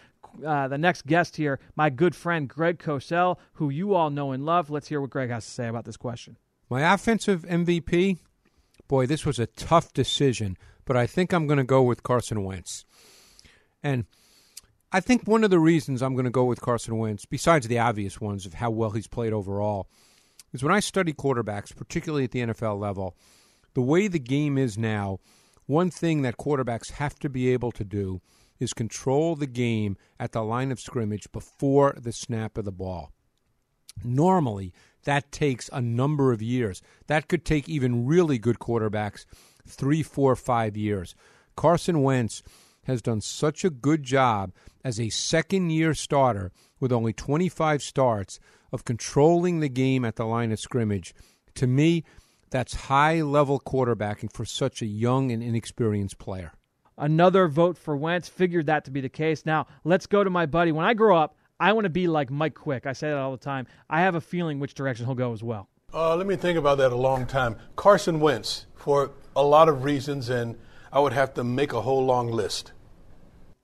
uh, 0.47 0.69
the 0.69 0.79
next 0.79 1.07
guest 1.07 1.37
here, 1.37 1.59
my 1.75 1.91
good 1.91 2.15
friend 2.15 2.49
Greg 2.49 2.79
Cosell, 2.79 3.37
who 3.55 3.69
you 3.69 3.95
all 3.95 4.11
know 4.11 4.33
and 4.33 4.45
love. 4.45 4.71
Let's 4.71 4.89
hear 4.89 5.01
what 5.01 5.11
Greg 5.11 5.31
has 5.31 5.45
to 5.45 5.51
say 5.51 5.67
about 5.67 5.85
this 5.85 5.97
question. 5.97 6.37
My 6.69 6.93
offensive 6.93 7.43
MVP, 7.43 8.19
boy, 8.87 9.07
this 9.07 9.27
was 9.27 9.41
a 9.41 9.47
tough 9.47 9.93
decision, 9.93 10.57
but 10.85 10.97
I 10.97 11.07
think 11.07 11.33
I'm 11.33 11.49
going 11.49 11.59
to 11.59 11.65
go 11.65 11.83
with 11.83 12.03
Carson 12.03 12.45
Wentz. 12.45 12.85
And– 13.83 14.07
I 14.93 14.99
think 15.01 15.23
one 15.23 15.45
of 15.45 15.51
the 15.51 15.61
reasons 15.61 16.03
I'm 16.03 16.15
going 16.15 16.25
to 16.25 16.31
go 16.31 16.45
with 16.45 16.61
Carson 16.61 16.99
Wentz, 16.99 17.25
besides 17.25 17.69
the 17.69 17.79
obvious 17.79 18.21
ones 18.21 18.45
of 18.45 18.55
how 18.55 18.71
well 18.71 18.91
he's 18.91 19.07
played 19.07 19.33
overall, 19.33 19.89
is 20.53 20.65
when 20.65 20.73
I 20.73 20.81
study 20.81 21.13
quarterbacks, 21.13 21.75
particularly 21.75 22.25
at 22.25 22.33
the 22.33 22.41
NFL 22.41 22.81
level, 22.81 23.17
the 23.75 23.83
way 23.83 24.09
the 24.09 24.19
game 24.19 24.59
is 24.59 24.77
now, 24.77 25.19
one 25.67 25.91
thing 25.91 26.23
that 26.23 26.39
quarterbacks 26.39 26.93
have 26.93 27.21
to 27.21 27.29
be 27.29 27.53
able 27.53 27.71
to 27.73 27.85
do 27.85 28.21
is 28.59 28.75
control 28.75 29.37
the 29.37 29.47
game 29.47 29.97
at 30.19 30.33
the 30.33 30.43
line 30.43 30.73
of 30.73 30.81
scrimmage 30.81 31.31
before 31.31 31.95
the 31.97 32.13
snap 32.13 32.59
of 32.59 32.65
the 32.65 32.73
ball. 32.73 33.13
Normally, 34.03 34.73
that 35.05 35.31
takes 35.31 35.71
a 35.73 35.81
number 35.81 36.33
of 36.33 36.43
years. 36.43 36.83
That 37.07 37.29
could 37.29 37.45
take 37.45 37.69
even 37.69 38.07
really 38.07 38.39
good 38.39 38.59
quarterbacks 38.59 39.25
three, 39.67 40.03
four, 40.03 40.35
five 40.35 40.77
years. 40.77 41.15
Carson 41.57 42.03
Wentz 42.03 42.43
has 42.91 43.01
done 43.01 43.21
such 43.21 43.65
a 43.65 43.71
good 43.71 44.03
job 44.03 44.53
as 44.85 45.01
a 45.01 45.09
second 45.09 45.71
year 45.71 45.95
starter 45.95 46.53
with 46.79 46.93
only 46.93 47.13
25 47.13 47.83
starts 47.83 48.41
of 48.73 48.85
controlling 48.85 49.61
the 49.61 49.69
game 49.69 50.05
at 50.05 50.17
the 50.17 50.27
line 50.27 50.53
of 50.53 50.61
scrimmage. 50.61 51.15
To 51.55 51.67
me, 51.67 52.05
that's 52.51 52.75
high 52.75 53.23
level 53.23 53.61
quarterbacking 53.61 54.33
for 54.33 54.45
such 54.45 54.83
a 54.83 54.87
young 54.87 55.31
and 55.31 55.43
inexperienced 55.43 56.19
player. 56.19 56.53
Another 56.99 57.49
vote 57.49 57.79
for 57.79 57.97
Wentz. 57.97 58.29
Figured 58.29 58.67
that 58.67 58.85
to 58.85 58.91
be 58.91 59.01
the 59.01 59.09
case. 59.09 59.47
Now, 59.47 59.67
let's 59.85 60.07
go 60.07 60.23
to 60.23 60.31
my 60.31 60.47
buddy. 60.47 60.73
When 60.73 60.85
I 60.85 60.93
grow 60.93 61.17
up, 61.17 61.37
I 61.59 61.73
want 61.73 61.85
to 61.85 61.91
be 61.91 62.07
like 62.07 62.31
Mike 62.31 62.55
Quick. 62.55 62.87
I 62.87 62.93
say 62.93 63.09
that 63.09 63.17
all 63.17 63.31
the 63.31 63.39
time. 63.39 63.67
I 63.89 64.01
have 64.01 64.15
a 64.15 64.21
feeling 64.21 64.59
which 64.59 64.75
direction 64.75 65.07
he'll 65.07 65.15
go 65.15 65.33
as 65.33 65.43
well. 65.43 65.69
Uh, 65.93 66.15
let 66.17 66.27
me 66.27 66.37
think 66.37 66.59
about 66.59 66.79
that 66.79 66.93
a 66.93 66.97
long 66.97 67.27
time. 67.27 67.57
Carson 67.77 68.21
Wentz, 68.21 68.67
for 68.75 69.11
a 69.35 69.43
lot 69.43 69.69
of 69.69 69.83
reasons, 69.85 70.29
and 70.29 70.57
I 70.93 71.01
would 71.01 71.13
have 71.13 71.35
to 71.35 71.45
make 71.45 71.73
a 71.73 71.81
whole 71.81 72.05
long 72.05 72.31
list. 72.31 72.73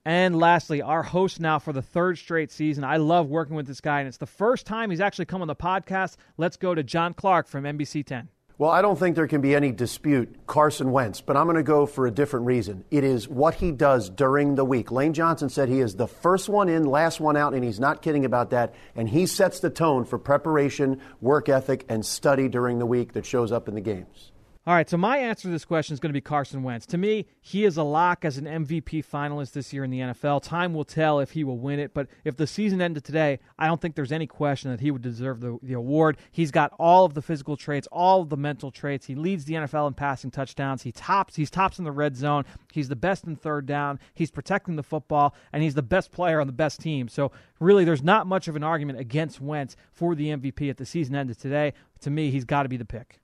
And 0.07 0.39
lastly, 0.39 0.83
our 0.83 1.03
host 1.03 1.41
now 1.41 1.59
for 1.59 1.73
the 1.73 1.83
third 1.83 2.17
straight 2.17 2.53
season. 2.53 2.85
I 2.85 2.99
love 2.99 3.29
working 3.29 3.57
with 3.57 3.67
this 3.67 3.81
guy, 3.81 3.99
and 3.99 4.07
it's 4.07 4.19
the 4.19 4.25
first 4.25 4.65
time 4.65 4.91
he's 4.91 5.01
actually 5.01 5.25
come 5.25 5.43
on 5.43 5.49
the 5.49 5.57
podcast. 5.57 6.15
Let's 6.37 6.57
go 6.57 6.77
to 6.77 6.85
John 6.85 7.13
Clark 7.13 7.49
from 7.49 7.65
NBC 7.65 8.07
10. 8.07 8.29
Well, 8.57 8.71
I 8.71 8.83
don't 8.83 8.97
think 8.97 9.17
there 9.17 9.27
can 9.27 9.41
be 9.41 9.57
any 9.57 9.73
dispute 9.73 10.47
Carson 10.47 10.93
Wentz, 10.93 11.21
but 11.21 11.37
I'm 11.37 11.47
going 11.47 11.57
to 11.57 11.65
go 11.65 11.87
for 11.87 12.07
a 12.07 12.13
different 12.13 12.47
reason. 12.47 12.85
It 12.89 13.03
is 13.03 13.29
what 13.29 13.57
he 13.57 13.73
does 13.73 14.09
during 14.09 14.55
the 14.55 14.65
week. 14.65 14.93
Lane 14.93 15.13
Johnson 15.13 15.49
said 15.49 15.69
he 15.69 15.81
is 15.81 15.97
the 15.97 16.07
first 16.07 16.49
one 16.49 16.69
in, 16.69 16.85
last 16.85 17.19
one 17.19 17.37
out, 17.37 17.53
and 17.53 17.65
he's 17.65 17.81
not 17.81 18.01
kidding 18.01 18.25
about 18.25 18.51
that. 18.51 18.77
And 18.95 19.09
he 19.09 19.27
sets 19.27 19.59
the 19.59 19.71
tone 19.71 20.05
for 20.05 20.21
preparation, 20.21 21.01
work 21.21 21.49
ethic, 21.49 21.85
and 21.89 22.07
study 22.07 22.49
during 22.49 22.79
the 22.79 22.87
week 22.87 23.15
that 23.15 23.27
shows 23.27 23.51
up 23.51 23.67
in 23.67 23.75
the 23.75 23.81
games. 23.81 24.31
All 24.69 24.75
right, 24.75 24.91
so 24.91 24.97
my 24.97 25.19
answer 25.19 25.43
to 25.43 25.49
this 25.49 25.65
question 25.65 25.95
is 25.95 26.01
going 26.01 26.09
to 26.09 26.13
be 26.13 26.21
Carson 26.21 26.65
Wentz. 26.65 26.87
To 26.87 26.99
me, 26.99 27.27
he 27.41 27.65
is 27.65 27.77
a 27.77 27.85
lock 27.85 28.25
as 28.25 28.37
an 28.37 28.47
MVP 28.47 29.07
finalist 29.07 29.53
this 29.53 29.73
year 29.73 29.85
in 29.85 29.93
the 29.93 30.01
NFL. 30.01 30.43
Time 30.43 30.75
will 30.75 30.83
tell 30.85 31.21
if 31.21 31.31
he 31.31 31.45
will 31.45 31.59
win 31.59 31.79
it, 31.79 31.95
but 31.95 32.09
if 32.25 32.37
the 32.37 32.49
season 32.49 32.83
ended 32.83 33.05
today, 33.05 33.39
I 33.61 33.69
don't 33.69 33.81
think 33.81 33.95
there's 33.95 34.11
any 34.11 34.27
question 34.27 34.73
that 34.73 34.81
he 34.81 34.91
would 34.91 35.03
deserve 35.03 35.39
the, 35.39 35.57
the 35.63 35.75
award. 35.75 36.17
He's 36.33 36.51
got 36.51 36.73
all 36.81 37.05
of 37.05 37.15
the 37.15 37.23
physical 37.23 37.57
traits, 37.57 37.87
all 37.93 38.23
of 38.23 38.29
the 38.29 38.37
mental 38.37 38.73
traits. 38.73 39.07
He 39.07 39.15
leads 39.15 39.45
the 39.45 39.55
NFL 39.55 39.87
in 39.87 39.95
passing 39.95 40.33
touchdowns. 40.33 40.83
He 40.83 40.91
tops 40.91 41.37
he's 41.37 41.49
tops 41.49 41.79
in 41.79 41.85
the 41.85 41.93
red 41.93 42.17
zone. 42.17 42.45
He's 42.73 42.89
the 42.89 42.97
best 42.97 43.23
in 43.23 43.37
third 43.37 43.67
down. 43.67 44.01
He's 44.15 44.33
protecting 44.33 44.75
the 44.75 44.83
football, 44.83 45.33
and 45.53 45.63
he's 45.63 45.75
the 45.75 45.83
best 45.83 46.11
player 46.11 46.41
on 46.41 46.49
the 46.49 46.53
best 46.53 46.81
team. 46.81 47.07
So 47.07 47.31
really, 47.61 47.85
there's 47.85 48.03
not 48.03 48.27
much 48.27 48.49
of 48.49 48.57
an 48.57 48.65
argument 48.65 48.99
against 48.99 49.41
Wentz 49.41 49.77
for 49.93 50.17
the 50.17 50.31
MVP 50.31 50.69
at 50.69 50.77
the 50.77 50.87
season 50.87 51.15
ended 51.15 51.39
today. 51.39 51.73
To 52.01 52.11
me, 52.11 52.33
he's 52.33 52.45
got 52.45 52.65
to 52.65 52.69
be 52.69 52.77
the 52.77 52.85
pick. 52.85 53.21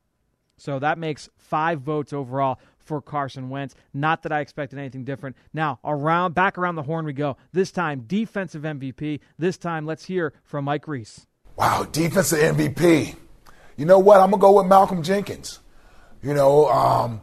So 0.62 0.78
that 0.78 0.96
makes 0.96 1.28
five 1.38 1.80
votes 1.80 2.12
overall 2.12 2.60
for 2.78 3.02
Carson 3.02 3.50
Wentz. 3.50 3.74
Not 3.92 4.22
that 4.22 4.30
I 4.30 4.38
expected 4.38 4.78
anything 4.78 5.02
different. 5.02 5.36
Now, 5.52 5.80
around 5.84 6.36
back 6.36 6.56
around 6.56 6.76
the 6.76 6.84
horn 6.84 7.04
we 7.04 7.12
go. 7.12 7.36
This 7.52 7.72
time 7.72 8.04
defensive 8.06 8.62
MVP. 8.62 9.18
This 9.36 9.58
time 9.58 9.86
let's 9.86 10.04
hear 10.04 10.32
from 10.44 10.66
Mike 10.66 10.86
Reese. 10.86 11.26
Wow, 11.56 11.88
defensive 11.90 12.38
MVP. 12.38 13.16
You 13.76 13.86
know 13.86 13.98
what? 13.98 14.20
I'm 14.20 14.30
gonna 14.30 14.40
go 14.40 14.52
with 14.52 14.66
Malcolm 14.66 15.02
Jenkins. 15.02 15.58
You 16.22 16.32
know, 16.32 16.68
um, 16.68 17.22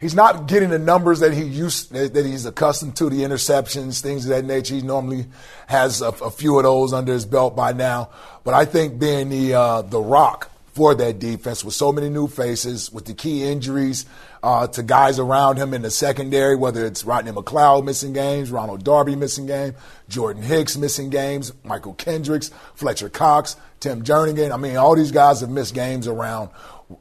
he's 0.00 0.16
not 0.16 0.48
getting 0.48 0.70
the 0.70 0.78
numbers 0.80 1.20
that 1.20 1.32
he 1.32 1.44
used 1.44 1.92
that 1.92 2.26
he's 2.26 2.44
accustomed 2.44 2.96
to, 2.96 3.08
the 3.08 3.20
interceptions, 3.20 4.00
things 4.00 4.24
of 4.24 4.30
that 4.30 4.44
nature. 4.44 4.74
He 4.74 4.82
normally 4.82 5.26
has 5.68 6.02
a, 6.02 6.08
a 6.08 6.30
few 6.32 6.58
of 6.58 6.64
those 6.64 6.92
under 6.92 7.12
his 7.12 7.24
belt 7.24 7.54
by 7.54 7.72
now. 7.72 8.10
But 8.42 8.54
I 8.54 8.64
think 8.64 8.98
being 8.98 9.28
the 9.28 9.54
uh, 9.54 9.82
the 9.82 10.00
rock 10.00 10.49
for 10.72 10.94
that 10.94 11.18
defense 11.18 11.64
with 11.64 11.74
so 11.74 11.92
many 11.92 12.08
new 12.08 12.28
faces, 12.28 12.92
with 12.92 13.04
the 13.04 13.14
key 13.14 13.44
injuries 13.44 14.06
uh, 14.42 14.66
to 14.68 14.82
guys 14.82 15.18
around 15.18 15.56
him 15.56 15.74
in 15.74 15.82
the 15.82 15.90
secondary, 15.90 16.56
whether 16.56 16.84
it's 16.86 17.04
Rodney 17.04 17.32
McLeod 17.32 17.84
missing 17.84 18.12
games, 18.12 18.50
Ronald 18.50 18.84
Darby 18.84 19.16
missing 19.16 19.46
game, 19.46 19.74
Jordan 20.08 20.42
Hicks 20.42 20.76
missing 20.76 21.10
games, 21.10 21.50
Mychal 21.64 21.96
Kendricks, 21.96 22.50
Fletcher 22.74 23.08
Cox, 23.08 23.56
Tim 23.80 24.02
Jernigan. 24.02 24.52
I 24.52 24.56
mean, 24.56 24.76
all 24.76 24.94
these 24.94 25.12
guys 25.12 25.40
have 25.40 25.50
missed 25.50 25.74
games 25.74 26.06
around 26.06 26.50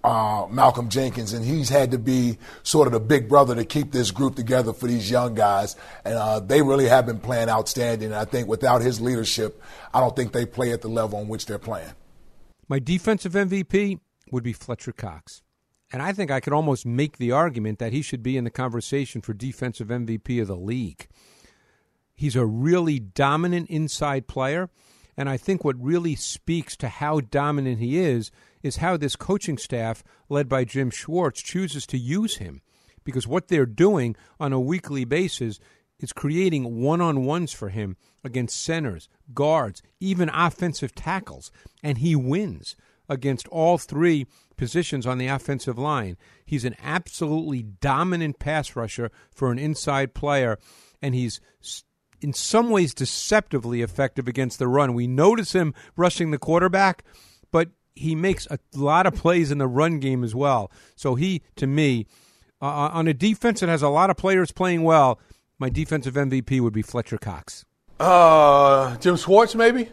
uh, 0.04 0.48
Malcolm 0.50 0.90
Jenkins, 0.90 1.34
and 1.34 1.44
he's 1.44 1.70
had 1.70 1.92
to 1.92 1.98
be 1.98 2.38
sort 2.64 2.88
of 2.88 2.94
the 2.94 3.00
big 3.00 3.30
brother 3.30 3.56
to 3.56 3.66
keep 3.66 3.92
this 3.92 4.12
group 4.12 4.36
together 4.36 4.74
for 4.74 4.88
these 4.88 5.10
young 5.10 5.36
guys. 5.36 5.76
And 6.06 6.16
uh, 6.16 6.40
they 6.40 6.62
really 6.62 6.88
have 6.88 7.06
been 7.06 7.20
playing 7.20 7.50
outstanding. 7.50 8.08
And 8.08 8.16
I 8.16 8.26
think 8.26 8.48
without 8.48 8.82
his 8.82 9.00
leadership, 9.00 9.62
I 9.94 10.00
don't 10.00 10.16
think 10.16 10.32
they 10.32 10.46
play 10.46 10.72
at 10.72 10.82
the 10.82 10.88
level 10.88 11.20
on 11.20 11.28
which 11.28 11.46
they're 11.46 11.60
playing. 11.60 11.94
My 12.70 12.78
defensive 12.78 13.34
MVP 13.34 14.00
would 14.32 14.44
be 14.44 14.54
Fletcher 14.54 14.92
Cox. 14.92 15.42
And 15.92 16.04
I 16.04 16.14
think 16.14 16.30
I 16.30 16.40
could 16.40 16.54
almost 16.54 16.86
make 16.86 17.18
the 17.18 17.32
argument 17.32 17.80
that 17.80 17.94
he 17.94 18.04
should 18.04 18.22
be 18.22 18.38
in 18.38 18.44
the 18.44 18.52
conversation 18.52 19.22
for 19.22 19.34
defensive 19.34 19.88
MVP 19.88 20.40
of 20.40 20.48
the 20.48 20.56
league. 20.56 21.08
He's 22.14 22.36
a 22.36 22.46
really 22.46 23.00
dominant 23.00 23.72
inside 23.72 24.28
player. 24.28 24.70
And 25.18 25.28
I 25.28 25.36
think 25.36 25.64
what 25.66 25.84
really 25.84 26.16
speaks 26.16 26.78
to 26.78 26.90
how 26.90 27.22
dominant 27.22 27.80
he 27.80 27.98
is 27.98 28.30
is 28.62 28.78
how 28.78 28.98
this 28.98 29.16
coaching 29.16 29.58
staff, 29.58 30.04
led 30.30 30.48
by 30.48 30.64
Jim 30.64 30.92
Schwartz, 30.92 31.42
chooses 31.42 31.88
to 31.88 31.98
use 31.98 32.38
him. 32.38 32.62
Because 33.04 33.26
what 33.26 33.48
they're 33.48 33.66
doing 33.66 34.16
on 34.40 34.54
a 34.54 34.60
weekly 34.60 35.06
basis 35.06 35.60
is 36.00 36.14
creating 36.14 36.82
one 36.84 37.02
on 37.02 37.26
ones 37.26 37.52
for 37.52 37.70
him 37.70 37.98
against 38.24 38.62
centers, 38.62 39.10
guards, 39.34 39.82
even 40.00 40.30
offensive 40.30 40.94
tackles. 40.96 41.52
And 41.84 42.00
he 42.00 42.16
wins 42.16 42.76
against 43.08 43.48
all 43.48 43.78
three 43.78 44.28
positions 44.56 45.08
on 45.08 45.18
the 45.18 45.28
offensive 45.28 45.78
line. 45.78 46.18
He's 46.46 46.66
an 46.66 46.76
absolutely 46.82 47.64
dominant 47.64 48.40
pass 48.40 48.76
rusher 48.76 49.12
for 49.34 49.52
an 49.52 49.60
inside 49.60 50.14
player, 50.14 50.60
and 51.02 51.16
he's 51.16 51.42
in 52.22 52.34
some 52.34 52.70
ways 52.70 52.94
deceptively 52.94 53.82
effective 53.82 54.28
against 54.28 54.60
the 54.60 54.68
run. 54.68 54.94
We 54.94 55.08
notice 55.08 55.54
him 55.54 55.74
rushing 55.96 56.32
the 56.32 56.38
quarterback, 56.38 57.04
but 57.52 57.70
he 57.96 58.16
makes 58.16 58.48
a 58.48 58.60
lot 58.76 59.08
of 59.08 59.16
plays 59.16 59.52
in 59.52 59.58
the 59.58 59.68
run 59.68 60.00
game 60.00 60.24
as 60.24 60.36
well. 60.36 60.72
So 60.96 61.16
he, 61.16 61.42
to 61.56 61.68
me, 61.68 62.06
uh, 62.62 62.66
uh 62.66 62.90
on 62.94 63.08
a 63.08 63.14
defense 63.14 63.62
that 63.62 63.70
has 63.70 63.82
a 63.82 63.90
lot 63.90 64.10
of 64.10 64.18
players 64.18 64.52
playing 64.52 64.84
well, 64.84 65.20
my 65.58 65.70
defensive 65.70 66.14
MVP 66.14 66.62
would 66.62 66.74
be 66.74 66.82
Fletcher 66.82 67.18
Cox. 67.18 67.66
Uh, 68.00 68.96
Jim 68.98 69.18
Schwartz, 69.18 69.56
maybe. 69.56 69.90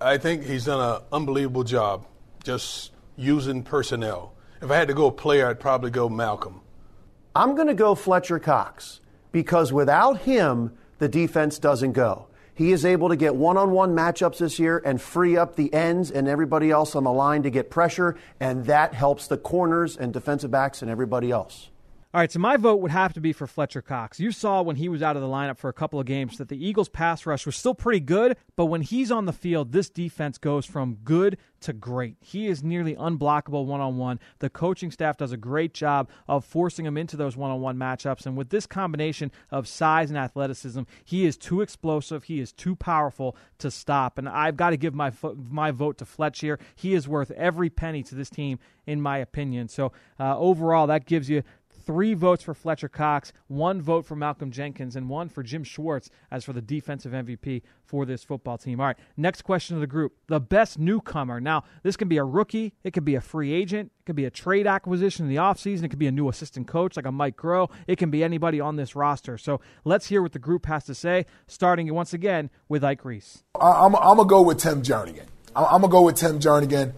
I 0.00 0.18
think 0.18 0.44
he's 0.44 0.66
done 0.66 0.80
an 0.80 1.02
unbelievable 1.12 1.64
job 1.64 2.06
just 2.44 2.92
using 3.16 3.62
personnel. 3.62 4.34
If 4.60 4.70
I 4.70 4.76
had 4.76 4.88
to 4.88 4.94
go 4.94 5.10
player, 5.10 5.48
I'd 5.48 5.60
probably 5.60 5.90
go 5.90 6.08
Malcolm. 6.08 6.60
I'm 7.34 7.54
going 7.54 7.68
to 7.68 7.74
go 7.74 7.94
Fletcher 7.94 8.38
Cox 8.38 9.00
because 9.32 9.72
without 9.72 10.18
him, 10.20 10.72
the 10.98 11.08
defense 11.08 11.58
doesn't 11.58 11.92
go. 11.92 12.26
He 12.54 12.70
is 12.70 12.84
able 12.84 13.08
to 13.08 13.16
get 13.16 13.34
one 13.34 13.56
on 13.56 13.70
one 13.72 13.96
matchups 13.96 14.38
this 14.38 14.58
year 14.58 14.80
and 14.84 15.00
free 15.00 15.36
up 15.36 15.56
the 15.56 15.72
ends 15.72 16.10
and 16.10 16.28
everybody 16.28 16.70
else 16.70 16.94
on 16.94 17.04
the 17.04 17.12
line 17.12 17.42
to 17.44 17.50
get 17.50 17.70
pressure, 17.70 18.16
and 18.38 18.66
that 18.66 18.94
helps 18.94 19.26
the 19.26 19.38
corners 19.38 19.96
and 19.96 20.12
defensive 20.12 20.50
backs 20.50 20.82
and 20.82 20.90
everybody 20.90 21.30
else. 21.30 21.70
All 22.14 22.20
right, 22.20 22.30
so 22.30 22.38
my 22.40 22.58
vote 22.58 22.82
would 22.82 22.90
have 22.90 23.14
to 23.14 23.22
be 23.22 23.32
for 23.32 23.46
Fletcher 23.46 23.80
Cox. 23.80 24.20
You 24.20 24.32
saw 24.32 24.60
when 24.60 24.76
he 24.76 24.90
was 24.90 25.02
out 25.02 25.16
of 25.16 25.22
the 25.22 25.28
lineup 25.28 25.56
for 25.56 25.70
a 25.70 25.72
couple 25.72 25.98
of 25.98 26.04
games 26.04 26.36
that 26.36 26.50
the 26.50 26.62
Eagles' 26.62 26.90
pass 26.90 27.24
rush 27.24 27.46
was 27.46 27.56
still 27.56 27.74
pretty 27.74 28.00
good, 28.00 28.36
but 28.54 28.66
when 28.66 28.82
he's 28.82 29.10
on 29.10 29.24
the 29.24 29.32
field, 29.32 29.72
this 29.72 29.88
defense 29.88 30.36
goes 30.36 30.66
from 30.66 30.98
good 31.04 31.38
to 31.62 31.72
great. 31.72 32.16
He 32.20 32.48
is 32.48 32.62
nearly 32.62 32.94
unblockable 32.94 33.64
one 33.64 33.80
on 33.80 33.96
one. 33.96 34.20
The 34.40 34.50
coaching 34.50 34.90
staff 34.90 35.16
does 35.16 35.32
a 35.32 35.36
great 35.38 35.72
job 35.72 36.10
of 36.28 36.44
forcing 36.44 36.84
him 36.84 36.98
into 36.98 37.16
those 37.16 37.36
one 37.36 37.50
on 37.50 37.60
one 37.60 37.78
matchups. 37.78 38.26
And 38.26 38.36
with 38.36 38.50
this 38.50 38.66
combination 38.66 39.32
of 39.50 39.66
size 39.66 40.10
and 40.10 40.18
athleticism, 40.18 40.82
he 41.04 41.24
is 41.24 41.36
too 41.38 41.62
explosive. 41.62 42.24
He 42.24 42.40
is 42.40 42.52
too 42.52 42.76
powerful 42.76 43.36
to 43.58 43.70
stop. 43.70 44.18
And 44.18 44.28
I've 44.28 44.56
got 44.56 44.70
to 44.70 44.76
give 44.76 44.94
my 44.94 45.12
my 45.50 45.70
vote 45.70 45.98
to 45.98 46.04
Fletch 46.04 46.40
here. 46.40 46.58
He 46.74 46.94
is 46.94 47.08
worth 47.08 47.30
every 47.30 47.70
penny 47.70 48.02
to 48.02 48.14
this 48.14 48.28
team, 48.28 48.58
in 48.86 49.00
my 49.00 49.18
opinion. 49.18 49.68
So 49.68 49.92
uh, 50.18 50.36
overall, 50.36 50.86
that 50.88 51.06
gives 51.06 51.30
you 51.30 51.42
three 51.84 52.14
votes 52.14 52.42
for 52.42 52.54
Fletcher 52.54 52.88
Cox, 52.88 53.32
one 53.48 53.82
vote 53.82 54.06
for 54.06 54.16
Malcolm 54.16 54.50
Jenkins, 54.50 54.96
and 54.96 55.08
one 55.08 55.28
for 55.28 55.42
Jim 55.42 55.64
Schwartz 55.64 56.10
as 56.30 56.44
for 56.44 56.52
the 56.52 56.62
defensive 56.62 57.12
MVP 57.12 57.62
for 57.84 58.06
this 58.06 58.24
football 58.24 58.58
team. 58.58 58.80
All 58.80 58.86
right, 58.86 58.96
next 59.16 59.42
question 59.42 59.76
of 59.76 59.80
the 59.80 59.86
group. 59.86 60.14
The 60.28 60.40
best 60.40 60.78
newcomer. 60.78 61.40
Now, 61.40 61.64
this 61.82 61.96
can 61.96 62.08
be 62.08 62.16
a 62.16 62.24
rookie, 62.24 62.74
it 62.84 62.92
could 62.92 63.04
be 63.04 63.14
a 63.14 63.20
free 63.20 63.52
agent, 63.52 63.92
it 64.00 64.06
could 64.06 64.16
be 64.16 64.24
a 64.24 64.30
trade 64.30 64.66
acquisition 64.66 65.26
in 65.26 65.30
the 65.30 65.40
offseason, 65.40 65.84
it 65.84 65.88
could 65.88 65.98
be 65.98 66.06
a 66.06 66.12
new 66.12 66.28
assistant 66.28 66.66
coach 66.66 66.96
like 66.96 67.06
a 67.06 67.12
Mike 67.12 67.36
Groh, 67.36 67.70
it 67.86 67.96
can 67.96 68.10
be 68.10 68.24
anybody 68.24 68.60
on 68.60 68.76
this 68.76 68.96
roster. 68.96 69.36
So 69.36 69.60
let's 69.84 70.06
hear 70.06 70.22
what 70.22 70.32
the 70.32 70.38
group 70.38 70.66
has 70.66 70.84
to 70.84 70.94
say, 70.94 71.26
starting 71.46 71.92
once 71.92 72.12
again 72.12 72.50
with 72.68 72.84
Ike 72.84 73.04
Reese. 73.04 73.44
I'm, 73.60 73.94
I'm 73.96 74.16
going 74.16 74.18
to 74.18 74.24
go 74.24 74.42
with 74.42 74.58
Tim 74.58 74.82
Jernigan. 74.82 75.26
I'm 75.54 75.80
going 75.80 75.82
to 75.82 75.88
go 75.88 76.02
with 76.02 76.16
Tim 76.16 76.38
Jernigan. 76.38 76.94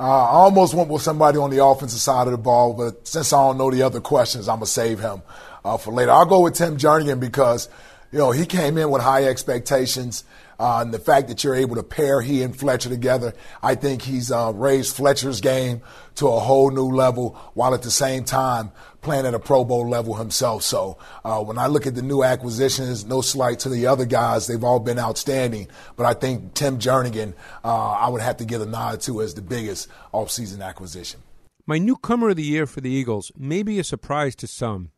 Uh, 0.00 0.04
I 0.04 0.30
almost 0.30 0.72
went 0.72 0.88
with 0.88 1.02
somebody 1.02 1.36
on 1.36 1.50
the 1.50 1.62
offensive 1.62 2.00
side 2.00 2.26
of 2.26 2.30
the 2.30 2.38
ball, 2.38 2.72
but 2.72 3.06
since 3.06 3.34
I 3.34 3.36
don't 3.36 3.58
know 3.58 3.70
the 3.70 3.82
other 3.82 4.00
questions, 4.00 4.48
I'm 4.48 4.56
gonna 4.56 4.64
save 4.64 4.98
him 4.98 5.20
uh, 5.62 5.76
for 5.76 5.92
later. 5.92 6.10
I'll 6.10 6.24
go 6.24 6.40
with 6.40 6.54
Tim 6.54 6.78
Jernigan 6.78 7.20
because 7.20 7.68
you 8.10 8.18
know 8.18 8.30
he 8.30 8.46
came 8.46 8.78
in 8.78 8.90
with 8.90 9.02
high 9.02 9.24
expectations. 9.24 10.24
Uh, 10.60 10.82
and 10.82 10.92
the 10.92 10.98
fact 10.98 11.28
that 11.28 11.42
you're 11.42 11.54
able 11.54 11.74
to 11.74 11.82
pair 11.82 12.20
he 12.20 12.42
and 12.42 12.54
Fletcher 12.54 12.90
together, 12.90 13.32
I 13.62 13.74
think 13.76 14.02
he's 14.02 14.30
uh, 14.30 14.52
raised 14.54 14.94
Fletcher's 14.94 15.40
game 15.40 15.80
to 16.16 16.26
a 16.28 16.38
whole 16.38 16.70
new 16.70 16.90
level 16.90 17.30
while 17.54 17.72
at 17.72 17.80
the 17.80 17.90
same 17.90 18.24
time 18.24 18.70
playing 19.00 19.24
at 19.24 19.32
a 19.32 19.38
Pro 19.38 19.64
Bowl 19.64 19.88
level 19.88 20.16
himself. 20.16 20.62
So 20.62 20.98
uh, 21.24 21.42
when 21.42 21.56
I 21.56 21.66
look 21.68 21.86
at 21.86 21.94
the 21.94 22.02
new 22.02 22.22
acquisitions, 22.22 23.06
no 23.06 23.22
slight 23.22 23.60
to 23.60 23.70
the 23.70 23.86
other 23.86 24.04
guys, 24.04 24.48
they've 24.48 24.62
all 24.62 24.80
been 24.80 24.98
outstanding. 24.98 25.68
But 25.96 26.04
I 26.04 26.12
think 26.12 26.52
Tim 26.52 26.78
Jernigan, 26.78 27.32
uh, 27.64 27.92
I 27.92 28.10
would 28.10 28.20
have 28.20 28.36
to 28.36 28.44
give 28.44 28.60
a 28.60 28.66
nod 28.66 29.00
to 29.02 29.22
as 29.22 29.32
the 29.32 29.40
biggest 29.40 29.88
offseason 30.12 30.62
acquisition. 30.62 31.20
My 31.66 31.78
newcomer 31.78 32.28
of 32.28 32.36
the 32.36 32.42
year 32.42 32.66
for 32.66 32.82
the 32.82 32.90
Eagles 32.90 33.32
may 33.34 33.62
be 33.62 33.78
a 33.78 33.84
surprise 33.84 34.36
to 34.36 34.46
some, 34.46 34.90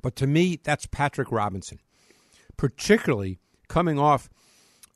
but 0.00 0.16
to 0.16 0.26
me, 0.26 0.58
that's 0.60 0.86
Patrick 0.86 1.30
Robinson, 1.30 1.78
particularly 2.56 3.38
coming 3.68 3.96
off– 3.96 4.28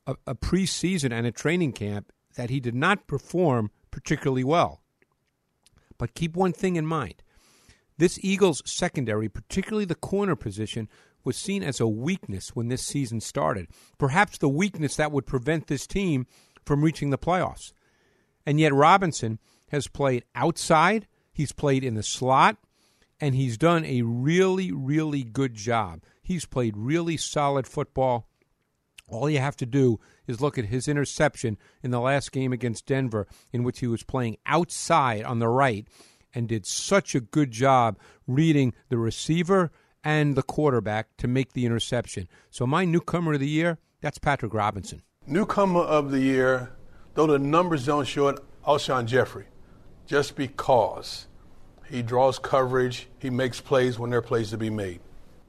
a, 0.07 0.15
a 0.25 0.35
preseason 0.35 1.11
and 1.11 1.27
a 1.27 1.31
training 1.31 1.73
camp 1.73 2.11
that 2.35 2.49
he 2.49 2.59
did 2.59 2.73
not 2.73 3.05
perform 3.05 3.69
particularly 3.91 4.43
well. 4.43 4.81
But 5.97 6.15
keep 6.15 6.35
one 6.35 6.53
thing 6.53 6.75
in 6.75 6.85
mind 6.85 7.21
this 7.97 8.19
Eagles 8.21 8.61
secondary, 8.65 9.27
particularly 9.27 9.85
the 9.85 9.95
corner 9.95 10.35
position, 10.35 10.87
was 11.23 11.35
seen 11.35 11.63
as 11.63 11.79
a 11.79 11.87
weakness 11.87 12.55
when 12.55 12.67
this 12.67 12.83
season 12.83 13.19
started. 13.19 13.67
Perhaps 13.97 14.37
the 14.37 14.49
weakness 14.49 14.95
that 14.95 15.11
would 15.11 15.25
prevent 15.25 15.67
this 15.67 15.87
team 15.87 16.27
from 16.63 16.83
reaching 16.83 17.09
the 17.09 17.17
playoffs. 17.17 17.73
And 18.45 18.59
yet 18.59 18.73
Robinson 18.73 19.39
has 19.69 19.87
played 19.87 20.23
outside, 20.35 21.07
he's 21.33 21.51
played 21.51 21.83
in 21.83 21.95
the 21.95 22.03
slot, 22.03 22.57
and 23.19 23.35
he's 23.35 23.57
done 23.57 23.83
a 23.83 24.03
really, 24.03 24.71
really 24.71 25.23
good 25.23 25.55
job. 25.55 26.03
He's 26.21 26.45
played 26.45 26.77
really 26.77 27.17
solid 27.17 27.67
football 27.67 28.29
all 29.07 29.29
you 29.29 29.39
have 29.39 29.55
to 29.57 29.65
do 29.65 29.99
is 30.27 30.41
look 30.41 30.57
at 30.57 30.65
his 30.65 30.87
interception 30.87 31.57
in 31.81 31.91
the 31.91 31.99
last 31.99 32.31
game 32.31 32.51
against 32.51 32.85
Denver, 32.85 33.27
in 33.53 33.63
which 33.63 33.79
he 33.79 33.87
was 33.87 34.03
playing 34.03 34.37
outside 34.45 35.23
on 35.23 35.39
the 35.39 35.47
right 35.47 35.87
and 36.33 36.47
did 36.47 36.65
such 36.65 37.15
a 37.15 37.21
good 37.21 37.51
job 37.51 37.97
reading 38.27 38.73
the 38.89 38.97
receiver 38.97 39.71
and 40.03 40.35
the 40.35 40.43
quarterback 40.43 41.15
to 41.17 41.27
make 41.27 41.53
the 41.53 41.65
interception. 41.65 42.27
So, 42.49 42.67
my 42.67 42.85
newcomer 42.85 43.33
of 43.33 43.39
the 43.39 43.47
year, 43.47 43.77
that's 44.01 44.19
Patrick 44.19 44.53
Robinson. 44.53 45.01
Newcomer 45.25 45.81
of 45.81 46.11
the 46.11 46.19
year, 46.19 46.71
though 47.13 47.27
the 47.27 47.39
numbers 47.39 47.85
don't 47.85 48.05
show 48.05 48.27
it, 48.27 48.39
Alshon 48.65 49.05
Jeffery, 49.05 49.45
just 50.05 50.35
because 50.35 51.27
he 51.89 52.01
draws 52.01 52.39
coverage, 52.39 53.07
he 53.19 53.29
makes 53.29 53.61
plays 53.61 53.97
when 53.97 54.09
there 54.09 54.19
are 54.19 54.21
plays 54.21 54.49
to 54.51 54.57
be 54.57 54.69
made. 54.69 54.99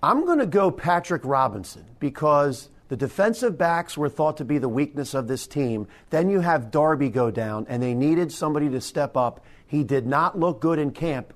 I'm 0.03 0.25
going 0.25 0.39
to 0.39 0.47
go 0.47 0.71
Patrick 0.71 1.25
Robinson 1.25 1.85
because 1.99 2.71
the 2.89 2.97
defensive 2.97 3.59
backs 3.59 3.97
were 3.97 4.09
thought 4.09 4.39
to 4.39 4.45
be 4.45 4.59
the 4.59 4.69
weakness 4.69 5.15
of 5.15 5.29
this 5.29 5.47
team. 5.47 5.87
Then 6.11 6.31
you 6.31 6.41
have 6.41 6.71
Darby 6.71 7.11
go 7.11 7.31
down, 7.31 7.67
and 7.69 7.83
they 7.83 7.95
needed 7.95 8.33
somebody 8.33 8.69
to 8.71 8.81
step 8.81 9.17
up. 9.17 9.45
He 9.67 9.85
did 9.85 10.07
not 10.07 10.39
look 10.39 10.61
good 10.61 10.79
in 10.79 10.93
camp, 10.93 11.35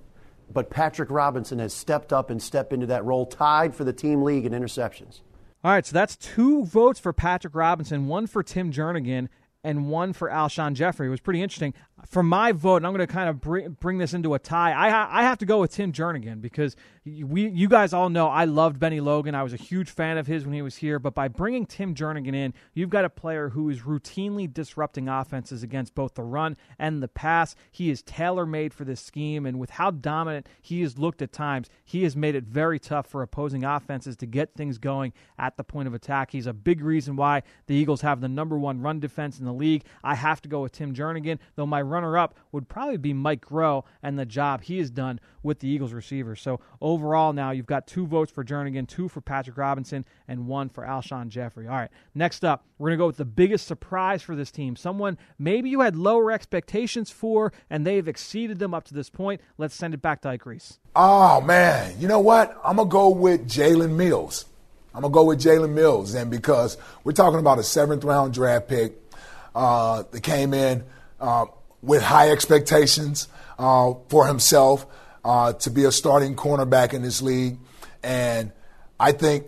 but 0.53 0.71
Patrick 0.71 1.11
Robinson 1.11 1.59
has 1.59 1.75
stepped 1.75 2.13
up 2.13 2.31
and 2.31 2.43
stepped 2.43 2.73
into 2.73 2.87
that 2.87 3.05
role, 3.05 3.27
tied 3.27 3.75
for 3.75 3.85
the 3.85 3.93
team 3.93 4.23
league 4.23 4.47
in 4.47 4.53
interceptions. 4.53 5.21
All 5.65 5.71
right, 5.71 5.87
so 5.87 5.93
that's 5.93 6.17
two 6.17 6.65
votes 6.65 6.99
for 6.99 7.13
Patrick 7.13 7.55
Robinson, 7.55 8.09
one 8.09 8.27
for 8.27 8.43
Tim 8.43 8.73
Jernigan, 8.73 9.29
and 9.63 9.89
one 9.89 10.13
for 10.13 10.29
Alshon 10.29 10.75
Jeffery. 10.75 11.07
It 11.07 11.11
was 11.11 11.21
pretty 11.21 11.43
interesting. 11.43 11.75
For 12.07 12.23
my 12.23 12.53
vote, 12.53 12.77
and 12.77 12.87
I'm 12.87 12.93
going 12.93 13.07
to 13.07 13.13
kind 13.13 13.29
of 13.29 13.41
bring, 13.41 13.71
bring 13.81 13.99
this 13.99 14.13
into 14.13 14.35
a 14.35 14.39
tie. 14.39 14.73
I 14.73 14.91
ha- 14.91 15.09
I 15.11 15.23
have 15.23 15.39
to 15.39 15.47
go 15.47 15.61
with 15.61 15.73
Tim 15.73 15.93
Jernigan 15.93 16.41
because 16.41 16.77
we 17.05 17.49
you 17.49 17.69
guys 17.69 17.93
all 17.93 18.11
know 18.11 18.29
I 18.29 18.45
loved 18.45 18.79
Bennie 18.79 19.01
Logan. 19.01 19.35
I 19.35 19.43
was 19.43 19.53
a 19.53 19.57
huge 19.57 19.91
fan 19.91 20.19
of 20.19 20.27
his 20.27 20.45
when 20.45 20.53
he 20.53 20.63
was 20.63 20.77
here, 20.77 20.99
but 20.99 21.15
by 21.15 21.29
bringing 21.29 21.67
Tim 21.67 21.95
Jernigan 21.95 22.35
in, 22.35 22.55
you've 22.75 22.91
got 22.91 23.05
a 23.05 23.11
player 23.11 23.49
who 23.49 23.69
is 23.71 23.81
routinely 23.81 24.53
disrupting 24.53 25.09
offenses 25.09 25.63
against 25.63 25.95
both 25.95 26.15
the 26.15 26.23
run 26.23 26.57
and 26.79 27.03
the 27.03 27.09
pass. 27.09 27.55
He 27.71 27.91
is 27.91 28.03
tailor 28.03 28.47
made 28.47 28.75
for 28.75 28.85
this 28.85 29.01
scheme, 29.01 29.47
and 29.47 29.59
with 29.59 29.71
how 29.71 29.91
dominant 29.91 30.49
he 30.61 30.83
has 30.83 30.99
looked 30.99 31.23
at 31.23 31.33
times, 31.33 31.69
he 31.85 32.03
has 32.05 32.15
made 32.15 32.35
it 32.35 32.45
very 32.45 32.79
tough 32.79 33.07
for 33.07 33.23
opposing 33.23 33.65
offenses 33.65 34.17
to 34.19 34.27
get 34.27 34.55
things 34.55 34.79
going 34.79 35.13
at 35.39 35.57
the 35.57 35.65
point 35.65 35.89
of 35.89 35.95
attack. 35.95 36.31
He's 36.31 36.47
a 36.47 36.53
big 36.53 36.83
reason 36.83 37.17
why 37.17 37.43
the 37.67 37.75
Eagles 37.75 38.03
have 38.03 38.21
the 38.21 38.29
number 38.29 38.59
one 38.59 38.81
run 38.81 39.01
defense 39.01 39.39
in 39.39 39.45
the 39.45 39.53
league. 39.53 39.85
I 40.05 40.15
have 40.15 40.41
to 40.43 40.49
go 40.49 40.63
with 40.63 40.73
Tim 40.73 40.95
Jernigan, 40.95 41.39
though 41.57 41.67
my 41.67 41.83
runner 41.93 42.19
up 42.19 42.35
would 42.51 42.69
probably 42.69 42.97
be 42.97 43.13
Mike 43.13 43.45
Groh 43.45 43.85
and 44.03 44.19
the 44.19 44.27
job 44.27 44.63
he 44.63 44.79
has 44.79 44.91
done 44.91 45.21
with 45.43 45.61
the 45.61 45.69
Eagles 45.69 45.93
receivers. 45.93 46.41
So 46.41 46.61
overall, 46.81 47.33
now 47.33 47.51
you've 47.51 47.67
got 47.67 47.87
two 47.87 48.07
votes 48.07 48.33
for 48.33 48.45
Jernigan, 48.45 48.89
two 48.89 49.09
for 49.09 49.21
Patrick 49.21 49.57
Robinson, 49.57 50.05
and 50.27 50.47
one 50.47 50.69
for 50.69 50.85
Alshon 50.85 51.29
Jeffery. 51.29 51.67
All 51.67 51.77
right, 51.77 51.91
next 52.15 52.45
up, 52.45 52.65
we're 52.79 52.89
going 52.89 52.99
to 52.99 53.03
go 53.03 53.07
with 53.07 53.17
the 53.17 53.25
biggest 53.25 53.67
surprise 53.67 54.23
for 54.23 54.35
this 54.35 54.51
team. 54.51 54.77
Someone 54.77 55.19
maybe 55.39 55.71
you 55.71 55.81
had 55.81 55.97
lower 55.97 56.33
expectations 56.33 57.11
for, 57.11 57.53
and 57.71 57.87
they've 57.87 58.09
exceeded 58.09 58.59
them 58.59 58.75
up 58.75 58.85
to 58.85 58.95
this 58.95 59.11
point. 59.11 59.41
Let's 59.59 59.75
send 59.75 59.95
it 59.95 60.03
back 60.03 60.23
to 60.23 60.31
Ike 60.31 60.47
Reese. 60.47 60.79
Oh, 60.97 61.41
man. 61.41 61.95
You 61.99 62.09
know 62.09 62.21
what? 62.21 62.59
I'm 62.65 62.77
going 62.77 62.89
to 62.89 62.93
go 62.93 63.09
with 63.11 63.49
Jalen 63.49 63.97
Mills. 63.97 64.47
I'm 64.95 65.01
going 65.03 65.13
to 65.13 65.15
go 65.15 65.25
with 65.25 65.41
Jalen 65.41 65.73
Mills. 65.73 66.15
And 66.15 66.31
because 66.31 66.77
we're 67.05 67.13
talking 67.13 67.39
about 67.39 67.59
a 67.59 67.63
seventh 67.63 68.05
round 68.05 68.35
draft 68.35 68.69
pick 68.69 68.93
uh, 69.55 70.05
that 70.11 70.23
came 70.23 70.55
in 70.55 70.85
uh, 71.21 71.47
with 71.83 72.03
high 72.03 72.31
expectations 72.31 73.29
uh, 73.59 73.95
for 74.09 74.27
himself 74.27 74.87
uh, 75.25 75.53
to 75.55 75.71
be 75.71 75.85
a 75.85 75.93
starting 75.93 76.35
cornerback 76.35 76.95
in 76.95 77.03
this 77.03 77.21
league. 77.21 77.59
And 78.03 78.53
I 78.99 79.13
think 79.13 79.47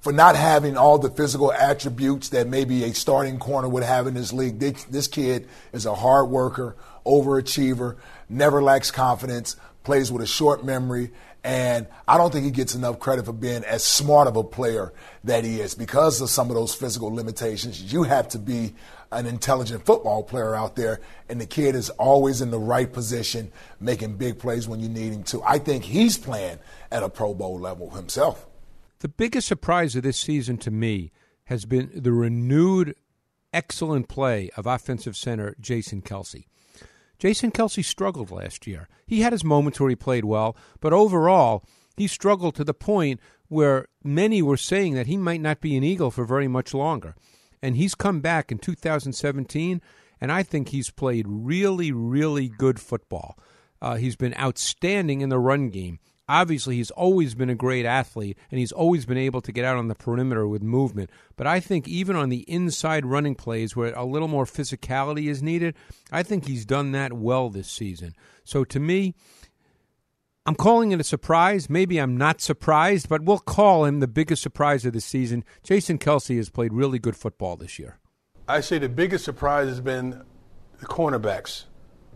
for 0.00 0.12
not 0.12 0.36
having 0.36 0.76
all 0.76 0.98
the 0.98 1.10
physical 1.10 1.52
attributes 1.52 2.30
that 2.30 2.46
maybe 2.46 2.84
a 2.84 2.94
starting 2.94 3.38
corner 3.38 3.68
would 3.68 3.82
have 3.82 4.06
in 4.06 4.14
this 4.14 4.32
league, 4.32 4.58
this 4.58 5.08
kid 5.08 5.48
is 5.72 5.86
a 5.86 5.94
hard 5.94 6.28
worker, 6.28 6.76
overachiever, 7.04 7.96
never 8.28 8.62
lacks 8.62 8.90
confidence, 8.90 9.56
plays 9.84 10.12
with 10.12 10.22
a 10.22 10.26
short 10.26 10.64
memory, 10.64 11.10
and 11.44 11.86
I 12.06 12.18
don't 12.18 12.32
think 12.32 12.44
he 12.44 12.50
gets 12.50 12.74
enough 12.74 12.98
credit 12.98 13.24
for 13.24 13.32
being 13.32 13.64
as 13.64 13.84
smart 13.84 14.28
of 14.28 14.36
a 14.36 14.44
player 14.44 14.92
that 15.24 15.44
he 15.44 15.60
is 15.60 15.74
because 15.74 16.20
of 16.20 16.28
some 16.30 16.48
of 16.50 16.56
those 16.56 16.74
physical 16.74 17.14
limitations. 17.14 17.92
You 17.92 18.02
have 18.02 18.28
to 18.28 18.38
be 18.38 18.74
an 19.10 19.26
intelligent 19.26 19.84
football 19.84 20.22
player 20.22 20.54
out 20.54 20.76
there, 20.76 21.00
and 21.28 21.40
the 21.40 21.46
kid 21.46 21.74
is 21.74 21.90
always 21.90 22.40
in 22.40 22.50
the 22.50 22.58
right 22.58 22.92
position, 22.92 23.50
making 23.80 24.16
big 24.16 24.38
plays 24.38 24.68
when 24.68 24.80
you 24.80 24.88
need 24.88 25.12
him 25.12 25.22
to. 25.24 25.42
I 25.42 25.58
think 25.58 25.84
he's 25.84 26.18
playing 26.18 26.58
at 26.90 27.02
a 27.02 27.08
Pro 27.08 27.34
Bowl 27.34 27.58
level 27.58 27.90
himself. 27.90 28.46
The 29.00 29.08
biggest 29.08 29.46
surprise 29.46 29.94
of 29.96 30.02
this 30.02 30.18
season 30.18 30.58
to 30.58 30.70
me 30.70 31.12
has 31.44 31.64
been 31.64 31.90
the 31.94 32.12
renewed 32.12 32.94
excellent 33.52 34.08
play 34.08 34.50
of 34.56 34.66
offensive 34.66 35.16
center 35.16 35.54
Jason 35.60 36.02
Kelce. 36.02 36.46
Jason 37.18 37.50
Kelce 37.50 37.84
struggled 37.84 38.30
last 38.30 38.66
year. 38.66 38.88
He 39.06 39.22
had 39.22 39.32
his 39.32 39.44
moments 39.44 39.80
where 39.80 39.90
he 39.90 39.96
played 39.96 40.24
well, 40.24 40.56
but 40.80 40.92
overall, 40.92 41.64
he 41.96 42.06
struggled 42.06 42.54
to 42.56 42.64
the 42.64 42.74
point 42.74 43.20
where 43.48 43.86
many 44.04 44.42
were 44.42 44.56
saying 44.56 44.94
that 44.94 45.06
he 45.06 45.16
might 45.16 45.40
not 45.40 45.60
be 45.60 45.76
an 45.76 45.82
Eagle 45.82 46.10
for 46.10 46.24
very 46.24 46.46
much 46.46 46.74
longer. 46.74 47.14
And 47.62 47.76
he's 47.76 47.94
come 47.94 48.20
back 48.20 48.52
in 48.52 48.58
2017, 48.58 49.80
and 50.20 50.32
I 50.32 50.42
think 50.42 50.68
he's 50.68 50.90
played 50.90 51.26
really, 51.28 51.92
really 51.92 52.48
good 52.48 52.80
football. 52.80 53.38
Uh, 53.80 53.96
he's 53.96 54.16
been 54.16 54.34
outstanding 54.38 55.20
in 55.20 55.28
the 55.28 55.38
run 55.38 55.70
game. 55.70 56.00
Obviously, 56.28 56.76
he's 56.76 56.90
always 56.90 57.34
been 57.34 57.48
a 57.48 57.54
great 57.54 57.86
athlete, 57.86 58.36
and 58.50 58.60
he's 58.60 58.72
always 58.72 59.06
been 59.06 59.16
able 59.16 59.40
to 59.40 59.52
get 59.52 59.64
out 59.64 59.78
on 59.78 59.88
the 59.88 59.94
perimeter 59.94 60.46
with 60.46 60.62
movement. 60.62 61.08
But 61.36 61.46
I 61.46 61.58
think 61.58 61.88
even 61.88 62.16
on 62.16 62.28
the 62.28 62.44
inside 62.50 63.06
running 63.06 63.34
plays 63.34 63.74
where 63.74 63.94
a 63.94 64.04
little 64.04 64.28
more 64.28 64.44
physicality 64.44 65.28
is 65.28 65.42
needed, 65.42 65.74
I 66.12 66.22
think 66.22 66.46
he's 66.46 66.66
done 66.66 66.92
that 66.92 67.14
well 67.14 67.48
this 67.48 67.70
season. 67.70 68.14
So 68.44 68.62
to 68.64 68.78
me, 68.78 69.14
I'm 70.48 70.54
calling 70.54 70.92
it 70.92 71.00
a 71.00 71.04
surprise. 71.04 71.70
Maybe 71.70 71.98
I'm 71.98 72.16
not 72.16 72.40
surprised, 72.40 73.08
but 73.08 73.22
we'll 73.22 73.38
call 73.38 73.84
him 73.84 74.00
the 74.00 74.08
biggest 74.08 74.42
surprise 74.42 74.84
of 74.84 74.94
the 74.94 75.00
season. 75.00 75.44
Jason 75.62 75.98
Kelce 75.98 76.36
has 76.36 76.50
played 76.50 76.72
really 76.72 76.98
good 76.98 77.16
football 77.16 77.56
this 77.56 77.78
year. 77.78 77.98
I 78.48 78.60
say 78.60 78.78
the 78.78 78.88
biggest 78.88 79.24
surprise 79.24 79.68
has 79.68 79.80
been 79.80 80.24
the 80.80 80.86
cornerbacks 80.86 81.64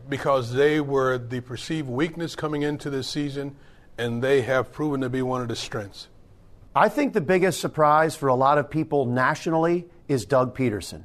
because 0.08 0.54
they 0.54 0.80
were 0.80 1.18
the 1.18 1.40
perceived 1.40 1.88
weakness 1.88 2.34
coming 2.34 2.62
into 2.62 2.90
this 2.90 3.08
season– 3.08 3.54
and 3.98 4.22
they 4.22 4.42
have 4.42 4.72
proven 4.72 5.00
to 5.02 5.08
be 5.08 5.22
one 5.22 5.42
of 5.42 5.48
the 5.48 5.56
strengths. 5.56 6.08
I 6.74 6.88
think 6.88 7.12
the 7.12 7.20
biggest 7.20 7.60
surprise 7.60 8.16
for 8.16 8.28
a 8.28 8.34
lot 8.34 8.58
of 8.58 8.70
people 8.70 9.04
nationally 9.04 9.86
is 10.08 10.24
Doug 10.24 10.56
Pederson. 10.56 11.04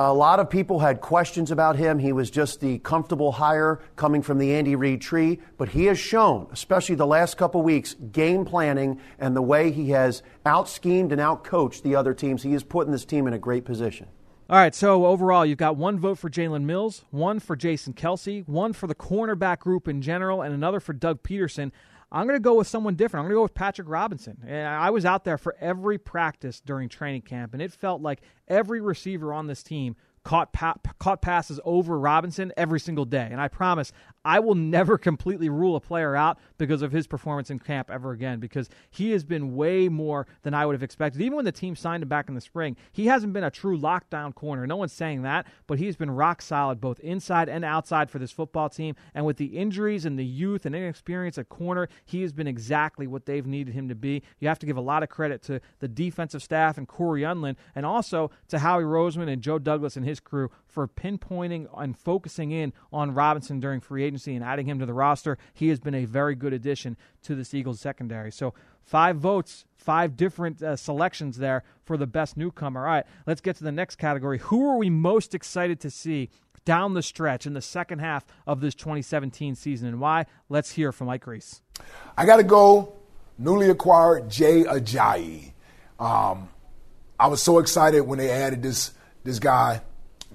A 0.00 0.14
lot 0.14 0.38
of 0.38 0.48
people 0.48 0.78
had 0.78 1.00
questions 1.00 1.50
about 1.50 1.74
him. 1.74 1.98
He 1.98 2.12
was 2.12 2.30
just 2.30 2.60
the 2.60 2.78
comfortable 2.78 3.32
hire 3.32 3.80
coming 3.96 4.22
from 4.22 4.38
the 4.38 4.54
Andy 4.54 4.76
Reid 4.76 5.00
tree, 5.00 5.40
but 5.56 5.70
he 5.70 5.86
has 5.86 5.98
shown, 5.98 6.46
especially 6.52 6.94
the 6.94 7.04
last 7.04 7.36
couple 7.36 7.62
weeks, 7.62 7.96
game 8.12 8.44
planning 8.44 9.00
and 9.18 9.34
the 9.34 9.42
way 9.42 9.72
he 9.72 9.90
has 9.90 10.22
out 10.46 10.68
schemed 10.68 11.10
and 11.10 11.20
out 11.20 11.42
coached 11.42 11.82
the 11.82 11.96
other 11.96 12.14
teams. 12.14 12.44
He 12.44 12.54
is 12.54 12.62
putting 12.62 12.92
this 12.92 13.04
team 13.04 13.26
in 13.26 13.32
a 13.32 13.40
great 13.40 13.64
position. 13.64 14.06
All 14.48 14.56
right, 14.56 14.72
so 14.72 15.04
overall, 15.04 15.44
you've 15.44 15.58
got 15.58 15.76
one 15.76 15.98
vote 15.98 16.18
for 16.18 16.30
Jalen 16.30 16.62
Mills, 16.62 17.04
one 17.10 17.40
for 17.40 17.56
Jason 17.56 17.92
Kelce, 17.92 18.46
one 18.46 18.72
for 18.72 18.86
the 18.86 18.94
cornerback 18.94 19.58
group 19.58 19.88
in 19.88 20.00
general, 20.00 20.42
and 20.42 20.54
another 20.54 20.78
for 20.78 20.92
Doug 20.92 21.24
Pederson. 21.24 21.72
I'm 22.10 22.26
going 22.26 22.36
to 22.38 22.42
go 22.42 22.54
with 22.54 22.66
someone 22.66 22.94
different. 22.94 23.24
I'm 23.24 23.26
going 23.26 23.36
to 23.36 23.38
go 23.38 23.42
with 23.42 23.54
Patrick 23.54 23.88
Robinson. 23.88 24.38
And 24.46 24.66
I 24.66 24.90
was 24.90 25.04
out 25.04 25.24
there 25.24 25.36
for 25.36 25.56
every 25.60 25.98
practice 25.98 26.60
during 26.60 26.88
training 26.88 27.22
camp, 27.22 27.52
and 27.52 27.62
it 27.62 27.72
felt 27.72 28.00
like 28.00 28.22
every 28.48 28.80
receiver 28.80 29.32
on 29.32 29.46
this 29.46 29.62
team 29.62 29.96
caught 30.28 30.52
pa- 30.52 30.76
caught 30.98 31.22
passes 31.22 31.58
over 31.64 31.98
Robinson 31.98 32.52
every 32.54 32.78
single 32.78 33.06
day. 33.06 33.26
And 33.30 33.40
I 33.40 33.48
promise 33.48 33.92
I 34.26 34.40
will 34.40 34.54
never 34.54 34.98
completely 35.08 35.48
rule 35.48 35.74
a 35.74 35.80
player 35.80 36.14
out 36.14 36.38
because 36.58 36.82
of 36.82 36.92
his 36.92 37.06
performance 37.06 37.48
in 37.48 37.58
camp 37.58 37.90
ever 37.90 38.10
again 38.10 38.38
because 38.38 38.68
he 38.90 39.12
has 39.12 39.24
been 39.24 39.56
way 39.56 39.88
more 39.88 40.26
than 40.42 40.52
I 40.52 40.66
would 40.66 40.74
have 40.74 40.82
expected. 40.82 41.22
Even 41.22 41.36
when 41.36 41.46
the 41.46 41.52
team 41.52 41.74
signed 41.74 42.02
him 42.02 42.10
back 42.10 42.28
in 42.28 42.34
the 42.34 42.42
spring, 42.42 42.76
he 42.92 43.06
hasn't 43.06 43.32
been 43.32 43.44
a 43.44 43.50
true 43.50 43.78
lockdown 43.78 44.34
corner. 44.34 44.66
No 44.66 44.76
one's 44.76 44.92
saying 44.92 45.22
that, 45.22 45.46
but 45.66 45.78
he's 45.78 45.96
been 45.96 46.10
rock 46.10 46.42
solid 46.42 46.78
both 46.78 47.00
inside 47.00 47.48
and 47.48 47.64
outside 47.64 48.10
for 48.10 48.18
this 48.18 48.30
football 48.30 48.68
team. 48.68 48.96
And 49.14 49.24
with 49.24 49.38
the 49.38 49.56
injuries 49.56 50.04
and 50.04 50.18
the 50.18 50.26
youth 50.26 50.66
and 50.66 50.76
inexperience 50.76 51.38
at 51.38 51.48
corner, 51.48 51.88
he 52.04 52.20
has 52.20 52.34
been 52.34 52.46
exactly 52.46 53.06
what 53.06 53.24
they've 53.24 53.46
needed 53.46 53.72
him 53.72 53.88
to 53.88 53.94
be. 53.94 54.22
You 54.40 54.48
have 54.48 54.58
to 54.58 54.66
give 54.66 54.76
a 54.76 54.82
lot 54.82 55.02
of 55.02 55.08
credit 55.08 55.40
to 55.44 55.62
the 55.78 55.88
defensive 55.88 56.42
staff 56.42 56.76
and 56.76 56.86
Cory 56.86 57.22
Undlin 57.22 57.56
and 57.74 57.86
also 57.86 58.30
to 58.48 58.58
Howie 58.58 58.82
Roseman 58.82 59.32
and 59.32 59.40
Joe 59.40 59.58
Douglas 59.58 59.96
and 59.96 60.04
his 60.04 60.17
crew 60.20 60.50
for 60.66 60.86
pinpointing 60.86 61.68
and 61.76 61.96
focusing 61.96 62.50
in 62.50 62.72
on 62.92 63.14
Robinson 63.14 63.60
during 63.60 63.80
free 63.80 64.04
agency 64.04 64.34
and 64.34 64.44
adding 64.44 64.66
him 64.66 64.78
to 64.78 64.86
the 64.86 64.94
roster. 64.94 65.38
He 65.54 65.68
has 65.68 65.80
been 65.80 65.94
a 65.94 66.04
very 66.04 66.34
good 66.34 66.52
addition 66.52 66.96
to 67.22 67.34
this 67.34 67.54
Eagles 67.54 67.80
secondary. 67.80 68.30
So, 68.32 68.54
five 68.82 69.16
votes, 69.16 69.66
five 69.76 70.16
different 70.16 70.62
uh, 70.62 70.76
selections 70.76 71.38
there 71.38 71.62
for 71.84 71.96
the 71.96 72.06
best 72.06 72.36
newcomer. 72.36 72.80
All 72.80 72.92
right, 72.92 73.06
let's 73.26 73.40
get 73.40 73.56
to 73.56 73.64
the 73.64 73.72
next 73.72 73.96
category. 73.96 74.38
Who 74.38 74.68
are 74.68 74.76
we 74.76 74.90
most 74.90 75.34
excited 75.34 75.80
to 75.80 75.90
see 75.90 76.30
down 76.64 76.94
the 76.94 77.02
stretch 77.02 77.46
in 77.46 77.54
the 77.54 77.62
second 77.62 78.00
half 78.00 78.26
of 78.46 78.60
this 78.60 78.74
2017 78.74 79.54
season 79.54 79.88
and 79.88 80.00
why? 80.00 80.26
Let's 80.48 80.72
hear 80.72 80.92
from 80.92 81.08
Ike 81.08 81.26
Reese. 81.26 81.62
I 82.16 82.26
got 82.26 82.36
to 82.36 82.42
go 82.42 82.94
newly 83.38 83.70
acquired 83.70 84.30
Jay 84.30 84.64
Ajayi. 84.64 85.52
Um, 85.98 86.48
I 87.18 87.26
was 87.26 87.42
so 87.42 87.58
excited 87.58 88.02
when 88.02 88.18
they 88.18 88.30
added 88.30 88.62
this 88.62 88.92
this 89.24 89.38
guy 89.38 89.82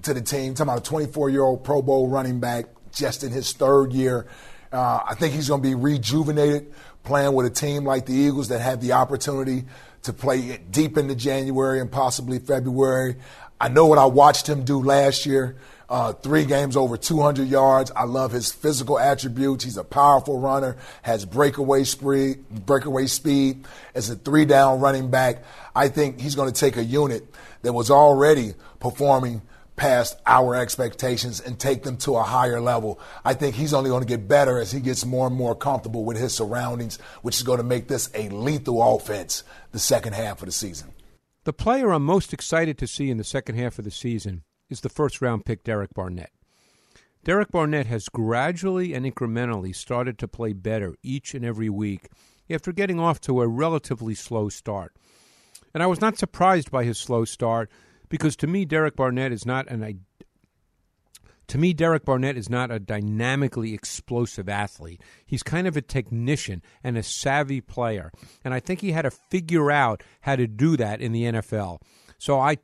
to 0.04 0.14
the 0.14 0.22
team. 0.22 0.54
talking 0.54 0.70
about 0.70 0.86
a 0.86 0.88
24 0.88 1.30
year 1.30 1.42
old 1.42 1.64
Pro 1.64 1.82
Bowl 1.82 2.08
running 2.08 2.40
back 2.40 2.66
just 2.92 3.24
in 3.24 3.32
his 3.32 3.52
third 3.52 3.92
year. 3.92 4.26
Uh, 4.72 5.00
I 5.06 5.14
think 5.14 5.34
he's 5.34 5.48
going 5.48 5.62
to 5.62 5.68
be 5.68 5.74
rejuvenated 5.74 6.72
playing 7.04 7.34
with 7.34 7.46
a 7.46 7.50
team 7.50 7.84
like 7.84 8.06
the 8.06 8.14
Eagles 8.14 8.48
that 8.48 8.60
have 8.60 8.80
the 8.80 8.92
opportunity 8.92 9.64
to 10.02 10.12
play 10.12 10.58
deep 10.70 10.96
into 10.98 11.14
January 11.14 11.80
and 11.80 11.90
possibly 11.90 12.38
February. 12.38 13.16
I 13.60 13.68
know 13.68 13.86
what 13.86 13.98
I 13.98 14.06
watched 14.06 14.48
him 14.48 14.64
do 14.64 14.82
last 14.82 15.26
year. 15.26 15.56
Uh, 15.88 16.12
three 16.12 16.44
games 16.44 16.76
over 16.76 16.96
200 16.96 17.46
yards. 17.46 17.92
I 17.94 18.04
love 18.04 18.32
his 18.32 18.50
physical 18.50 18.98
attributes. 18.98 19.64
He's 19.64 19.76
a 19.76 19.84
powerful 19.84 20.40
runner, 20.40 20.76
has 21.02 21.24
breakaway 21.24 21.84
speed, 21.84 22.48
breakaway 22.48 23.06
speed. 23.06 23.66
As 23.94 24.08
a 24.08 24.16
three 24.16 24.46
down 24.46 24.80
running 24.80 25.10
back, 25.10 25.44
I 25.76 25.88
think 25.88 26.20
he's 26.20 26.34
going 26.34 26.50
to 26.52 26.58
take 26.58 26.76
a 26.76 26.84
unit 26.84 27.26
that 27.62 27.74
was 27.74 27.90
already 27.90 28.54
performing 28.80 29.42
past 29.76 30.16
our 30.26 30.54
expectations 30.54 31.40
and 31.40 31.58
take 31.58 31.82
them 31.82 31.96
to 31.98 32.16
a 32.16 32.22
higher 32.22 32.60
level. 32.60 33.00
I 33.24 33.34
think 33.34 33.56
he's 33.56 33.74
only 33.74 33.90
going 33.90 34.02
to 34.02 34.08
get 34.08 34.28
better 34.28 34.58
as 34.58 34.72
he 34.72 34.80
gets 34.80 35.04
more 35.04 35.26
and 35.26 35.36
more 35.36 35.54
comfortable 35.54 36.04
with 36.04 36.16
his 36.16 36.34
surroundings, 36.34 36.98
which 37.22 37.36
is 37.36 37.42
going 37.42 37.58
to 37.58 37.64
make 37.64 37.88
this 37.88 38.10
a 38.14 38.28
lethal 38.28 38.96
offense 38.96 39.42
the 39.72 39.78
second 39.78 40.14
half 40.14 40.40
of 40.42 40.46
the 40.46 40.52
season. 40.52 40.92
The 41.44 41.52
player 41.52 41.92
I'm 41.92 42.04
most 42.04 42.32
excited 42.32 42.78
to 42.78 42.86
see 42.86 43.10
in 43.10 43.18
the 43.18 43.24
second 43.24 43.56
half 43.56 43.78
of 43.78 43.84
the 43.84 43.90
season 43.90 44.44
is 44.70 44.80
the 44.80 44.88
first 44.88 45.20
round 45.20 45.44
pick, 45.44 45.64
Derek 45.64 45.92
Barnett. 45.92 46.30
Derek 47.24 47.50
Barnett 47.50 47.86
has 47.86 48.08
gradually 48.08 48.92
and 48.92 49.06
incrementally 49.06 49.74
started 49.74 50.18
to 50.18 50.28
play 50.28 50.52
better 50.52 50.94
each 51.02 51.34
and 51.34 51.44
every 51.44 51.70
week 51.70 52.08
after 52.50 52.72
getting 52.72 53.00
off 53.00 53.20
to 53.22 53.40
a 53.40 53.48
relatively 53.48 54.14
slow 54.14 54.48
start. 54.48 54.94
And 55.72 55.82
I 55.82 55.86
was 55.86 56.00
not 56.00 56.18
surprised 56.18 56.70
by 56.70 56.84
his 56.84 56.98
slow 56.98 57.24
start 57.24 57.70
because 58.08 58.36
to 58.36 58.46
me, 58.46 58.64
Derek 58.64 58.96
Barnett 58.96 59.32
is 59.32 59.46
not 59.46 59.68
an 59.68 59.82
to 61.48 61.58
me, 61.58 61.74
Derek 61.74 62.04
Barnett 62.04 62.36
is 62.36 62.48
not 62.48 62.70
a 62.70 62.78
dynamically 62.78 63.74
explosive 63.74 64.48
athlete. 64.48 65.02
He's 65.26 65.42
kind 65.42 65.66
of 65.66 65.76
a 65.76 65.82
technician 65.82 66.62
and 66.82 66.96
a 66.96 67.02
savvy 67.02 67.60
player. 67.60 68.10
And 68.42 68.54
I 68.54 68.60
think 68.60 68.80
he 68.80 68.92
had 68.92 69.02
to 69.02 69.10
figure 69.10 69.70
out 69.70 70.02
how 70.22 70.36
to 70.36 70.46
do 70.46 70.76
that 70.76 71.00
in 71.00 71.12
the 71.12 71.24
NFL. 71.24 71.82
So 72.18 72.40
I 72.40 72.58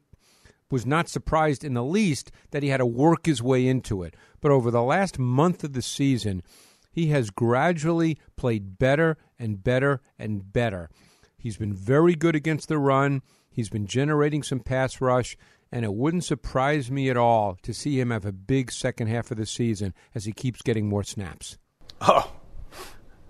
was 0.71 0.87
not 0.87 1.09
surprised 1.09 1.65
in 1.65 1.75
the 1.75 1.85
least 1.85 2.31
that 2.53 2.63
he 2.63 2.71
had 2.71 2.79
to 2.79 2.87
work 2.87 3.27
his 3.27 3.43
way 3.43 3.67
into 3.67 4.03
it. 4.03 4.15
But 4.41 4.53
over 4.53 4.71
the 4.71 4.83
last 4.83 5.19
month 5.19 5.63
of 5.63 5.75
the 5.75 5.83
season, 5.83 6.43
he 6.91 7.09
has 7.09 7.31
gradually 7.31 8.19
played 8.37 8.79
better 8.79 9.19
and 9.39 9.63
better 9.63 10.01
and 10.19 10.53
better. 10.53 10.89
He's 11.37 11.57
been 11.57 11.75
very 11.75 12.15
good 12.15 12.35
against 12.35 12.69
the 12.69 12.79
run. 12.79 13.23
He's 13.51 13.69
been 13.69 13.87
generating 13.87 14.43
some 14.43 14.61
pass 14.61 15.01
rush, 15.01 15.37
and 15.73 15.85
it 15.85 15.95
wouldn't 15.95 16.25
surprise 16.25 16.91
me 16.91 17.11
at 17.11 17.17
all 17.17 17.57
to 17.63 17.75
see 17.75 18.01
him 18.01 18.11
have 18.11 18.25
a 18.25 18.33
big 18.33 18.71
second 18.71 19.09
half 19.09 19.31
of 19.31 19.37
the 19.37 19.47
season 19.47 19.95
as 20.15 20.25
he 20.25 20.33
keeps 20.33 20.63
getting 20.63 20.89
more 20.89 21.05
snaps. 21.05 21.59
Oh, 22.01 22.33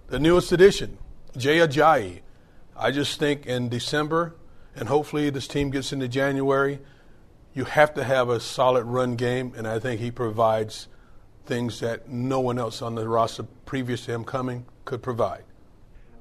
the 0.08 0.18
newest 0.18 0.52
addition, 0.52 0.98
Jay 1.36 1.58
Ajayi. 1.58 2.20
I 2.76 2.90
just 2.90 3.18
think 3.18 3.46
in 3.46 3.68
December, 3.68 4.36
and 4.74 4.88
hopefully 4.88 5.30
this 5.30 5.48
team 5.48 5.70
gets 5.70 5.92
into 5.92 6.08
January, 6.08 6.80
you 7.52 7.64
have 7.64 7.94
to 7.94 8.04
have 8.04 8.28
a 8.28 8.40
solid 8.40 8.84
run 8.84 9.16
game, 9.16 9.52
and 9.56 9.66
I 9.66 9.78
think 9.78 10.00
he 10.00 10.10
provides 10.10 10.88
things 11.46 11.80
that 11.80 12.08
no 12.08 12.40
one 12.40 12.58
else 12.58 12.80
on 12.80 12.94
the 12.94 13.08
roster 13.08 13.42
previous 13.66 14.04
to 14.04 14.12
him 14.12 14.24
coming 14.24 14.66
could 14.84 15.02
provide. 15.02 15.44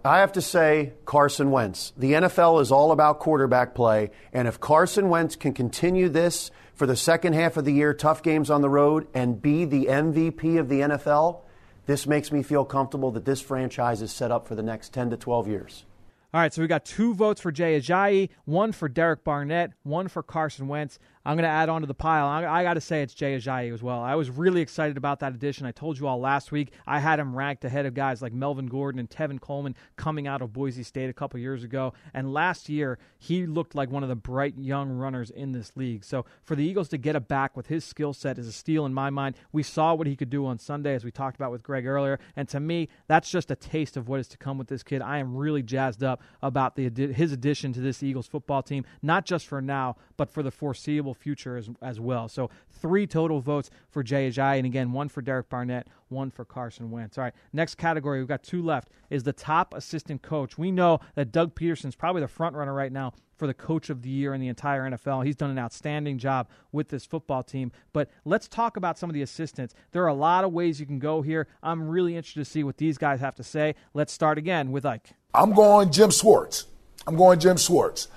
I 0.04 0.20
have 0.20 0.32
to 0.34 0.42
say, 0.42 0.94
Carson 1.04 1.52
Wentz. 1.52 1.92
The 1.98 2.14
NFL 2.14 2.62
is 2.62 2.72
all 2.72 2.94
about 2.94 3.20
quarterback 3.20 3.76
play, 3.76 4.12
and 4.32 4.48
if 4.48 4.58
Carson 4.58 5.10
Wentz 5.10 5.36
can 5.36 5.54
continue 5.54 6.08
this 6.08 6.52
for 6.74 6.86
the 6.86 6.96
second 6.96 7.34
half 7.34 7.58
of 7.58 7.66
the 7.66 7.74
year, 7.74 7.94
tough 7.94 8.24
games 8.24 8.50
on 8.50 8.62
the 8.62 8.70
road, 8.70 9.08
and 9.14 9.42
be 9.42 9.66
the 9.66 9.88
MVP 9.88 10.58
of 10.58 10.70
the 10.70 10.80
NFL, 10.80 11.42
this 11.86 12.08
makes 12.08 12.32
me 12.32 12.44
feel 12.44 12.64
comfortable 12.64 13.12
that 13.12 13.26
this 13.26 13.42
franchise 13.42 14.02
is 14.02 14.12
set 14.12 14.32
up 14.32 14.48
for 14.48 14.56
the 14.56 14.64
next 14.64 14.94
10 14.94 15.10
to 15.10 15.18
12 15.18 15.50
years. 15.50 15.86
All 16.34 16.40
right, 16.40 16.54
so 16.54 16.62
we 16.62 16.68
got 16.68 16.86
two 16.86 17.14
votes 17.14 17.42
for 17.42 17.52
Jay 17.52 17.78
Ajayi, 17.78 18.30
one 18.46 18.72
for 18.72 18.88
Derek 18.88 19.24
Barnett, 19.26 19.72
one 19.84 20.08
for 20.08 20.24
Carson 20.24 20.68
Wentz. 20.68 21.00
I'm 21.26 21.36
going 21.36 21.44
to 21.44 21.50
add 21.50 21.68
on 21.68 21.82
to 21.82 21.88
the 21.88 21.94
pile. 21.94 22.28
I, 22.28 22.46
I 22.46 22.64
got 22.64 22.76
to 22.76 22.82
say 22.82 23.02
it's 23.02 23.14
Jay 23.14 23.38
Ajayi 23.38 23.74
as 23.74 23.84
well. 23.84 24.00
I 24.00 24.16
was 24.16 24.30
really 24.30 24.62
excited 24.62 24.96
about 24.96 25.20
that 25.20 25.34
addition. 25.34 25.66
I 25.66 25.72
told 25.72 26.00
you 26.00 26.08
all 26.08 26.20
last 26.20 26.52
week 26.52 26.72
I 26.88 27.00
had 27.00 27.20
him 27.20 27.36
ranked 27.36 27.66
ahead 27.66 27.86
of 27.86 27.94
guys 27.94 28.22
like 28.22 28.32
Melvin 28.32 28.68
Gordon 28.68 29.00
and 29.00 29.10
Tevin 29.10 29.40
Coleman 29.40 29.76
coming 29.98 30.28
out 30.28 30.42
of 30.42 30.54
Boise 30.54 30.82
State 30.82 31.10
a 31.10 31.14
couple 31.14 31.40
years 31.40 31.64
ago. 31.64 31.94
And 32.14 32.34
last 32.34 32.70
year, 32.70 33.00
he 33.18 33.46
looked 33.46 33.76
like 33.76 33.92
one 33.92 34.02
of 34.02 34.10
the 34.10 34.16
bright 34.16 34.58
young 34.58 34.90
runners 34.90 35.30
in 35.30 35.52
this 35.52 35.76
league. 35.76 36.06
So 36.06 36.26
for 36.42 36.56
the 36.56 36.64
Eagles 36.64 36.88
to 36.90 36.98
get 36.98 37.18
a 37.18 37.20
back 37.20 37.58
with 37.58 37.68
his 37.68 37.84
skill 37.84 38.14
set 38.14 38.40
is 38.40 38.48
a 38.48 38.54
steal 38.54 38.86
in 38.86 38.94
my 38.94 39.10
mind. 39.10 39.36
We 39.52 39.62
saw 39.62 39.94
what 39.94 40.08
he 40.08 40.16
could 40.16 40.30
do 40.30 40.46
on 40.46 40.58
Sunday, 40.58 40.96
as 40.96 41.04
we 41.04 41.12
talked 41.12 41.36
about 41.36 41.52
with 41.52 41.64
Greg 41.64 41.86
earlier. 41.86 42.20
And 42.38 42.48
to 42.50 42.62
me, 42.62 42.88
that's 43.08 43.30
just 43.30 43.52
a 43.52 43.56
taste 43.56 43.98
of 43.98 44.08
what 44.08 44.22
is 44.22 44.28
to 44.30 44.38
come 44.38 44.58
with 44.58 44.68
this 44.68 44.84
kid. 44.84 45.02
I 45.02 45.18
am 45.18 45.36
really 45.36 45.64
jazzed 45.64 46.04
up 46.04 46.22
about 46.42 46.76
the 46.76 46.90
his 46.90 47.34
addition 47.34 47.74
to 47.74 47.82
this 47.82 48.02
Eagles 48.02 48.28
football 48.28 48.64
team, 48.64 48.86
not 49.02 49.26
just 49.26 49.48
for 49.48 49.62
now, 49.62 49.98
but 50.16 50.30
for 50.30 50.44
the 50.44 50.52
foreseeable 50.52 51.09
future 51.14 51.58
as, 51.58 51.70
as 51.82 52.00
well. 52.00 52.28
So 52.28 52.50
three 52.70 53.08
total 53.08 53.40
votes 53.40 53.70
for 53.90 54.04
Jay 54.04 54.30
Ajayi, 54.30 54.58
and 54.58 54.66
again, 54.66 54.92
one 54.92 55.10
for 55.10 55.22
Derek 55.22 55.50
Barnett, 55.50 55.88
one 56.10 56.32
for 56.32 56.46
Carson 56.46 56.92
Wentz. 56.92 57.18
All 57.18 57.24
right, 57.24 57.34
next 57.54 57.76
category, 57.76 58.20
we've 58.20 58.28
got 58.28 58.44
two 58.44 58.62
left, 58.64 58.90
is 59.10 59.24
the 59.24 59.34
top 59.34 59.74
assistant 59.74 60.22
coach. 60.22 60.58
We 60.58 60.72
know 60.72 61.00
that 61.16 61.32
Doug 61.32 61.56
Pederson's 61.56 61.96
probably 61.96 62.22
the 62.22 62.28
front 62.28 62.56
runner 62.56 62.74
right 62.74 62.92
now 62.92 63.14
for 63.40 63.48
the 63.48 63.54
coach 63.54 63.90
of 63.90 64.02
the 64.02 64.10
year 64.10 64.34
in 64.34 64.42
the 64.42 64.50
entire 64.50 64.84
NFL. 64.90 65.26
He's 65.26 65.36
done 65.36 65.50
an 65.50 65.58
outstanding 65.58 66.18
job 66.18 66.50
with 66.72 66.90
this 66.90 67.06
football 67.06 67.42
team. 67.42 67.72
But 67.94 68.12
let's 68.26 68.48
talk 68.48 68.76
about 68.76 69.00
some 69.00 69.10
of 69.10 69.14
the 69.14 69.22
assistants. 69.22 69.74
There 69.92 70.04
are 70.04 70.08
a 70.08 70.14
lot 70.14 70.44
of 70.44 70.52
ways 70.52 70.80
you 70.80 70.86
can 70.86 71.00
go 71.00 71.22
here. 71.22 71.48
I'm 71.64 71.88
really 71.88 72.16
interested 72.18 72.42
to 72.42 72.46
see 72.46 72.64
what 72.64 72.78
these 72.78 72.98
guys 72.98 73.22
have 73.22 73.36
to 73.36 73.44
say. 73.44 73.76
Let's 73.94 74.12
start 74.12 74.38
again 74.38 74.72
with 74.72 74.86
Ike. 74.86 75.12
I'm 75.34 75.54
going 75.54 75.92
Jim 75.92 76.12
Schwartz. 76.12 76.66
I'm 77.08 77.16
going 77.16 77.40
Jim 77.40 77.56
Schwartz. 77.56 78.10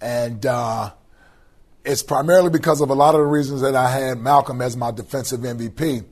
And 0.00 0.46
uh, 0.46 0.92
it's 1.84 2.02
primarily 2.02 2.50
because 2.50 2.80
of 2.80 2.90
a 2.90 2.94
lot 2.94 3.14
of 3.14 3.20
the 3.20 3.26
reasons 3.26 3.60
that 3.62 3.74
I 3.74 3.90
had 3.90 4.18
Malcolm 4.18 4.60
as 4.60 4.76
my 4.76 4.90
defensive 4.90 5.40
MVP. 5.40 6.04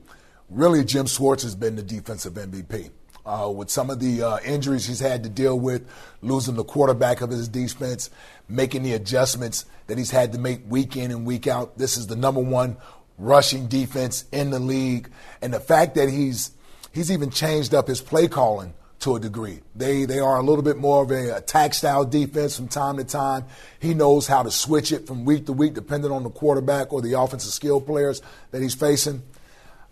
Really, 0.49 0.83
Jim 0.83 1.05
Schwartz 1.05 1.43
has 1.43 1.55
been 1.55 1.75
the 1.75 1.83
defensive 1.83 2.33
MVP. 2.33 2.91
Uh, 3.25 3.51
with 3.53 3.69
some 3.69 3.89
of 3.89 3.99
the 3.99 4.23
uh, 4.23 4.39
injuries 4.45 4.85
he's 4.85 5.01
had 5.01 5.21
to 5.21 5.29
deal 5.29 5.59
with, 5.59 5.85
losing 6.21 6.55
the 6.55 6.63
quarterback 6.63 7.19
of 7.19 7.29
his 7.29 7.49
defense, 7.49 8.09
making 8.47 8.83
the 8.83 8.93
adjustments 8.93 9.65
that 9.87 9.97
he's 9.97 10.11
had 10.11 10.31
to 10.31 10.39
make 10.39 10.61
week 10.69 10.95
in 10.95 11.11
and 11.11 11.25
week 11.25 11.45
out. 11.45 11.77
This 11.77 11.97
is 11.97 12.07
the 12.07 12.15
number 12.15 12.39
one 12.39 12.77
rushing 13.17 13.67
defense 13.67 14.23
in 14.31 14.49
the 14.49 14.59
league, 14.59 15.09
and 15.41 15.53
the 15.53 15.59
fact 15.59 15.95
that 15.95 16.07
he's 16.07 16.51
he's 16.93 17.11
even 17.11 17.29
changed 17.29 17.73
up 17.73 17.89
his 17.89 17.99
play 17.99 18.29
calling 18.29 18.73
to 18.99 19.15
a 19.15 19.19
degree. 19.19 19.59
They 19.75 20.05
they 20.05 20.19
are 20.19 20.37
a 20.37 20.43
little 20.43 20.63
bit 20.63 20.77
more 20.77 21.03
of 21.03 21.11
a 21.11 21.35
attack 21.35 21.73
style 21.73 22.05
defense 22.05 22.55
from 22.55 22.67
time 22.67 22.97
to 22.97 23.03
time. 23.03 23.45
He 23.79 23.93
knows 23.93 24.27
how 24.27 24.43
to 24.43 24.51
switch 24.51 24.91
it 24.91 25.05
from 25.07 25.25
week 25.25 25.45
to 25.45 25.53
week 25.53 25.73
depending 25.73 26.11
on 26.11 26.23
the 26.23 26.29
quarterback 26.29 26.91
or 26.91 27.01
the 27.01 27.19
offensive 27.19 27.51
skill 27.51 27.79
players 27.81 28.21
that 28.51 28.61
he's 28.61 28.75
facing. 28.75 29.23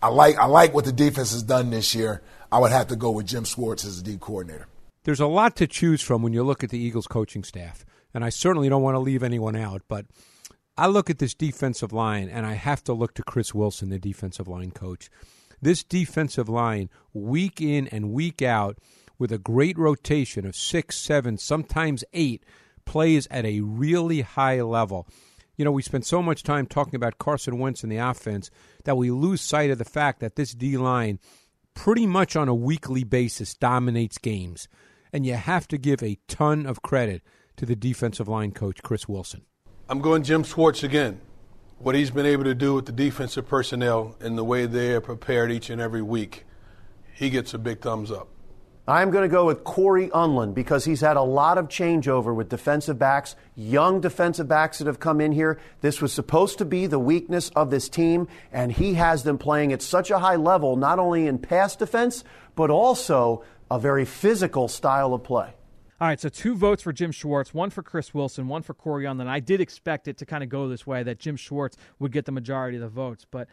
I 0.01 0.10
like 0.10 0.38
I 0.38 0.45
like 0.45 0.74
what 0.74 0.86
the 0.86 0.91
defense 0.91 1.32
has 1.32 1.43
done 1.43 1.70
this 1.70 1.93
year. 1.93 2.22
I 2.51 2.60
would 2.60 2.72
have 2.72 2.88
to 2.88 2.95
go 2.95 3.12
with 3.12 3.28
Jim 3.28 3.43
Schwartz 3.43 3.86
as 3.86 4.01
the 4.01 4.12
D 4.12 4.18
coordinator. 4.18 4.68
There's 5.03 5.20
a 5.20 5.28
lot 5.28 5.56
to 5.58 5.68
choose 5.68 6.01
from 6.01 6.24
when 6.24 6.34
you 6.34 6.43
look 6.43 6.64
at 6.64 6.72
the 6.72 6.80
Eagles 6.80 7.06
coaching 7.06 7.43
staff, 7.43 7.86
and 8.14 8.26
I 8.26 8.30
certainly 8.30 8.70
don't 8.70 8.82
want 8.82 8.95
to 8.95 8.99
leave 8.99 9.22
anyone 9.22 9.56
out, 9.56 9.84
but 9.88 10.08
I 10.78 10.88
look 10.88 11.10
at 11.10 11.20
this 11.20 11.34
defensive 11.34 11.93
line 11.93 12.28
and 12.28 12.45
I 12.45 12.53
have 12.53 12.84
to 12.86 12.93
look 12.93 13.14
to 13.14 13.24
Chris 13.24 13.53
Wilson, 13.53 13.89
the 13.89 13.99
defensive 13.99 14.47
line 14.47 14.72
coach. 14.72 15.10
This 15.66 15.84
defensive 15.84 16.47
line, 16.47 16.91
week 17.11 17.59
in 17.59 17.88
and 17.88 18.11
week 18.11 18.43
out, 18.43 18.78
with 19.18 19.32
a 19.32 19.39
great 19.39 19.80
rotation 19.80 20.45
of 20.45 20.55
six, 20.55 20.95
seven, 20.95 21.39
sometimes 21.39 22.03
eight, 22.13 22.45
plays 22.86 23.28
at 23.32 23.45
a 23.45 23.61
really 23.61 24.22
high 24.22 24.61
level. 24.61 25.07
You 25.57 25.66
know, 25.66 25.72
we 25.72 25.82
spend 25.82 26.05
so 26.05 26.22
much 26.22 26.43
time 26.43 26.68
talking 26.68 26.93
about 26.93 27.18
Carson 27.18 27.57
Wentz 27.57 27.82
and 27.82 27.91
the 27.91 27.97
offense 27.97 28.51
that 28.84 28.95
we 28.95 29.09
lose 29.09 29.41
sight 29.41 29.72
of 29.72 29.80
the 29.80 29.86
fact 29.86 30.20
that 30.20 30.36
this 30.36 30.53
D 30.53 30.78
line, 30.78 31.18
pretty 31.74 32.05
much 32.05 32.36
on 32.36 32.47
a 32.47 32.53
weekly 32.53 33.03
basis, 33.03 33.55
dominates 33.55 34.20
games. 34.20 34.68
And 35.11 35.26
you 35.26 35.34
have 35.34 35.68
to 35.70 35.80
give 35.80 36.03
a 36.03 36.20
ton 36.28 36.68
of 36.68 36.84
credit 36.84 37.24
to 37.57 37.66
the 37.66 37.76
defensive 37.76 38.28
line 38.28 38.51
coach, 38.51 38.84
Chris 38.84 39.07
Wilson. 39.07 39.41
I'm 39.89 39.99
going 39.99 40.22
Jim 40.22 40.43
Schwartz 40.43 40.84
again. 40.84 41.22
What 41.78 41.93
he's 41.93 42.09
been 42.09 42.26
able 42.26 42.45
to 42.45 42.55
do 42.55 42.73
with 42.73 42.86
the 42.86 42.93
defensive 42.93 43.47
personnel 43.47 44.15
and 44.21 44.38
the 44.38 44.43
way 44.43 44.65
they 44.65 44.93
are 44.93 45.01
prepared 45.01 45.51
each 45.51 45.69
and 45.69 45.82
every 45.82 46.01
week, 46.01 46.45
he 47.13 47.30
gets 47.30 47.53
a 47.53 47.57
big 47.57 47.82
thumbs 47.82 48.11
up. 48.11 48.30
I'm 48.88 49.09
going 49.09 49.23
to 49.23 49.32
go 49.32 49.45
with 49.45 49.63
Cory 49.63 50.09
Undlin 50.09 50.53
because 50.53 50.86
he's 50.86 51.01
had 51.01 51.17
a 51.17 51.21
lot 51.21 51.57
of 51.57 51.67
changeover 51.67 52.36
with 52.36 52.49
defensive 52.49 52.99
backs, 52.99 53.36
young 53.55 53.99
defensive 53.99 54.47
backs 54.47 54.78
that 54.78 54.86
have 54.86 54.99
come 54.99 55.19
in 55.19 55.32
here. 55.32 55.59
This 55.82 56.01
was 56.01 56.13
supposed 56.13 56.59
to 56.59 56.65
be 56.65 56.86
the 56.86 56.99
weakness 56.99 57.49
of 57.55 57.71
this 57.71 57.89
team, 57.89 58.28
and 58.51 58.71
he 58.71 58.93
has 58.93 59.23
them 59.23 59.39
playing 59.39 59.73
at 59.73 59.82
such 59.82 60.11
a 60.11 60.19
high 60.19 60.36
level, 60.36 60.76
not 60.76 60.99
only 60.99 61.26
in 61.26 61.39
pass 61.39 61.76
defense, 61.76 62.23
but 62.55 62.69
also 62.69 63.43
a 63.71 63.80
very 63.80 64.05
physical 64.05 64.67
style 64.67 65.15
of 65.15 65.23
play. 65.23 65.55
All 66.01 66.09
right, 66.09 66.19
so 66.19 66.27
two 66.27 66.55
votes 66.55 66.83
for 66.83 66.91
Jim 66.91 67.13
Schwartz, 67.13 67.53
one 67.53 67.69
for 67.69 67.81
Chris 67.81 68.13
Wilson, 68.13 68.49
one 68.49 68.63
for 68.63 68.73
Cory 68.73 69.05
Undlin. 69.05 69.27
I 69.27 69.39
did 69.39 69.61
expect 69.61 70.09
it 70.09 70.17
to 70.17 70.25
kind 70.25 70.43
of 70.43 70.49
go 70.49 70.67
this 70.67 70.85
way, 70.85 71.03
that 71.03 71.19
Jim 71.19 71.37
Schwartz 71.37 71.77
would 71.99 72.11
get 72.11 72.25
the 72.25 72.33
majority 72.33 72.75
of 72.75 72.81
the 72.81 72.89
votes, 72.89 73.25
but 73.31 73.47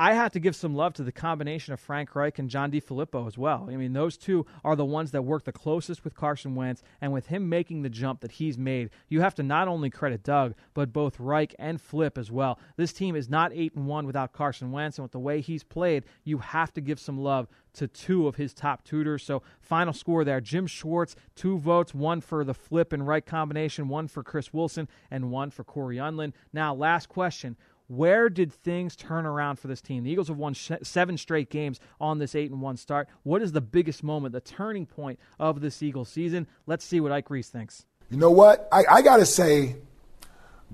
I 0.00 0.14
have 0.14 0.30
to 0.32 0.38
give 0.38 0.54
some 0.54 0.76
love 0.76 0.94
to 0.94 1.02
the 1.02 1.10
combination 1.10 1.74
of 1.74 1.80
Frank 1.80 2.14
Reich 2.14 2.38
and 2.38 2.48
John 2.48 2.70
DeFilippo 2.70 3.26
as 3.26 3.36
well. 3.36 3.66
I 3.68 3.74
mean, 3.74 3.94
those 3.94 4.16
two 4.16 4.46
are 4.64 4.76
the 4.76 4.84
ones 4.84 5.10
that 5.10 5.22
work 5.22 5.42
the 5.42 5.50
closest 5.50 6.04
with 6.04 6.14
Carson 6.14 6.54
Wentz, 6.54 6.84
and 7.00 7.12
with 7.12 7.26
him 7.26 7.48
making 7.48 7.82
the 7.82 7.88
jump 7.88 8.20
that 8.20 8.30
he's 8.30 8.56
made, 8.56 8.90
you 9.08 9.22
have 9.22 9.34
to 9.34 9.42
not 9.42 9.66
only 9.66 9.90
credit 9.90 10.22
Doug, 10.22 10.54
but 10.72 10.92
both 10.92 11.18
Reich 11.18 11.52
and 11.58 11.80
Flip 11.80 12.16
as 12.16 12.30
well. 12.30 12.60
This 12.76 12.92
team 12.92 13.16
is 13.16 13.28
not 13.28 13.50
eight 13.52 13.74
and 13.74 13.88
one 13.88 14.06
without 14.06 14.32
Carson 14.32 14.70
Wentz, 14.70 14.98
and 14.98 15.02
with 15.04 15.10
the 15.10 15.18
way 15.18 15.40
he's 15.40 15.64
played, 15.64 16.04
you 16.22 16.38
have 16.38 16.72
to 16.74 16.80
give 16.80 17.00
some 17.00 17.18
love 17.18 17.48
to 17.72 17.88
two 17.88 18.28
of 18.28 18.36
his 18.36 18.54
top 18.54 18.84
tutors. 18.84 19.24
So, 19.24 19.42
final 19.60 19.92
score 19.92 20.22
there 20.22 20.40
Jim 20.40 20.68
Schwartz, 20.68 21.16
two 21.34 21.58
votes, 21.58 21.92
one 21.92 22.20
for 22.20 22.44
the 22.44 22.54
Flip 22.54 22.92
and 22.92 23.04
Reich 23.04 23.26
combination, 23.26 23.88
one 23.88 24.06
for 24.06 24.22
Chris 24.22 24.52
Wilson, 24.52 24.86
and 25.10 25.32
one 25.32 25.50
for 25.50 25.64
Cory 25.64 25.96
Undlin. 25.96 26.34
Now, 26.52 26.72
last 26.72 27.08
question. 27.08 27.56
Where 27.88 28.28
did 28.28 28.52
things 28.52 28.94
turn 28.94 29.24
around 29.24 29.56
for 29.56 29.66
this 29.66 29.80
team? 29.80 30.04
The 30.04 30.10
Eagles 30.10 30.28
have 30.28 30.36
won 30.36 30.52
sh- 30.52 30.72
seven 30.82 31.16
straight 31.16 31.48
games 31.48 31.80
on 31.98 32.18
this 32.18 32.34
eight 32.34 32.50
and 32.50 32.60
one 32.60 32.76
start. 32.76 33.08
What 33.22 33.40
is 33.40 33.52
the 33.52 33.62
biggest 33.62 34.04
moment, 34.04 34.34
the 34.34 34.42
turning 34.42 34.84
point 34.84 35.18
of 35.38 35.62
this 35.62 35.82
Eagles 35.82 36.10
season? 36.10 36.46
Let's 36.66 36.84
see 36.84 37.00
what 37.00 37.12
Ike 37.12 37.30
Reese 37.30 37.48
thinks. 37.48 37.86
You 38.10 38.18
know 38.18 38.30
what? 38.30 38.68
I, 38.70 38.84
I 38.90 39.02
got 39.02 39.16
to 39.18 39.26
say, 39.26 39.76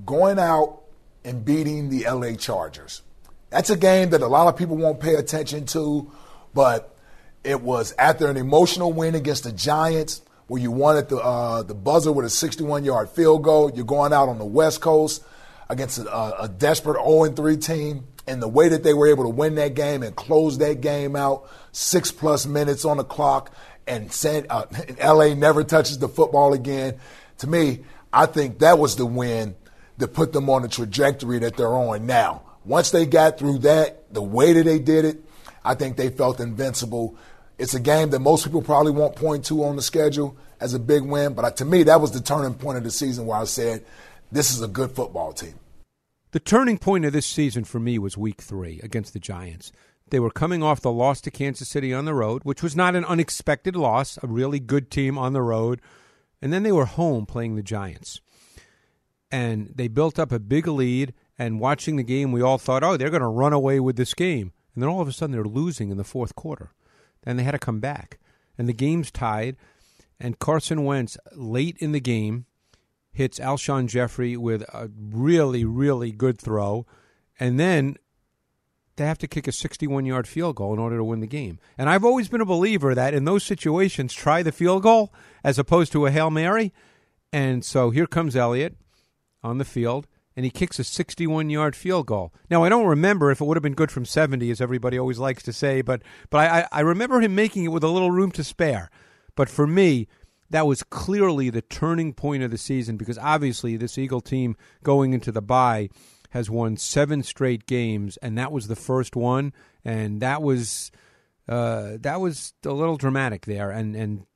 going 0.04 0.40
out 0.40 0.80
and 1.24 1.44
beating 1.44 1.88
the 1.88 2.04
LA 2.10 2.32
Chargers 2.32 3.02
That's 3.50 3.70
a 3.70 3.76
game 3.76 4.10
that 4.10 4.20
a 4.20 4.26
lot 4.26 4.48
of 4.48 4.56
people 4.56 4.76
won't 4.76 4.98
pay 4.98 5.14
attention 5.14 5.66
to, 5.66 6.10
but 6.52 6.96
it 7.44 7.60
was 7.60 7.94
after 7.96 8.28
an 8.28 8.36
emotional 8.36 8.92
win 8.92 9.14
against 9.14 9.44
the 9.44 9.52
Giants 9.52 10.20
where 10.48 10.60
you 10.60 10.72
won 10.72 10.96
at 10.96 11.08
the, 11.08 11.18
uh, 11.18 11.62
the 11.62 11.74
buzzer 11.74 12.10
with 12.10 12.26
a 12.26 12.30
61 12.30 12.84
yard 12.84 13.08
field 13.08 13.44
goal. 13.44 13.70
You're 13.72 13.84
going 13.84 14.12
out 14.12 14.28
on 14.28 14.38
the 14.38 14.44
West 14.44 14.80
Coast 14.80 15.22
against 15.68 15.98
a, 15.98 16.42
a 16.42 16.48
desperate 16.48 16.96
0 16.96 17.32
3 17.32 17.56
team. 17.56 18.06
And 18.26 18.40
the 18.40 18.48
way 18.48 18.68
that 18.70 18.82
they 18.82 18.94
were 18.94 19.08
able 19.08 19.24
to 19.24 19.30
win 19.30 19.56
that 19.56 19.74
game 19.74 20.02
and 20.02 20.16
close 20.16 20.56
that 20.58 20.80
game 20.80 21.14
out, 21.14 21.46
six 21.72 22.10
plus 22.10 22.46
minutes 22.46 22.86
on 22.86 22.96
the 22.96 23.04
clock, 23.04 23.52
and 23.86 24.10
San, 24.10 24.46
uh, 24.48 24.64
LA 25.04 25.34
never 25.34 25.62
touches 25.62 25.98
the 25.98 26.08
football 26.08 26.54
again. 26.54 26.98
To 27.38 27.46
me, 27.46 27.80
I 28.12 28.26
think 28.26 28.60
that 28.60 28.78
was 28.78 28.96
the 28.96 29.06
win 29.06 29.56
that 29.98 30.08
put 30.08 30.32
them 30.32 30.48
on 30.48 30.62
the 30.62 30.68
trajectory 30.68 31.38
that 31.40 31.56
they're 31.56 31.68
on 31.68 32.06
now. 32.06 32.42
Once 32.64 32.90
they 32.90 33.04
got 33.04 33.38
through 33.38 33.58
that, 33.58 34.12
the 34.12 34.22
way 34.22 34.52
that 34.52 34.64
they 34.64 34.78
did 34.78 35.04
it, 35.04 35.22
I 35.64 35.74
think 35.74 35.96
they 35.96 36.08
felt 36.08 36.40
invincible. 36.40 37.16
It's 37.58 37.74
a 37.74 37.80
game 37.80 38.10
that 38.10 38.20
most 38.20 38.44
people 38.44 38.62
probably 38.62 38.92
won't 38.92 39.16
point 39.16 39.44
to 39.46 39.64
on 39.64 39.76
the 39.76 39.82
schedule 39.82 40.36
as 40.60 40.74
a 40.74 40.78
big 40.78 41.02
win, 41.02 41.34
but 41.34 41.56
to 41.58 41.64
me, 41.64 41.82
that 41.84 42.00
was 42.00 42.12
the 42.12 42.20
turning 42.20 42.54
point 42.54 42.78
of 42.78 42.84
the 42.84 42.90
season 42.90 43.26
where 43.26 43.38
I 43.38 43.44
said, 43.44 43.84
this 44.32 44.50
is 44.50 44.62
a 44.62 44.68
good 44.68 44.92
football 44.92 45.32
team. 45.32 45.54
The 46.32 46.40
turning 46.40 46.78
point 46.78 47.04
of 47.04 47.12
this 47.12 47.26
season 47.26 47.64
for 47.64 47.78
me 47.78 47.98
was 47.98 48.18
week 48.18 48.42
three 48.42 48.80
against 48.82 49.12
the 49.12 49.20
Giants. 49.20 49.70
They 50.10 50.20
were 50.20 50.30
coming 50.30 50.62
off 50.62 50.80
the 50.80 50.92
loss 50.92 51.20
to 51.22 51.30
Kansas 51.30 51.68
City 51.68 51.94
on 51.94 52.04
the 52.04 52.14
road, 52.14 52.42
which 52.44 52.62
was 52.62 52.76
not 52.76 52.94
an 52.94 53.04
unexpected 53.04 53.76
loss, 53.76 54.18
a 54.22 54.26
really 54.26 54.60
good 54.60 54.90
team 54.90 55.16
on 55.16 55.32
the 55.32 55.42
road. 55.42 55.80
And 56.42 56.52
then 56.52 56.62
they 56.62 56.72
were 56.72 56.84
home 56.86 57.24
playing 57.24 57.56
the 57.56 57.62
Giants. 57.62 58.20
And 59.30 59.72
they 59.74 59.88
built 59.88 60.18
up 60.18 60.30
a 60.30 60.38
big 60.38 60.66
lead. 60.66 61.14
And 61.38 61.58
watching 61.58 61.96
the 61.96 62.02
game, 62.02 62.32
we 62.32 62.42
all 62.42 62.58
thought, 62.58 62.84
oh, 62.84 62.96
they're 62.96 63.10
going 63.10 63.22
to 63.22 63.28
run 63.28 63.52
away 63.52 63.80
with 63.80 63.96
this 63.96 64.14
game. 64.14 64.52
And 64.74 64.82
then 64.82 64.90
all 64.90 65.00
of 65.00 65.08
a 65.08 65.12
sudden, 65.12 65.32
they're 65.32 65.44
losing 65.44 65.90
in 65.90 65.96
the 65.96 66.04
fourth 66.04 66.34
quarter. 66.34 66.72
And 67.24 67.38
they 67.38 67.44
had 67.44 67.52
to 67.52 67.58
come 67.58 67.80
back. 67.80 68.18
And 68.58 68.68
the 68.68 68.72
game's 68.72 69.10
tied. 69.10 69.56
And 70.20 70.38
Carson 70.38 70.84
Wentz, 70.84 71.16
late 71.32 71.76
in 71.78 71.92
the 71.92 72.00
game, 72.00 72.46
hits 73.14 73.38
Alshon 73.38 73.86
Jeffery 73.86 74.36
with 74.36 74.62
a 74.62 74.90
really, 74.98 75.64
really 75.64 76.12
good 76.12 76.38
throw. 76.38 76.84
And 77.40 77.58
then 77.58 77.96
they 78.96 79.06
have 79.06 79.18
to 79.18 79.28
kick 79.28 79.48
a 79.48 79.52
61 79.52 80.04
yard 80.04 80.28
field 80.28 80.56
goal 80.56 80.72
in 80.72 80.78
order 80.78 80.96
to 80.96 81.04
win 81.04 81.20
the 81.20 81.26
game. 81.26 81.58
And 81.78 81.88
I've 81.88 82.04
always 82.04 82.28
been 82.28 82.40
a 82.40 82.46
believer 82.46 82.94
that 82.94 83.14
in 83.14 83.24
those 83.24 83.44
situations, 83.44 84.12
try 84.12 84.42
the 84.42 84.52
field 84.52 84.82
goal 84.82 85.12
as 85.42 85.58
opposed 85.58 85.92
to 85.92 86.06
a 86.06 86.10
Hail 86.10 86.30
Mary. 86.30 86.72
And 87.32 87.64
so 87.64 87.90
here 87.90 88.06
comes 88.06 88.36
Elliott 88.36 88.76
on 89.42 89.58
the 89.58 89.64
field, 89.64 90.06
and 90.36 90.44
he 90.44 90.50
kicks 90.50 90.78
a 90.78 90.84
61 90.84 91.50
yard 91.50 91.74
field 91.74 92.06
goal. 92.06 92.32
Now, 92.50 92.64
I 92.64 92.68
don't 92.68 92.86
remember 92.86 93.30
if 93.30 93.40
it 93.40 93.44
would 93.44 93.56
have 93.56 93.62
been 93.62 93.74
good 93.74 93.90
from 93.90 94.04
70, 94.04 94.50
as 94.50 94.60
everybody 94.60 94.98
always 94.98 95.18
likes 95.18 95.42
to 95.44 95.52
say, 95.52 95.82
but, 95.82 96.02
but 96.30 96.38
I, 96.38 96.66
I 96.70 96.80
remember 96.80 97.20
him 97.20 97.34
making 97.34 97.64
it 97.64 97.72
with 97.72 97.84
a 97.84 97.88
little 97.88 98.10
room 98.10 98.30
to 98.32 98.44
spare. 98.44 98.90
But 99.36 99.48
for 99.48 99.66
me, 99.66 100.06
that 100.50 100.66
was 100.66 100.82
clearly 100.82 101.50
the 101.50 101.62
turning 101.62 102.12
point 102.12 102.42
of 102.42 102.50
the 102.50 102.58
season 102.58 102.96
because 102.96 103.18
obviously 103.18 103.76
this 103.76 103.98
Eagle 103.98 104.20
team 104.20 104.56
going 104.82 105.12
into 105.12 105.32
the 105.32 105.42
bye 105.42 105.88
has 106.30 106.50
won 106.50 106.76
seven 106.76 107.22
straight 107.22 107.64
games, 107.66 108.16
and 108.18 108.36
that 108.36 108.50
was 108.50 108.66
the 108.66 108.76
first 108.76 109.14
one, 109.14 109.52
and 109.84 110.20
that 110.20 110.42
was 110.42 110.90
uh, 111.48 111.92
that 112.00 112.20
was 112.20 112.54
a 112.64 112.72
little 112.72 112.96
dramatic 112.96 113.46
there, 113.46 113.70
and 113.70 113.94
and 113.94 114.26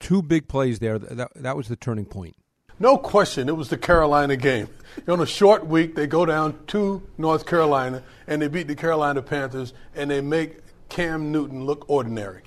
two 0.00 0.22
big 0.22 0.48
plays 0.48 0.78
there. 0.78 0.98
That 0.98 1.30
that 1.36 1.56
was 1.56 1.68
the 1.68 1.76
turning 1.76 2.06
point. 2.06 2.36
No 2.78 2.96
question, 2.96 3.48
it 3.48 3.56
was 3.56 3.68
the 3.68 3.76
Carolina 3.76 4.34
game. 4.36 4.68
On 5.06 5.20
a 5.20 5.26
short 5.26 5.66
week, 5.66 5.94
they 5.94 6.06
go 6.06 6.26
down 6.26 6.58
to 6.68 7.02
North 7.16 7.46
Carolina 7.46 8.02
and 8.26 8.42
they 8.42 8.48
beat 8.48 8.66
the 8.66 8.74
Carolina 8.74 9.22
Panthers, 9.22 9.72
and 9.94 10.10
they 10.10 10.20
make 10.20 10.58
Cam 10.88 11.30
Newton 11.30 11.64
look 11.64 11.88
ordinary. 11.88 12.42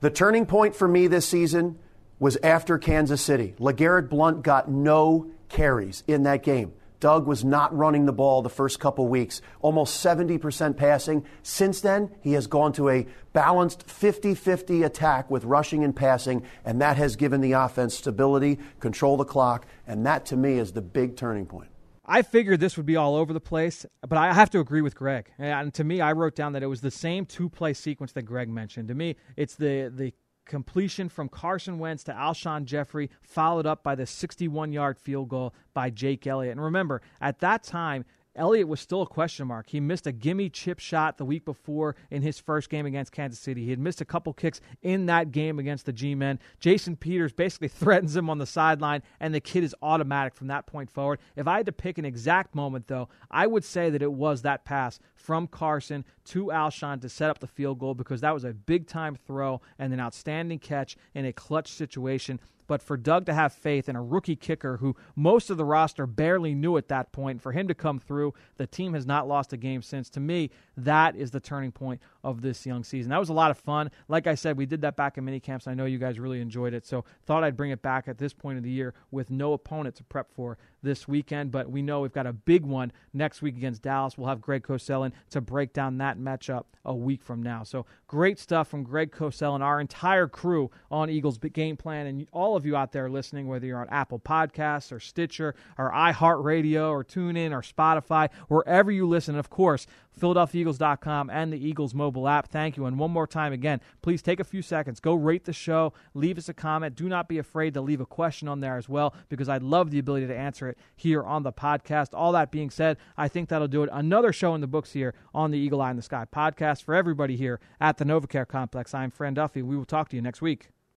The 0.00 0.10
turning 0.10 0.46
point 0.46 0.74
for 0.74 0.88
me 0.88 1.06
this 1.06 1.26
season 1.26 1.78
was 2.22 2.38
after 2.44 2.78
Kansas 2.78 3.20
City. 3.20 3.52
LeGarrette 3.58 4.08
Blount 4.08 4.42
got 4.42 4.70
no 4.70 5.28
carries 5.48 6.04
in 6.06 6.22
that 6.22 6.44
game. 6.44 6.72
Doug 7.00 7.26
was 7.26 7.44
not 7.44 7.76
running 7.76 8.06
the 8.06 8.12
ball 8.12 8.42
the 8.42 8.48
first 8.48 8.78
couple 8.78 9.08
weeks, 9.08 9.42
almost 9.60 10.06
70% 10.06 10.76
passing. 10.76 11.24
Since 11.42 11.80
then, 11.80 12.12
he 12.20 12.34
has 12.34 12.46
gone 12.46 12.72
to 12.74 12.90
a 12.90 13.08
balanced 13.32 13.90
50 13.90 14.36
50 14.36 14.84
attack 14.84 15.32
with 15.32 15.42
rushing 15.42 15.82
and 15.82 15.96
passing, 15.96 16.44
and 16.64 16.80
that 16.80 16.96
has 16.96 17.16
given 17.16 17.40
the 17.40 17.52
offense 17.52 17.96
stability, 17.96 18.60
control 18.78 19.16
the 19.16 19.24
clock, 19.24 19.66
and 19.88 20.06
that 20.06 20.24
to 20.26 20.36
me 20.36 20.60
is 20.60 20.70
the 20.70 20.80
big 20.80 21.16
turning 21.16 21.44
point. 21.44 21.70
I 22.04 22.22
figured 22.22 22.60
this 22.60 22.76
would 22.76 22.86
be 22.86 22.94
all 22.94 23.16
over 23.16 23.32
the 23.32 23.40
place, 23.40 23.84
but 24.06 24.16
I 24.16 24.32
have 24.32 24.50
to 24.50 24.60
agree 24.60 24.80
with 24.80 24.94
Greg. 24.94 25.32
And 25.38 25.74
to 25.74 25.82
me, 25.82 26.00
I 26.00 26.12
wrote 26.12 26.36
down 26.36 26.52
that 26.52 26.62
it 26.62 26.66
was 26.66 26.82
the 26.82 26.90
same 26.92 27.26
two 27.26 27.48
play 27.48 27.74
sequence 27.74 28.12
that 28.12 28.22
Greg 28.22 28.48
mentioned. 28.48 28.88
To 28.88 28.94
me, 28.94 29.16
it's 29.36 29.56
the, 29.56 29.92
the 29.92 30.12
completion 30.44 31.08
from 31.08 31.28
Carson 31.28 31.78
Wentz 31.78 32.04
to 32.04 32.12
Alshon 32.12 32.64
Jeffery, 32.64 33.10
followed 33.22 33.66
up 33.66 33.82
by 33.82 33.94
the 33.94 34.06
61 34.06 34.72
yard 34.72 34.98
field 34.98 35.28
goal 35.28 35.54
by 35.74 35.90
Jake 35.90 36.26
Elliott. 36.26 36.52
And 36.52 36.62
remember, 36.62 37.02
at 37.20 37.40
that 37.40 37.62
time, 37.62 38.04
Elliott 38.34 38.68
was 38.68 38.80
still 38.80 39.02
a 39.02 39.06
question 39.06 39.46
mark. 39.46 39.68
He 39.68 39.80
missed 39.80 40.06
a 40.06 40.12
gimme 40.12 40.48
chip 40.48 40.78
shot 40.78 41.18
the 41.18 41.24
week 41.24 41.44
before 41.44 41.96
in 42.10 42.22
his 42.22 42.38
first 42.38 42.70
game 42.70 42.86
against 42.86 43.12
Kansas 43.12 43.38
City. 43.38 43.64
He 43.64 43.70
had 43.70 43.78
missed 43.78 44.00
a 44.00 44.06
couple 44.06 44.32
kicks 44.32 44.60
in 44.80 45.06
that 45.06 45.32
game 45.32 45.58
against 45.58 45.84
the 45.84 45.92
G 45.92 46.14
Men. 46.14 46.38
Jason 46.58 46.96
Peters 46.96 47.32
basically 47.32 47.68
threatens 47.82 48.16
him 48.16 48.30
on 48.30 48.38
the 48.38 48.46
sideline, 48.46 49.02
and 49.20 49.34
the 49.34 49.40
kid 49.40 49.64
is 49.64 49.74
automatic 49.82 50.34
from 50.34 50.46
that 50.46 50.66
point 50.66 50.90
forward. 50.90 51.18
If 51.36 51.46
I 51.46 51.58
had 51.58 51.66
to 51.66 51.72
pick 51.72 51.98
an 51.98 52.04
exact 52.04 52.54
moment, 52.54 52.88
though, 52.88 53.08
I 53.30 53.46
would 53.46 53.64
say 53.64 53.90
that 53.90 54.02
it 54.02 54.12
was 54.12 54.42
that 54.42 54.64
pass 54.64 54.98
from 55.14 55.46
Carson 55.46 56.04
to 56.26 56.46
Alshon 56.46 57.00
to 57.02 57.08
set 57.08 57.30
up 57.30 57.38
the 57.38 57.46
field 57.46 57.78
goal 57.78 57.94
because 57.94 58.22
that 58.22 58.34
was 58.34 58.44
a 58.44 58.54
big 58.54 58.86
time 58.86 59.14
throw 59.14 59.60
and 59.78 59.92
an 59.92 60.00
outstanding 60.00 60.58
catch 60.58 60.96
in 61.14 61.26
a 61.26 61.32
clutch 61.32 61.68
situation 61.68 62.40
but 62.72 62.82
for 62.82 62.96
Doug 62.96 63.26
to 63.26 63.34
have 63.34 63.52
faith 63.52 63.86
in 63.86 63.96
a 63.96 64.02
rookie 64.02 64.34
kicker 64.34 64.78
who 64.78 64.96
most 65.14 65.50
of 65.50 65.58
the 65.58 65.64
roster 65.66 66.06
barely 66.06 66.54
knew 66.54 66.78
at 66.78 66.88
that 66.88 67.12
point, 67.12 67.42
for 67.42 67.52
him 67.52 67.68
to 67.68 67.74
come 67.74 67.98
through, 67.98 68.32
the 68.56 68.66
team 68.66 68.94
has 68.94 69.04
not 69.04 69.28
lost 69.28 69.52
a 69.52 69.58
game 69.58 69.82
since. 69.82 70.08
To 70.08 70.20
me, 70.20 70.48
that 70.78 71.14
is 71.14 71.32
the 71.32 71.38
turning 71.38 71.70
point 71.70 72.00
of 72.24 72.40
this 72.40 72.64
young 72.64 72.82
season. 72.82 73.10
That 73.10 73.20
was 73.20 73.28
a 73.28 73.34
lot 73.34 73.50
of 73.50 73.58
fun. 73.58 73.90
Like 74.08 74.26
I 74.26 74.34
said, 74.34 74.56
we 74.56 74.64
did 74.64 74.80
that 74.80 74.96
back 74.96 75.18
in 75.18 75.24
mini 75.26 75.38
camps. 75.38 75.66
I 75.66 75.74
know 75.74 75.84
you 75.84 75.98
guys 75.98 76.18
really 76.18 76.40
enjoyed 76.40 76.72
it, 76.72 76.86
so 76.86 77.04
thought 77.26 77.44
I'd 77.44 77.58
bring 77.58 77.72
it 77.72 77.82
back 77.82 78.08
at 78.08 78.16
this 78.16 78.32
point 78.32 78.56
of 78.56 78.64
the 78.64 78.70
year 78.70 78.94
with 79.10 79.30
no 79.30 79.52
opponent 79.52 79.96
to 79.96 80.04
prep 80.04 80.32
for 80.32 80.56
this 80.82 81.06
weekend. 81.06 81.50
But 81.50 81.70
we 81.70 81.82
know 81.82 82.00
we've 82.00 82.12
got 82.12 82.26
a 82.26 82.32
big 82.32 82.64
one 82.64 82.92
next 83.12 83.42
week 83.42 83.56
against 83.56 83.82
Dallas. 83.82 84.18
We'll 84.18 84.28
have 84.28 84.40
Greg 84.40 84.62
Cosell 84.62 85.06
in 85.06 85.12
to 85.30 85.40
break 85.40 85.72
down 85.72 85.98
that 85.98 86.18
matchup 86.18 86.64
a 86.84 86.94
week 86.94 87.22
from 87.22 87.42
now. 87.42 87.62
So 87.62 87.86
great 88.08 88.38
stuff 88.38 88.68
from 88.68 88.82
Greg 88.82 89.12
Cosell 89.12 89.54
and 89.54 89.62
our 89.62 89.80
entire 89.80 90.26
crew 90.26 90.70
on 90.90 91.10
Eagles 91.10 91.38
game 91.38 91.76
plan, 91.76 92.06
and 92.06 92.26
all 92.32 92.56
of 92.56 92.66
you 92.66 92.76
out 92.76 92.92
there 92.92 93.08
listening, 93.08 93.46
whether 93.46 93.66
you're 93.66 93.80
on 93.80 93.88
Apple 93.88 94.18
Podcasts 94.18 94.90
or 94.90 94.98
Stitcher 94.98 95.54
or 95.78 95.92
iHeartRadio 95.92 96.90
or 96.90 97.04
TuneIn 97.04 97.52
or 97.52 97.62
Spotify, 97.62 98.30
wherever 98.48 98.90
you 98.90 99.06
listen. 99.06 99.36
Of 99.36 99.50
course, 99.50 99.86
PhiladelphiaEagles.com 100.20 101.30
and 101.30 101.52
the 101.52 101.66
Eagles 101.66 101.94
mobile 101.94 102.28
app. 102.28 102.48
Thank 102.48 102.76
you. 102.76 102.86
And 102.86 102.98
one 102.98 103.10
more 103.10 103.26
time, 103.26 103.52
again, 103.52 103.80
please 104.02 104.22
take 104.22 104.40
a 104.40 104.44
few 104.44 104.62
seconds, 104.62 105.00
go 105.00 105.14
rate 105.14 105.44
the 105.44 105.52
show, 105.52 105.92
leave 106.14 106.38
us 106.38 106.48
a 106.48 106.54
comment. 106.54 106.94
Do 106.94 107.08
not 107.08 107.28
be 107.28 107.38
afraid 107.38 107.74
to 107.74 107.80
leave 107.80 108.00
a 108.00 108.06
question 108.06 108.48
on 108.48 108.60
there 108.60 108.76
as 108.76 108.88
well, 108.88 109.14
because 109.28 109.48
I'd 109.48 109.62
love 109.62 109.90
the 109.90 109.98
ability 109.98 110.26
to 110.26 110.36
answer 110.36 110.68
it 110.68 110.78
here 110.96 111.22
on 111.22 111.42
the 111.42 111.52
podcast. 111.52 112.08
All 112.12 112.32
that 112.32 112.50
being 112.50 112.70
said, 112.70 112.98
I 113.16 113.28
think 113.28 113.48
that'll 113.48 113.68
do 113.68 113.82
it. 113.82 113.90
Another 113.92 114.32
show 114.32 114.54
in 114.54 114.60
the 114.60 114.66
books 114.66 114.92
here 114.92 115.14
on 115.34 115.50
the 115.50 115.58
Eagle 115.58 115.80
Eye 115.80 115.90
in 115.90 115.96
the 115.96 116.02
Sky 116.02 116.26
podcast 116.32 116.82
for 116.82 116.94
everybody 116.94 117.36
here 117.36 117.60
at 117.80 117.98
the 117.98 118.04
NovaCare 118.04 118.46
Complex. 118.48 118.94
I'm 118.94 119.10
Fran 119.10 119.34
Duffy. 119.34 119.62
We 119.62 119.76
will 119.76 119.84
talk 119.84 120.08
to 120.10 120.16
you 120.16 120.22
next 120.22 120.42
week. 120.42 120.70